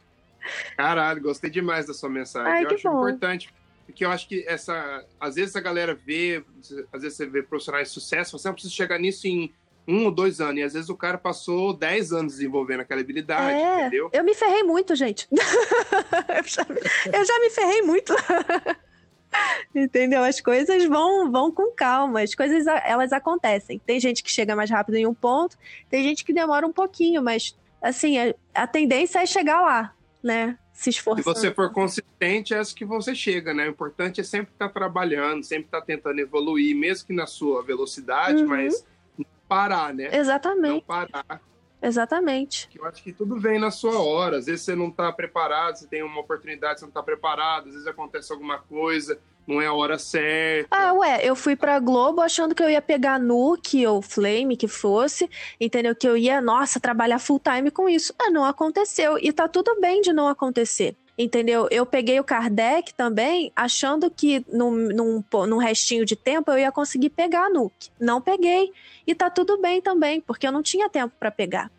Caralho, 0.76 1.22
gostei 1.22 1.50
demais 1.50 1.86
da 1.86 1.94
sua 1.94 2.08
mensagem. 2.08 2.52
Ai, 2.52 2.64
eu 2.64 2.70
acho 2.70 2.90
bom. 2.90 3.08
importante 3.08 3.52
porque 3.90 4.04
eu 4.04 4.10
acho 4.10 4.28
que 4.28 4.44
essa. 4.46 5.04
Às 5.18 5.34
vezes 5.34 5.56
a 5.56 5.60
galera 5.60 5.94
vê, 5.94 6.42
às 6.92 7.02
vezes 7.02 7.16
você 7.16 7.26
vê 7.26 7.42
profissionais 7.42 7.88
de 7.88 7.94
sucesso, 7.94 8.38
você 8.38 8.48
não 8.48 8.54
precisa 8.54 8.72
chegar 8.72 8.98
nisso 8.98 9.26
em 9.26 9.52
um 9.86 10.04
ou 10.04 10.10
dois 10.10 10.40
anos. 10.40 10.60
E 10.60 10.62
às 10.62 10.72
vezes 10.72 10.88
o 10.88 10.96
cara 10.96 11.18
passou 11.18 11.72
dez 11.72 12.12
anos 12.12 12.34
desenvolvendo 12.34 12.80
aquela 12.80 13.00
habilidade, 13.00 13.58
é, 13.58 13.80
entendeu? 13.80 14.10
Eu 14.12 14.24
me 14.24 14.34
ferrei 14.34 14.62
muito, 14.62 14.94
gente. 14.94 15.26
eu, 15.32 16.44
já, 16.44 16.66
eu 17.12 17.24
já 17.24 17.40
me 17.40 17.50
ferrei 17.50 17.82
muito. 17.82 18.14
Entendeu? 19.74 20.22
As 20.22 20.40
coisas 20.40 20.84
vão, 20.84 21.30
vão 21.30 21.52
com 21.52 21.72
calma, 21.72 22.22
as 22.22 22.34
coisas 22.34 22.66
elas 22.84 23.12
acontecem. 23.12 23.80
Tem 23.84 24.00
gente 24.00 24.22
que 24.22 24.30
chega 24.30 24.56
mais 24.56 24.70
rápido 24.70 24.96
em 24.96 25.06
um 25.06 25.14
ponto, 25.14 25.56
tem 25.88 26.02
gente 26.02 26.24
que 26.24 26.32
demora 26.32 26.66
um 26.66 26.72
pouquinho, 26.72 27.22
mas 27.22 27.56
assim, 27.80 28.18
a, 28.18 28.34
a 28.54 28.66
tendência 28.66 29.20
é 29.20 29.26
chegar 29.26 29.60
lá, 29.60 29.94
né? 30.22 30.58
se 30.80 30.88
esforçando. 30.88 31.36
Se 31.36 31.42
você 31.42 31.54
for 31.54 31.70
consistente, 31.70 32.54
é 32.54 32.60
isso 32.60 32.74
que 32.74 32.86
você 32.86 33.14
chega, 33.14 33.52
né? 33.52 33.66
O 33.66 33.70
importante 33.70 34.18
é 34.22 34.24
sempre 34.24 34.50
estar 34.54 34.70
trabalhando, 34.70 35.44
sempre 35.44 35.66
estar 35.66 35.82
tentando 35.82 36.18
evoluir, 36.20 36.74
mesmo 36.74 37.06
que 37.06 37.12
na 37.12 37.26
sua 37.26 37.62
velocidade, 37.62 38.42
uhum. 38.42 38.48
mas 38.48 38.82
não 39.18 39.26
parar, 39.46 39.92
né? 39.92 40.08
Exatamente. 40.10 40.72
Não 40.72 40.80
parar. 40.80 41.42
Exatamente. 41.82 42.68
Eu 42.74 42.84
acho 42.84 43.02
que 43.02 43.12
tudo 43.12 43.38
vem 43.38 43.58
na 43.58 43.70
sua 43.70 43.98
hora. 44.00 44.38
Às 44.38 44.46
vezes 44.46 44.62
você 44.62 44.74
não 44.74 44.88
está 44.88 45.10
preparado, 45.12 45.76
você 45.76 45.86
tem 45.86 46.02
uma 46.02 46.20
oportunidade, 46.20 46.80
você 46.80 46.84
não 46.84 46.90
está 46.90 47.02
preparado, 47.02 47.68
às 47.68 47.72
vezes 47.72 47.86
acontece 47.86 48.32
alguma 48.32 48.58
coisa, 48.58 49.18
não 49.46 49.60
é 49.60 49.66
a 49.66 49.72
hora 49.72 49.98
certa. 49.98 50.68
Ah, 50.70 50.92
ué, 50.92 51.20
eu 51.24 51.34
fui 51.34 51.56
pra 51.56 51.78
Globo 51.80 52.20
achando 52.20 52.54
que 52.54 52.62
eu 52.62 52.70
ia 52.70 52.82
pegar 52.82 53.18
Nuke 53.18 53.86
ou 53.86 54.02
Flame, 54.02 54.56
que 54.56 54.68
fosse, 54.68 55.28
entendeu? 55.58 55.94
Que 55.94 56.06
eu 56.08 56.16
ia, 56.16 56.40
nossa, 56.40 56.78
trabalhar 56.78 57.18
full 57.18 57.40
time 57.40 57.70
com 57.70 57.88
isso. 57.88 58.14
Ah, 58.18 58.30
não 58.30 58.44
aconteceu. 58.44 59.18
E 59.18 59.32
tá 59.32 59.48
tudo 59.48 59.80
bem 59.80 60.00
de 60.00 60.12
não 60.12 60.28
acontecer. 60.28 60.96
Entendeu? 61.22 61.68
Eu 61.70 61.84
peguei 61.84 62.18
o 62.18 62.24
Kardec 62.24 62.94
também, 62.94 63.52
achando 63.54 64.10
que 64.10 64.42
num, 64.50 64.70
num, 64.70 65.24
num 65.46 65.58
restinho 65.58 66.02
de 66.02 66.16
tempo 66.16 66.50
eu 66.50 66.58
ia 66.58 66.72
conseguir 66.72 67.10
pegar 67.10 67.44
a 67.44 67.50
Nuke. 67.50 67.90
Não 68.00 68.22
peguei. 68.22 68.72
E 69.06 69.14
tá 69.14 69.28
tudo 69.28 69.60
bem 69.60 69.82
também, 69.82 70.22
porque 70.22 70.46
eu 70.46 70.52
não 70.52 70.62
tinha 70.62 70.88
tempo 70.88 71.12
para 71.20 71.30
pegar. 71.30 71.70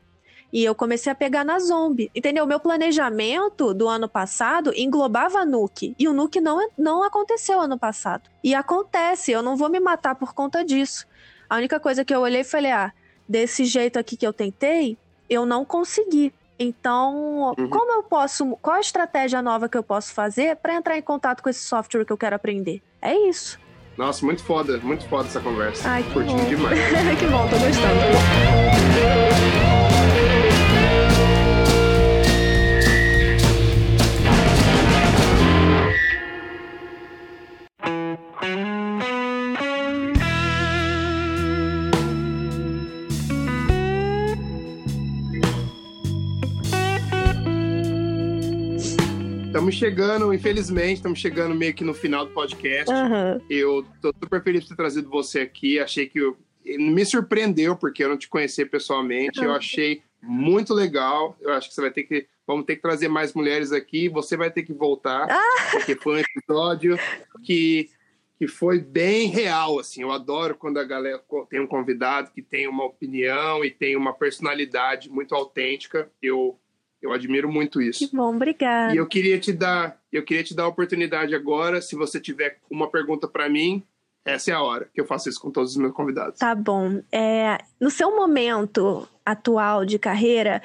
E 0.54 0.64
eu 0.64 0.76
comecei 0.76 1.12
a 1.12 1.16
pegar 1.16 1.44
na 1.44 1.58
Zombie. 1.58 2.12
Entendeu? 2.14 2.46
Meu 2.46 2.60
planejamento 2.60 3.74
do 3.74 3.88
ano 3.88 4.08
passado 4.08 4.72
englobava 4.76 5.40
a 5.40 5.46
Nuke. 5.46 5.96
E 5.98 6.08
o 6.08 6.14
Nuke 6.14 6.40
não, 6.40 6.60
não 6.78 7.02
aconteceu 7.02 7.60
ano 7.60 7.80
passado. 7.80 8.30
E 8.44 8.54
acontece, 8.54 9.32
eu 9.32 9.42
não 9.42 9.58
vou 9.58 9.70
me 9.70 9.80
matar 9.80 10.14
por 10.14 10.36
conta 10.36 10.64
disso. 10.64 11.08
A 11.50 11.56
única 11.56 11.80
coisa 11.80 12.06
que 12.06 12.14
eu 12.14 12.20
olhei 12.22 12.42
e 12.42 12.44
falei: 12.44 12.72
ah, 12.72 12.94
desse 13.28 13.66
jeito 13.66 13.98
aqui 13.98 14.16
que 14.16 14.28
eu 14.28 14.34
tentei, 14.34 15.00
eu 15.28 15.48
não 15.48 15.66
consegui. 15.66 16.32
Então, 16.62 17.56
uhum. 17.58 17.70
como 17.70 17.92
eu 17.92 18.04
posso. 18.04 18.58
Qual 18.62 18.76
a 18.76 18.80
estratégia 18.80 19.42
nova 19.42 19.68
que 19.68 19.78
eu 19.78 19.84
posso 19.84 20.14
fazer 20.14 20.56
para 20.58 20.76
entrar 20.76 20.98
em 20.98 21.02
contato 21.02 21.42
com 21.42 21.50
esse 21.50 21.64
software 21.64 22.06
que 22.06 22.14
eu 22.14 22.18
quero 22.18 22.36
aprender? 22.36 22.82
É 23.02 23.16
isso. 23.16 23.60
Nossa, 23.98 24.26
muito 24.26 24.44
foda, 24.44 24.78
muito 24.78 25.08
foda 25.08 25.28
essa 25.28 25.40
conversa. 25.40 25.90
Ai, 25.90 26.04
que 26.04 26.14
Curtindo 26.14 26.42
bom. 26.42 26.50
demais. 26.50 26.80
que 27.20 27.26
bom, 27.26 27.48
tô 27.48 27.58
gostando. 27.58 28.72
Estamos 49.52 49.76
chegando, 49.76 50.34
infelizmente, 50.34 50.94
estamos 50.94 51.20
chegando 51.20 51.54
meio 51.54 51.74
que 51.74 51.84
no 51.84 51.94
final 51.94 52.26
do 52.26 52.32
podcast. 52.32 52.90
Uhum. 52.90 53.46
Eu 53.50 53.86
tô 54.02 54.14
super 54.18 54.42
feliz 54.42 54.64
por 54.64 54.70
ter 54.70 54.76
trazido 54.78 55.10
você 55.10 55.42
aqui. 55.42 55.78
Achei 55.78 56.08
que 56.08 56.20
eu... 56.20 56.38
me 56.64 57.04
surpreendeu, 57.06 57.76
porque 57.76 58.02
eu 58.02 58.08
não 58.08 58.18
te 58.18 58.30
conhecia 58.30 58.66
pessoalmente. 58.66 59.42
Uhum. 59.42 59.48
Eu 59.48 59.52
achei 59.54 60.04
muito 60.22 60.74
legal. 60.74 61.38
Eu 61.42 61.52
acho 61.52 61.68
que 61.68 61.76
você 61.76 61.82
vai 61.82 61.92
ter 61.92 62.04
que 62.04 62.28
vamos 62.48 62.66
ter 62.66 62.78
que 62.78 62.82
trazer 62.82 63.10
mais 63.10 63.34
mulheres 63.34 63.74
aqui, 63.74 64.08
você 64.08 64.38
vai 64.38 64.50
ter 64.50 64.64
que 64.64 64.74
voltar, 64.74 65.30
ah. 65.30 65.70
porque 65.72 65.96
foi 65.96 66.20
um 66.20 66.24
episódio 66.38 66.98
que, 67.44 67.90
que 68.40 68.48
foi 68.48 68.80
bem 68.80 69.28
real, 69.28 69.80
assim. 69.80 70.02
Eu 70.02 70.12
adoro 70.12 70.56
quando 70.56 70.78
a 70.78 70.84
galera 70.86 71.22
tem 71.50 71.60
um 71.60 71.68
convidado 71.68 72.32
que 72.32 72.42
tem 72.42 72.70
uma 72.70 72.86
opinião 72.86 73.66
e 73.66 73.70
tem 73.70 73.98
uma 73.98 74.14
personalidade 74.14 75.10
muito 75.10 75.36
autêntica. 75.36 76.10
Eu 76.22 76.58
eu 77.02 77.12
admiro 77.12 77.52
muito 77.52 77.82
isso. 77.82 78.08
Que 78.08 78.16
bom, 78.16 78.36
obrigada. 78.36 78.94
E 78.94 78.98
eu 78.98 79.08
queria 79.08 79.40
te 79.40 79.52
dar, 79.52 80.00
eu 80.12 80.24
queria 80.24 80.44
te 80.44 80.54
dar 80.54 80.64
a 80.64 80.68
oportunidade 80.68 81.34
agora, 81.34 81.82
se 81.82 81.96
você 81.96 82.20
tiver 82.20 82.60
uma 82.70 82.90
pergunta 82.90 83.28
para 83.28 83.50
mim, 83.50 83.84
essa 84.24 84.52
é 84.52 84.54
a 84.54 84.62
hora 84.62 84.88
que 84.94 85.02
eu 85.02 85.06
faço 85.06 85.30
isso 85.30 85.42
com 85.42 85.50
todos 85.50 85.72
os 85.72 85.78
meus 85.78 85.94
convidados. 85.94 86.40
Tá 86.40 86.54
bom. 86.54 87.02
É, 87.12 87.58
no 87.80 87.90
seu 87.90 88.16
momento 88.16 89.08
atual 89.26 89.84
de 89.84 89.98
carreira, 89.98 90.62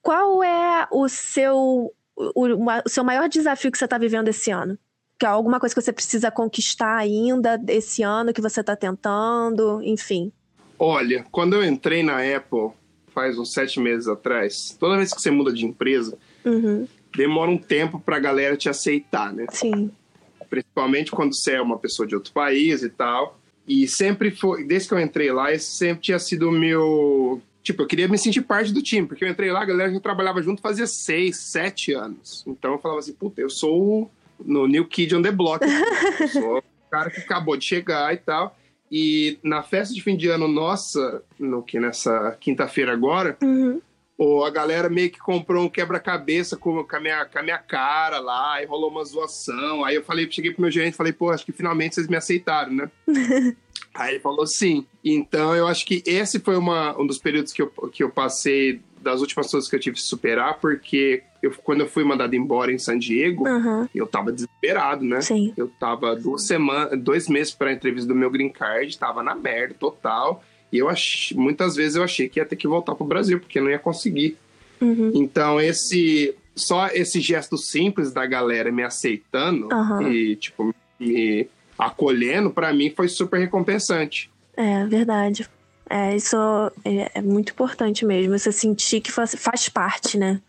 qual 0.00 0.42
é 0.42 0.88
o 0.90 1.08
seu, 1.08 1.92
o, 2.16 2.32
o 2.34 2.88
seu 2.88 3.04
maior 3.04 3.28
desafio 3.28 3.70
que 3.70 3.78
você 3.78 3.84
está 3.84 3.98
vivendo 3.98 4.28
esse 4.28 4.50
ano? 4.50 4.76
Que 5.16 5.24
é 5.24 5.28
alguma 5.28 5.60
coisa 5.60 5.72
que 5.72 5.80
você 5.80 5.92
precisa 5.92 6.30
conquistar 6.32 6.96
ainda 6.96 7.62
esse 7.68 8.02
ano 8.02 8.32
que 8.32 8.40
você 8.40 8.60
está 8.60 8.74
tentando, 8.74 9.80
enfim. 9.84 10.32
Olha, 10.76 11.24
quando 11.30 11.54
eu 11.54 11.64
entrei 11.64 12.02
na 12.02 12.18
Apple 12.36 12.72
faz 13.12 13.38
uns 13.38 13.52
sete 13.52 13.78
meses 13.78 14.08
atrás, 14.08 14.76
toda 14.78 14.96
vez 14.96 15.12
que 15.12 15.20
você 15.20 15.30
muda 15.30 15.52
de 15.52 15.64
empresa, 15.64 16.18
uhum. 16.44 16.86
demora 17.14 17.50
um 17.50 17.58
tempo 17.58 18.00
para 18.00 18.16
a 18.16 18.20
galera 18.20 18.56
te 18.56 18.68
aceitar, 18.68 19.32
né? 19.32 19.46
Sim 19.50 19.90
principalmente 20.52 21.10
quando 21.10 21.34
você 21.34 21.52
é 21.52 21.62
uma 21.62 21.78
pessoa 21.78 22.06
de 22.06 22.14
outro 22.14 22.30
país 22.30 22.82
e 22.82 22.90
tal. 22.90 23.40
E 23.66 23.88
sempre 23.88 24.30
foi, 24.30 24.64
desde 24.64 24.86
que 24.86 24.92
eu 24.92 25.00
entrei 25.00 25.32
lá, 25.32 25.50
esse 25.50 25.76
sempre 25.76 26.02
tinha 26.02 26.18
sido 26.18 26.50
o 26.50 26.52
meu. 26.52 27.40
Tipo, 27.62 27.82
eu 27.82 27.86
queria 27.86 28.06
me 28.06 28.18
sentir 28.18 28.42
parte 28.42 28.70
do 28.70 28.82
time, 28.82 29.06
porque 29.06 29.24
eu 29.24 29.28
entrei 29.28 29.50
lá, 29.50 29.62
a 29.62 29.64
galera 29.64 29.90
já 29.90 29.98
trabalhava 29.98 30.42
junto 30.42 30.60
fazia 30.60 30.86
seis, 30.86 31.38
sete 31.38 31.94
anos. 31.94 32.44
Então 32.46 32.72
eu 32.72 32.78
falava 32.78 33.00
assim, 33.00 33.14
puta, 33.14 33.40
eu 33.40 33.48
sou 33.48 34.10
no 34.44 34.66
New 34.66 34.84
Kid 34.84 35.16
on 35.16 35.22
the 35.22 35.30
Block. 35.32 35.64
eu 36.20 36.28
sou 36.28 36.58
o 36.58 36.90
cara 36.90 37.08
que 37.08 37.20
acabou 37.20 37.56
de 37.56 37.64
chegar 37.64 38.12
e 38.12 38.18
tal. 38.18 38.54
E 38.92 39.38
na 39.42 39.62
festa 39.62 39.94
de 39.94 40.02
fim 40.02 40.16
de 40.16 40.28
ano 40.28 40.46
nossa, 40.46 41.24
no 41.38 41.62
que 41.62 41.80
nessa 41.80 42.36
quinta-feira 42.38 42.92
agora, 42.92 43.38
uhum 43.42 43.80
a 44.44 44.50
galera 44.50 44.88
meio 44.88 45.10
que 45.10 45.18
comprou 45.18 45.64
um 45.64 45.68
quebra-cabeça 45.68 46.56
com, 46.56 46.84
com, 46.84 46.96
a 46.96 47.00
minha, 47.00 47.24
com 47.24 47.38
a 47.38 47.42
minha 47.42 47.58
cara 47.58 48.18
lá, 48.18 48.62
e 48.62 48.66
rolou 48.66 48.90
uma 48.90 49.04
zoação. 49.04 49.84
Aí 49.84 49.96
eu 49.96 50.04
falei, 50.04 50.30
cheguei 50.30 50.52
pro 50.52 50.62
meu 50.62 50.70
gerente 50.70 50.94
e 50.94 50.96
falei, 50.96 51.12
pô, 51.12 51.30
acho 51.30 51.44
que 51.44 51.52
finalmente 51.52 51.94
vocês 51.94 52.08
me 52.08 52.16
aceitaram, 52.16 52.72
né? 52.72 52.90
Aí 53.94 54.14
ele 54.14 54.20
falou 54.20 54.46
sim. 54.46 54.86
Então 55.04 55.54
eu 55.54 55.66
acho 55.66 55.84
que 55.84 56.02
esse 56.06 56.38
foi 56.38 56.56
uma, 56.56 56.98
um 56.98 57.06
dos 57.06 57.18
períodos 57.18 57.52
que 57.52 57.62
eu, 57.62 57.68
que 57.92 58.02
eu 58.02 58.10
passei, 58.10 58.80
das 59.00 59.20
últimas 59.20 59.50
coisas 59.50 59.68
que 59.68 59.76
eu 59.76 59.80
tive 59.80 59.96
que 59.96 60.02
superar, 60.02 60.58
porque 60.60 61.22
eu, 61.42 61.52
quando 61.64 61.80
eu 61.80 61.88
fui 61.88 62.04
mandado 62.04 62.34
embora 62.34 62.72
em 62.72 62.78
San 62.78 62.98
Diego, 62.98 63.48
uhum. 63.48 63.88
eu 63.94 64.06
tava 64.06 64.30
desesperado, 64.30 65.04
né? 65.04 65.20
Sim. 65.20 65.52
Eu 65.56 65.68
tava 65.68 66.14
duas 66.14 66.46
semanas, 66.46 66.98
dois 67.00 67.28
meses 67.28 67.52
pra 67.52 67.72
entrevista 67.72 68.06
do 68.06 68.14
meu 68.14 68.30
green 68.30 68.48
card, 68.48 68.96
tava 68.96 69.22
na 69.22 69.34
merda 69.34 69.74
total. 69.78 70.42
E 70.72 70.78
eu 70.78 70.88
ach... 70.88 71.32
muitas 71.34 71.74
vezes 71.74 71.96
eu 71.96 72.04
achei 72.04 72.28
que 72.28 72.38
ia 72.38 72.46
ter 72.46 72.56
que 72.56 72.68
voltar 72.68 72.94
pro 72.94 73.04
Brasil, 73.04 73.40
porque 73.40 73.60
não 73.60 73.70
ia 73.70 73.78
conseguir. 73.78 74.38
Uhum. 74.80 75.10
Então, 75.14 75.60
esse 75.60 76.34
só 76.54 76.88
esse 76.88 77.20
gesto 77.20 77.56
simples 77.56 78.12
da 78.12 78.26
galera 78.26 78.70
me 78.70 78.82
aceitando 78.82 79.68
uhum. 79.72 80.12
e, 80.12 80.36
tipo, 80.36 80.74
me 81.00 81.48
acolhendo, 81.78 82.50
para 82.50 82.72
mim 82.72 82.92
foi 82.94 83.08
super 83.08 83.38
recompensante. 83.38 84.30
É, 84.56 84.84
verdade. 84.84 85.48
É, 85.88 86.14
isso 86.14 86.36
é, 86.84 87.10
é, 87.14 87.22
muito 87.22 87.52
importante 87.52 88.04
mesmo, 88.04 88.38
você 88.38 88.52
sentir 88.52 89.00
que 89.00 89.10
faz, 89.10 89.34
faz 89.34 89.68
parte, 89.68 90.16
né? 90.16 90.40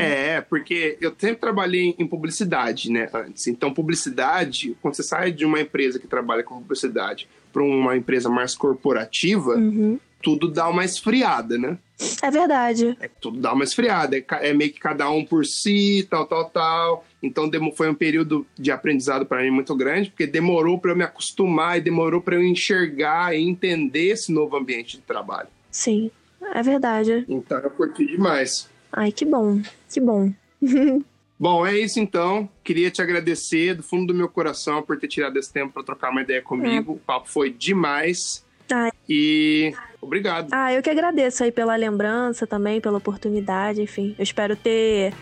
É, 0.00 0.40
porque 0.40 0.96
eu 1.00 1.14
sempre 1.18 1.36
trabalhei 1.36 1.94
em 1.98 2.06
publicidade, 2.06 2.90
né, 2.90 3.08
antes. 3.12 3.46
Então, 3.46 3.72
publicidade, 3.72 4.76
quando 4.80 4.94
você 4.94 5.02
sai 5.02 5.30
de 5.30 5.44
uma 5.44 5.60
empresa 5.60 5.98
que 5.98 6.06
trabalha 6.06 6.42
com 6.42 6.60
publicidade 6.60 7.28
para 7.52 7.62
uma 7.62 7.96
empresa 7.96 8.30
mais 8.30 8.54
corporativa, 8.54 9.56
uhum. 9.56 9.98
tudo 10.22 10.50
dá 10.50 10.68
uma 10.68 10.84
esfriada, 10.84 11.58
né? 11.58 11.76
É 12.22 12.30
verdade. 12.30 12.96
É, 13.00 13.08
tudo 13.20 13.38
dá 13.38 13.52
uma 13.52 13.64
esfriada. 13.64 14.16
É, 14.16 14.24
é, 14.40 14.54
meio 14.54 14.72
que 14.72 14.80
cada 14.80 15.08
um 15.10 15.24
por 15.24 15.44
si, 15.44 16.06
tal, 16.10 16.26
tal, 16.26 16.50
tal. 16.50 17.04
Então 17.22 17.50
foi 17.76 17.88
um 17.88 17.94
período 17.94 18.46
de 18.58 18.70
aprendizado 18.70 19.26
para 19.26 19.42
mim 19.42 19.50
muito 19.50 19.74
grande, 19.76 20.10
porque 20.10 20.26
demorou 20.26 20.78
para 20.78 20.92
eu 20.92 20.96
me 20.96 21.04
acostumar 21.04 21.78
e 21.78 21.80
demorou 21.80 22.20
para 22.20 22.36
eu 22.36 22.42
enxergar 22.42 23.36
e 23.36 23.42
entender 23.42 24.08
esse 24.08 24.32
novo 24.32 24.56
ambiente 24.56 24.96
de 24.96 25.02
trabalho. 25.02 25.48
Sim, 25.70 26.10
é 26.54 26.62
verdade. 26.62 27.24
Então 27.28 27.58
eu 27.58 27.70
curti 27.70 28.06
demais. 28.06 28.71
Ai, 28.92 29.10
que 29.10 29.24
bom, 29.24 29.60
que 29.90 30.00
bom. 30.00 30.32
Bom, 31.42 31.66
é 31.66 31.76
isso 31.76 31.98
então. 31.98 32.48
Queria 32.62 32.88
te 32.88 33.02
agradecer 33.02 33.74
do 33.74 33.82
fundo 33.82 34.12
do 34.12 34.14
meu 34.14 34.28
coração 34.28 34.80
por 34.80 34.96
ter 34.96 35.08
tirado 35.08 35.36
esse 35.36 35.52
tempo 35.52 35.72
para 35.72 35.82
trocar 35.82 36.10
uma 36.10 36.22
ideia 36.22 36.40
comigo. 36.40 36.92
É. 36.92 36.94
O 36.94 36.98
papo 36.98 37.28
foi 37.28 37.50
demais. 37.50 38.46
Ai. 38.70 38.92
E 39.08 39.74
obrigado. 40.00 40.46
Ah, 40.52 40.72
eu 40.72 40.80
que 40.80 40.88
agradeço 40.88 41.42
aí 41.42 41.50
pela 41.50 41.74
lembrança 41.74 42.46
também, 42.46 42.80
pela 42.80 42.98
oportunidade, 42.98 43.82
enfim. 43.82 44.14
Eu 44.16 44.22
espero 44.22 44.54
ter 44.54 45.12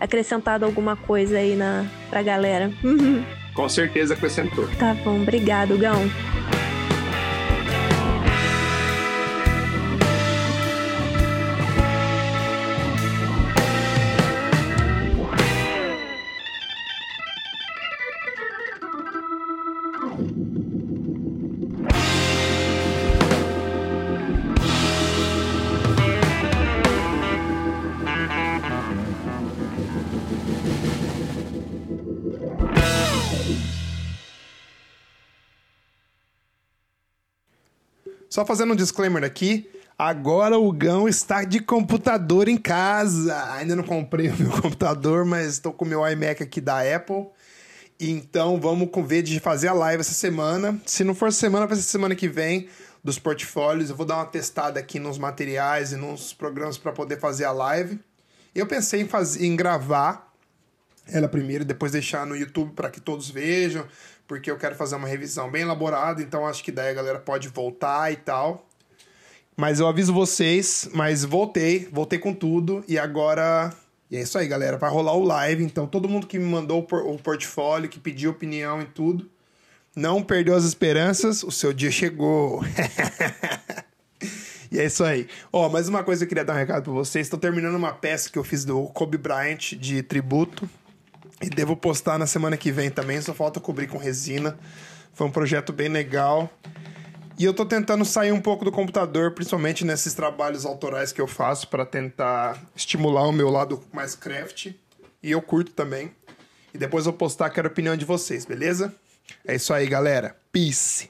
acrescentado 0.00 0.64
alguma 0.64 0.96
coisa 0.96 1.38
aí 1.38 1.54
na 1.54 1.86
pra 2.10 2.22
galera. 2.22 2.72
Com 3.54 3.68
certeza 3.68 4.14
acrescentou. 4.14 4.68
Tá 4.80 4.94
bom, 4.94 5.22
obrigado, 5.22 5.78
Gão. 5.78 6.10
Só 38.38 38.46
fazendo 38.46 38.72
um 38.72 38.76
disclaimer 38.76 39.24
aqui. 39.24 39.68
Agora 39.98 40.56
o 40.56 40.70
Gão 40.70 41.08
está 41.08 41.42
de 41.42 41.58
computador 41.58 42.46
em 42.46 42.56
casa. 42.56 43.52
Ainda 43.54 43.74
não 43.74 43.82
comprei 43.82 44.28
o 44.28 44.36
meu 44.36 44.52
computador, 44.62 45.24
mas 45.24 45.54
estou 45.54 45.72
com 45.72 45.84
o 45.84 45.88
meu 45.88 46.08
iMac 46.08 46.40
aqui 46.40 46.60
da 46.60 46.78
Apple. 46.94 47.26
Então 47.98 48.60
vamos 48.60 48.88
ver 49.08 49.22
de 49.22 49.40
fazer 49.40 49.66
a 49.66 49.72
live 49.72 50.02
essa 50.02 50.14
semana. 50.14 50.80
Se 50.86 51.02
não 51.02 51.16
for 51.16 51.32
semana, 51.32 51.66
vai 51.66 51.74
ser 51.74 51.82
semana 51.82 52.14
que 52.14 52.28
vem 52.28 52.68
dos 53.02 53.18
portfólios. 53.18 53.90
Eu 53.90 53.96
vou 53.96 54.06
dar 54.06 54.18
uma 54.18 54.26
testada 54.26 54.78
aqui 54.78 55.00
nos 55.00 55.18
materiais 55.18 55.90
e 55.90 55.96
nos 55.96 56.32
programas 56.32 56.78
para 56.78 56.92
poder 56.92 57.18
fazer 57.18 57.44
a 57.44 57.50
live. 57.50 57.98
Eu 58.54 58.68
pensei 58.68 59.00
em, 59.00 59.08
fazer, 59.08 59.44
em 59.44 59.56
gravar 59.56 60.27
ela 61.12 61.28
primeiro 61.28 61.64
e 61.64 61.66
depois 61.66 61.92
deixar 61.92 62.26
no 62.26 62.36
YouTube 62.36 62.72
para 62.74 62.90
que 62.90 63.00
todos 63.00 63.30
vejam, 63.30 63.86
porque 64.26 64.50
eu 64.50 64.56
quero 64.56 64.74
fazer 64.74 64.96
uma 64.96 65.08
revisão 65.08 65.50
bem 65.50 65.62
elaborada, 65.62 66.22
então 66.22 66.46
acho 66.46 66.62
que 66.62 66.72
daí 66.72 66.90
a 66.90 66.94
galera 66.94 67.18
pode 67.18 67.48
voltar 67.48 68.12
e 68.12 68.16
tal. 68.16 68.68
Mas 69.56 69.80
eu 69.80 69.88
aviso 69.88 70.12
vocês, 70.12 70.88
mas 70.94 71.24
voltei, 71.24 71.88
voltei 71.90 72.16
com 72.16 72.32
tudo 72.32 72.84
e 72.86 72.96
agora. 72.96 73.74
E 74.08 74.16
é 74.16 74.20
isso 74.20 74.38
aí, 74.38 74.46
galera. 74.46 74.76
Vai 74.76 74.88
rolar 74.88 75.14
o 75.14 75.24
live. 75.24 75.64
Então, 75.64 75.84
todo 75.84 76.08
mundo 76.08 76.28
que 76.28 76.38
me 76.38 76.44
mandou 76.44 76.86
o 76.88 77.18
portfólio, 77.18 77.88
que 77.88 77.98
pediu 77.98 78.30
opinião 78.30 78.80
e 78.80 78.84
tudo, 78.84 79.28
não 79.96 80.22
perdeu 80.22 80.54
as 80.54 80.62
esperanças, 80.62 81.42
o 81.42 81.50
seu 81.50 81.72
dia 81.72 81.90
chegou. 81.90 82.62
e 84.70 84.78
é 84.78 84.84
isso 84.84 85.02
aí. 85.02 85.26
Ó, 85.52 85.68
mais 85.68 85.88
uma 85.88 86.04
coisa 86.04 86.20
que 86.20 86.26
eu 86.26 86.28
queria 86.28 86.44
dar 86.44 86.54
um 86.54 86.58
recado 86.58 86.84
pra 86.84 86.92
vocês. 86.92 87.26
Estou 87.26 87.38
terminando 87.38 87.74
uma 87.74 87.92
peça 87.92 88.30
que 88.30 88.38
eu 88.38 88.44
fiz 88.44 88.64
do 88.64 88.84
Kobe 88.84 89.18
Bryant 89.18 89.72
de 89.72 90.04
tributo. 90.04 90.70
E 91.40 91.48
devo 91.48 91.76
postar 91.76 92.18
na 92.18 92.26
semana 92.26 92.56
que 92.56 92.72
vem 92.72 92.90
também, 92.90 93.20
só 93.20 93.32
falta 93.32 93.60
cobrir 93.60 93.86
com 93.86 93.96
resina. 93.96 94.58
Foi 95.14 95.26
um 95.26 95.30
projeto 95.30 95.72
bem 95.72 95.88
legal. 95.88 96.50
E 97.38 97.44
eu 97.44 97.54
tô 97.54 97.64
tentando 97.64 98.04
sair 98.04 98.32
um 98.32 98.40
pouco 98.40 98.64
do 98.64 98.72
computador, 98.72 99.30
principalmente 99.32 99.84
nesses 99.84 100.12
trabalhos 100.12 100.66
autorais 100.66 101.12
que 101.12 101.20
eu 101.20 101.28
faço 101.28 101.68
para 101.68 101.86
tentar 101.86 102.60
estimular 102.74 103.22
o 103.28 103.32
meu 103.32 103.48
lado 103.48 103.80
mais 103.92 104.16
craft. 104.16 104.72
E 105.22 105.30
eu 105.30 105.40
curto 105.40 105.70
também. 105.70 106.10
E 106.74 106.78
depois 106.78 107.06
eu 107.06 107.12
postar, 107.12 107.50
quero 107.50 107.68
a 107.68 107.70
opinião 107.70 107.96
de 107.96 108.04
vocês, 108.04 108.44
beleza? 108.44 108.92
É 109.46 109.54
isso 109.54 109.72
aí, 109.72 109.86
galera. 109.86 110.36
Peace. 110.50 111.08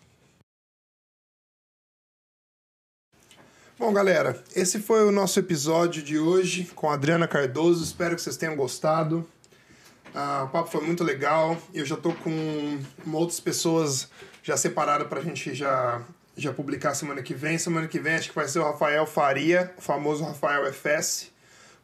Bom, 3.78 3.92
galera, 3.92 4.42
esse 4.54 4.80
foi 4.80 5.04
o 5.04 5.12
nosso 5.12 5.38
episódio 5.38 6.02
de 6.02 6.18
hoje 6.18 6.64
com 6.74 6.90
a 6.90 6.94
Adriana 6.94 7.28
Cardoso. 7.28 7.84
Espero 7.84 8.14
que 8.16 8.20
vocês 8.20 8.36
tenham 8.36 8.56
gostado. 8.56 9.26
Ah, 10.20 10.42
o 10.42 10.48
papo 10.48 10.68
foi 10.68 10.80
muito 10.80 11.04
legal. 11.04 11.56
Eu 11.72 11.86
já 11.86 11.96
tô 11.96 12.12
com 12.12 12.80
outras 13.12 13.38
pessoas 13.38 14.08
já 14.42 14.56
separadas 14.56 15.06
pra 15.06 15.20
gente 15.20 15.54
já, 15.54 16.02
já 16.36 16.52
publicar 16.52 16.92
semana 16.96 17.22
que 17.22 17.34
vem. 17.34 17.56
Semana 17.56 17.86
que 17.86 18.00
vem 18.00 18.16
acho 18.16 18.30
que 18.30 18.34
vai 18.34 18.48
ser 18.48 18.58
o 18.58 18.64
Rafael 18.64 19.06
Faria, 19.06 19.72
o 19.78 19.80
famoso 19.80 20.24
Rafael 20.24 20.66
FS, 20.72 21.30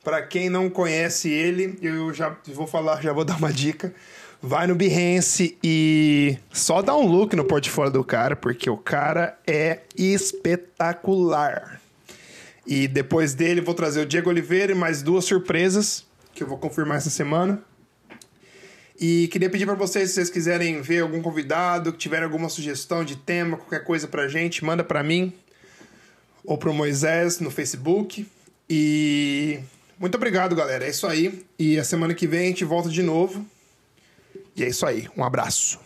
Para 0.02 0.20
quem 0.20 0.50
não 0.50 0.68
conhece 0.68 1.30
ele, 1.30 1.78
eu 1.80 2.12
já 2.12 2.36
vou 2.46 2.66
falar, 2.66 3.00
já 3.00 3.12
vou 3.12 3.22
dar 3.24 3.36
uma 3.36 3.52
dica. 3.52 3.94
Vai 4.42 4.66
no 4.66 4.74
Behance 4.74 5.56
e 5.62 6.36
só 6.52 6.82
dá 6.82 6.96
um 6.96 7.06
look 7.06 7.36
no 7.36 7.44
portfólio 7.44 7.92
do 7.92 8.02
cara, 8.02 8.34
porque 8.34 8.68
o 8.68 8.76
cara 8.76 9.38
é 9.46 9.82
espetacular. 9.96 11.80
E 12.66 12.88
depois 12.88 13.32
dele 13.32 13.60
vou 13.60 13.74
trazer 13.74 14.00
o 14.00 14.06
Diego 14.06 14.28
Oliveira 14.28 14.72
e 14.72 14.74
mais 14.74 15.02
duas 15.02 15.24
surpresas 15.24 16.04
que 16.34 16.42
eu 16.42 16.48
vou 16.48 16.58
confirmar 16.58 16.96
essa 16.96 17.10
semana. 17.10 17.62
E 19.00 19.28
queria 19.28 19.50
pedir 19.50 19.66
para 19.66 19.74
vocês, 19.74 20.10
se 20.10 20.14
vocês 20.14 20.30
quiserem 20.30 20.80
ver 20.80 21.02
algum 21.02 21.20
convidado, 21.20 21.92
que 21.92 21.98
tiverem 21.98 22.24
alguma 22.24 22.48
sugestão 22.48 23.04
de 23.04 23.16
tema, 23.16 23.56
qualquer 23.56 23.82
coisa 23.82 24.06
pra 24.06 24.28
gente, 24.28 24.64
manda 24.64 24.84
para 24.84 25.02
mim 25.02 25.32
ou 26.44 26.56
pro 26.56 26.72
Moisés 26.72 27.40
no 27.40 27.50
Facebook. 27.50 28.26
E 28.68 29.58
muito 29.98 30.14
obrigado, 30.14 30.54
galera. 30.54 30.84
É 30.84 30.90
isso 30.90 31.06
aí. 31.06 31.44
E 31.58 31.78
a 31.78 31.84
semana 31.84 32.14
que 32.14 32.26
vem 32.26 32.46
a 32.46 32.48
gente 32.48 32.64
volta 32.64 32.88
de 32.88 33.02
novo. 33.02 33.44
E 34.56 34.62
é 34.62 34.68
isso 34.68 34.86
aí. 34.86 35.08
Um 35.16 35.24
abraço. 35.24 35.83